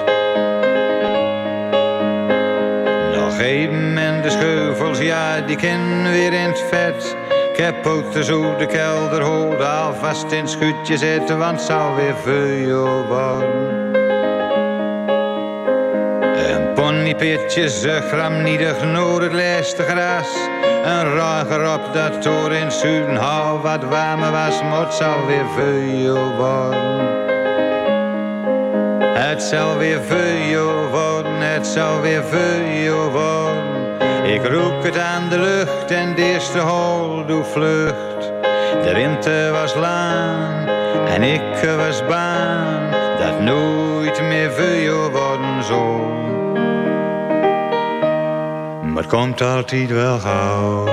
Nog 3.16 3.40
even 3.40 3.98
en 3.98 4.22
de 4.22 4.30
scheuvels, 4.30 5.00
ja, 5.00 5.42
die 5.42 5.56
ken 5.56 6.04
weer 6.04 6.34
in 6.34 6.48
het 6.48 6.64
vet. 6.70 7.16
Ik 7.52 7.66
heb 7.66 7.86
de 8.14 8.24
zo 8.24 8.56
de 8.58 8.66
kelder 8.66 9.24
hold 9.24 9.62
alvast 9.62 10.32
in 10.32 10.40
het 10.40 10.50
schutje 10.50 10.98
zitten, 10.98 11.38
want 11.38 11.52
het 11.52 11.62
zal 11.62 11.96
weer 11.96 12.16
jou 12.68 13.08
worden. 13.08 13.89
Een 17.10 17.16
ponypitje, 17.16 17.70
ze 17.70 18.02
gram 18.12 18.42
nietig 18.44 18.84
noord 18.84 19.24
het 19.24 19.34
laatste 19.34 19.84
gras. 19.84 20.28
Een 20.84 21.16
rager 21.16 21.74
op 21.74 21.94
dat 21.94 22.22
toren 22.22 22.58
in 22.58 22.72
Zuiden, 22.72 23.16
hou 23.16 23.60
wat 23.60 23.84
warmer 23.84 24.32
was, 24.32 24.64
maar 24.64 24.92
zal 24.92 25.26
weer 25.26 25.86
jou 26.04 26.36
worden. 26.36 27.08
Het 29.14 29.44
zal 29.44 29.78
weer 29.78 30.00
jou 30.50 30.88
worden, 30.88 31.42
het 31.42 31.68
zal 31.68 32.02
weer 32.02 32.24
jou 32.84 33.12
worden. 33.12 34.34
Ik 34.34 34.46
roek 34.46 34.84
het 34.84 34.98
aan 34.98 35.30
de 35.30 35.40
lucht 35.40 35.92
en 35.92 36.16
de 36.16 36.22
eerste 36.22 36.60
hol 36.60 37.26
doe 37.26 37.44
vlucht. 37.44 38.32
De 38.84 38.92
winter 38.94 39.52
was 39.52 39.76
lang 39.76 40.70
en 41.08 41.24
ik 41.24 41.76
was 41.78 42.06
bang 42.06 42.96
dat 43.20 43.40
nooit 43.40 44.22
meer 44.22 44.82
jou 44.84 45.12
worden 45.12 45.64
zou. 45.64 46.29
Het 49.00 49.08
komt 49.08 49.42
altijd 49.42 49.90
wel 49.90 50.20
gauw. 50.20 50.86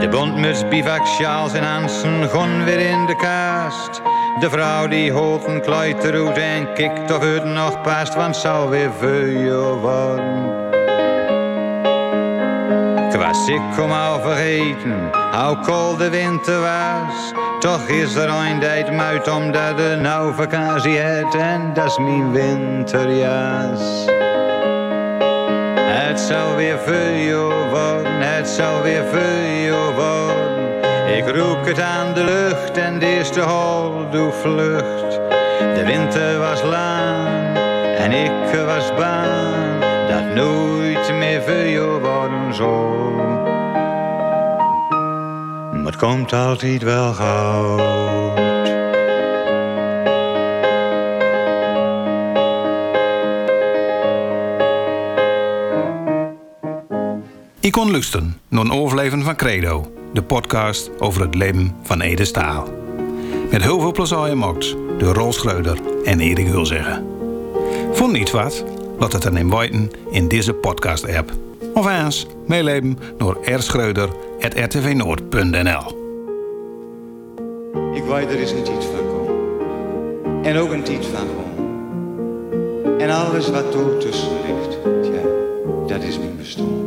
De 0.00 0.08
bondmuts, 0.10 0.68
bivak, 0.68 1.06
sjaals 1.06 1.52
en 1.52 1.64
Hansen 1.64 2.28
gon 2.28 2.64
weer 2.64 2.78
in 2.78 3.06
de 3.06 3.16
kast. 3.16 4.02
De 4.40 4.50
vrouw 4.50 4.86
die 4.86 5.12
holt 5.12 5.46
een 5.46 5.60
kluiteroet 5.60 6.38
en 6.38 6.72
kikt 6.72 7.12
of 7.12 7.22
het 7.22 7.44
nog 7.44 7.80
past, 7.80 8.14
want 8.14 8.34
het 8.34 8.36
zal 8.36 8.68
weer 8.68 8.90
jou 9.46 9.78
worden. 9.80 10.62
Ik 13.12 13.54
ik 13.54 13.82
om 13.82 13.92
al 13.92 14.20
vergeten, 14.20 15.10
hoe 15.46 15.60
koud 15.60 15.98
de 15.98 16.10
winter 16.10 16.60
was. 16.60 17.32
Toch 17.58 17.88
is 17.88 18.14
er 18.14 18.28
een 18.28 18.60
tijd 18.60 18.92
muit 18.92 19.28
omdat 19.28 19.76
de 19.76 19.98
nou 20.00 20.34
vakantie 20.34 20.96
heeft 20.96 21.34
en 21.34 21.70
dat 21.74 21.86
is 21.86 21.98
mijn 21.98 22.32
winterjas. 22.32 24.13
Het 26.14 26.22
zal 26.22 26.56
weer 26.56 26.78
jou 27.26 27.68
worden, 27.70 28.20
het 28.20 28.48
zal 28.48 28.82
weer 28.82 29.04
jou 29.66 29.94
worden. 29.94 31.16
Ik 31.16 31.36
roek 31.36 31.66
het 31.66 31.80
aan 31.80 32.14
de 32.14 32.24
lucht 32.24 32.76
en 32.76 32.98
de 32.98 33.06
eerste 33.06 33.40
hol 33.40 34.10
doe 34.10 34.32
vlucht. 34.32 35.20
De 35.74 35.82
winter 35.84 36.38
was 36.38 36.62
lang 36.62 37.56
en 37.96 38.12
ik 38.12 38.64
was 38.66 38.94
bang 38.94 39.80
dat 40.08 40.34
nooit 40.34 41.12
meer 41.12 41.70
jou 41.70 42.00
worden 42.00 42.54
zou. 42.54 43.16
Maar 45.72 45.92
het 45.92 45.96
komt 45.96 46.32
altijd 46.32 46.82
wel 46.82 47.12
goud. 47.12 48.13
Ik 57.64 57.72
kon 57.72 57.90
luisteren 57.90 58.40
naar 58.48 58.64
een 58.64 58.72
overleven 58.72 59.22
van 59.22 59.36
Credo, 59.36 59.92
de 60.12 60.22
podcast 60.22 61.00
over 61.00 61.22
het 61.22 61.34
leven 61.34 61.76
van 61.82 62.00
Ede 62.00 62.24
Staal. 62.24 62.68
Met 63.50 63.62
heel 63.62 63.80
veel 63.80 63.92
plezier 63.92 64.18
gemaakt 64.18 64.76
door 64.98 65.14
Rol 65.14 65.32
Schreuder 65.32 65.78
en 66.04 66.20
Erik 66.20 66.46
Hulzeggen. 66.46 67.06
Vond 67.92 68.12
niet 68.12 68.30
wat? 68.30 68.64
Laat 68.98 69.12
het 69.12 69.22
dan 69.22 69.36
in 69.36 69.90
in 70.10 70.28
deze 70.28 70.52
podcast-app. 70.52 71.32
Of 71.74 71.86
eens 71.86 72.26
meeleven 72.46 72.98
door 73.18 73.38
rschreuder.rtvnoord.nl 73.44 76.02
Ik 77.94 78.04
weet 78.04 78.30
er 78.30 78.40
is 78.40 78.50
een 78.50 78.62
tijd 78.62 78.84
van 78.84 79.06
komen. 79.06 79.34
En 80.44 80.56
ook 80.56 80.72
een 80.72 80.82
tijd 80.82 81.06
van 81.06 81.26
gewoon. 81.26 81.42
En 83.00 83.10
alles 83.10 83.50
wat 83.50 83.74
er 83.74 83.98
tussen 83.98 84.32
ligt, 84.46 84.78
dat 85.88 86.02
is 86.02 86.18
mijn 86.18 86.36
bestaan. 86.36 86.83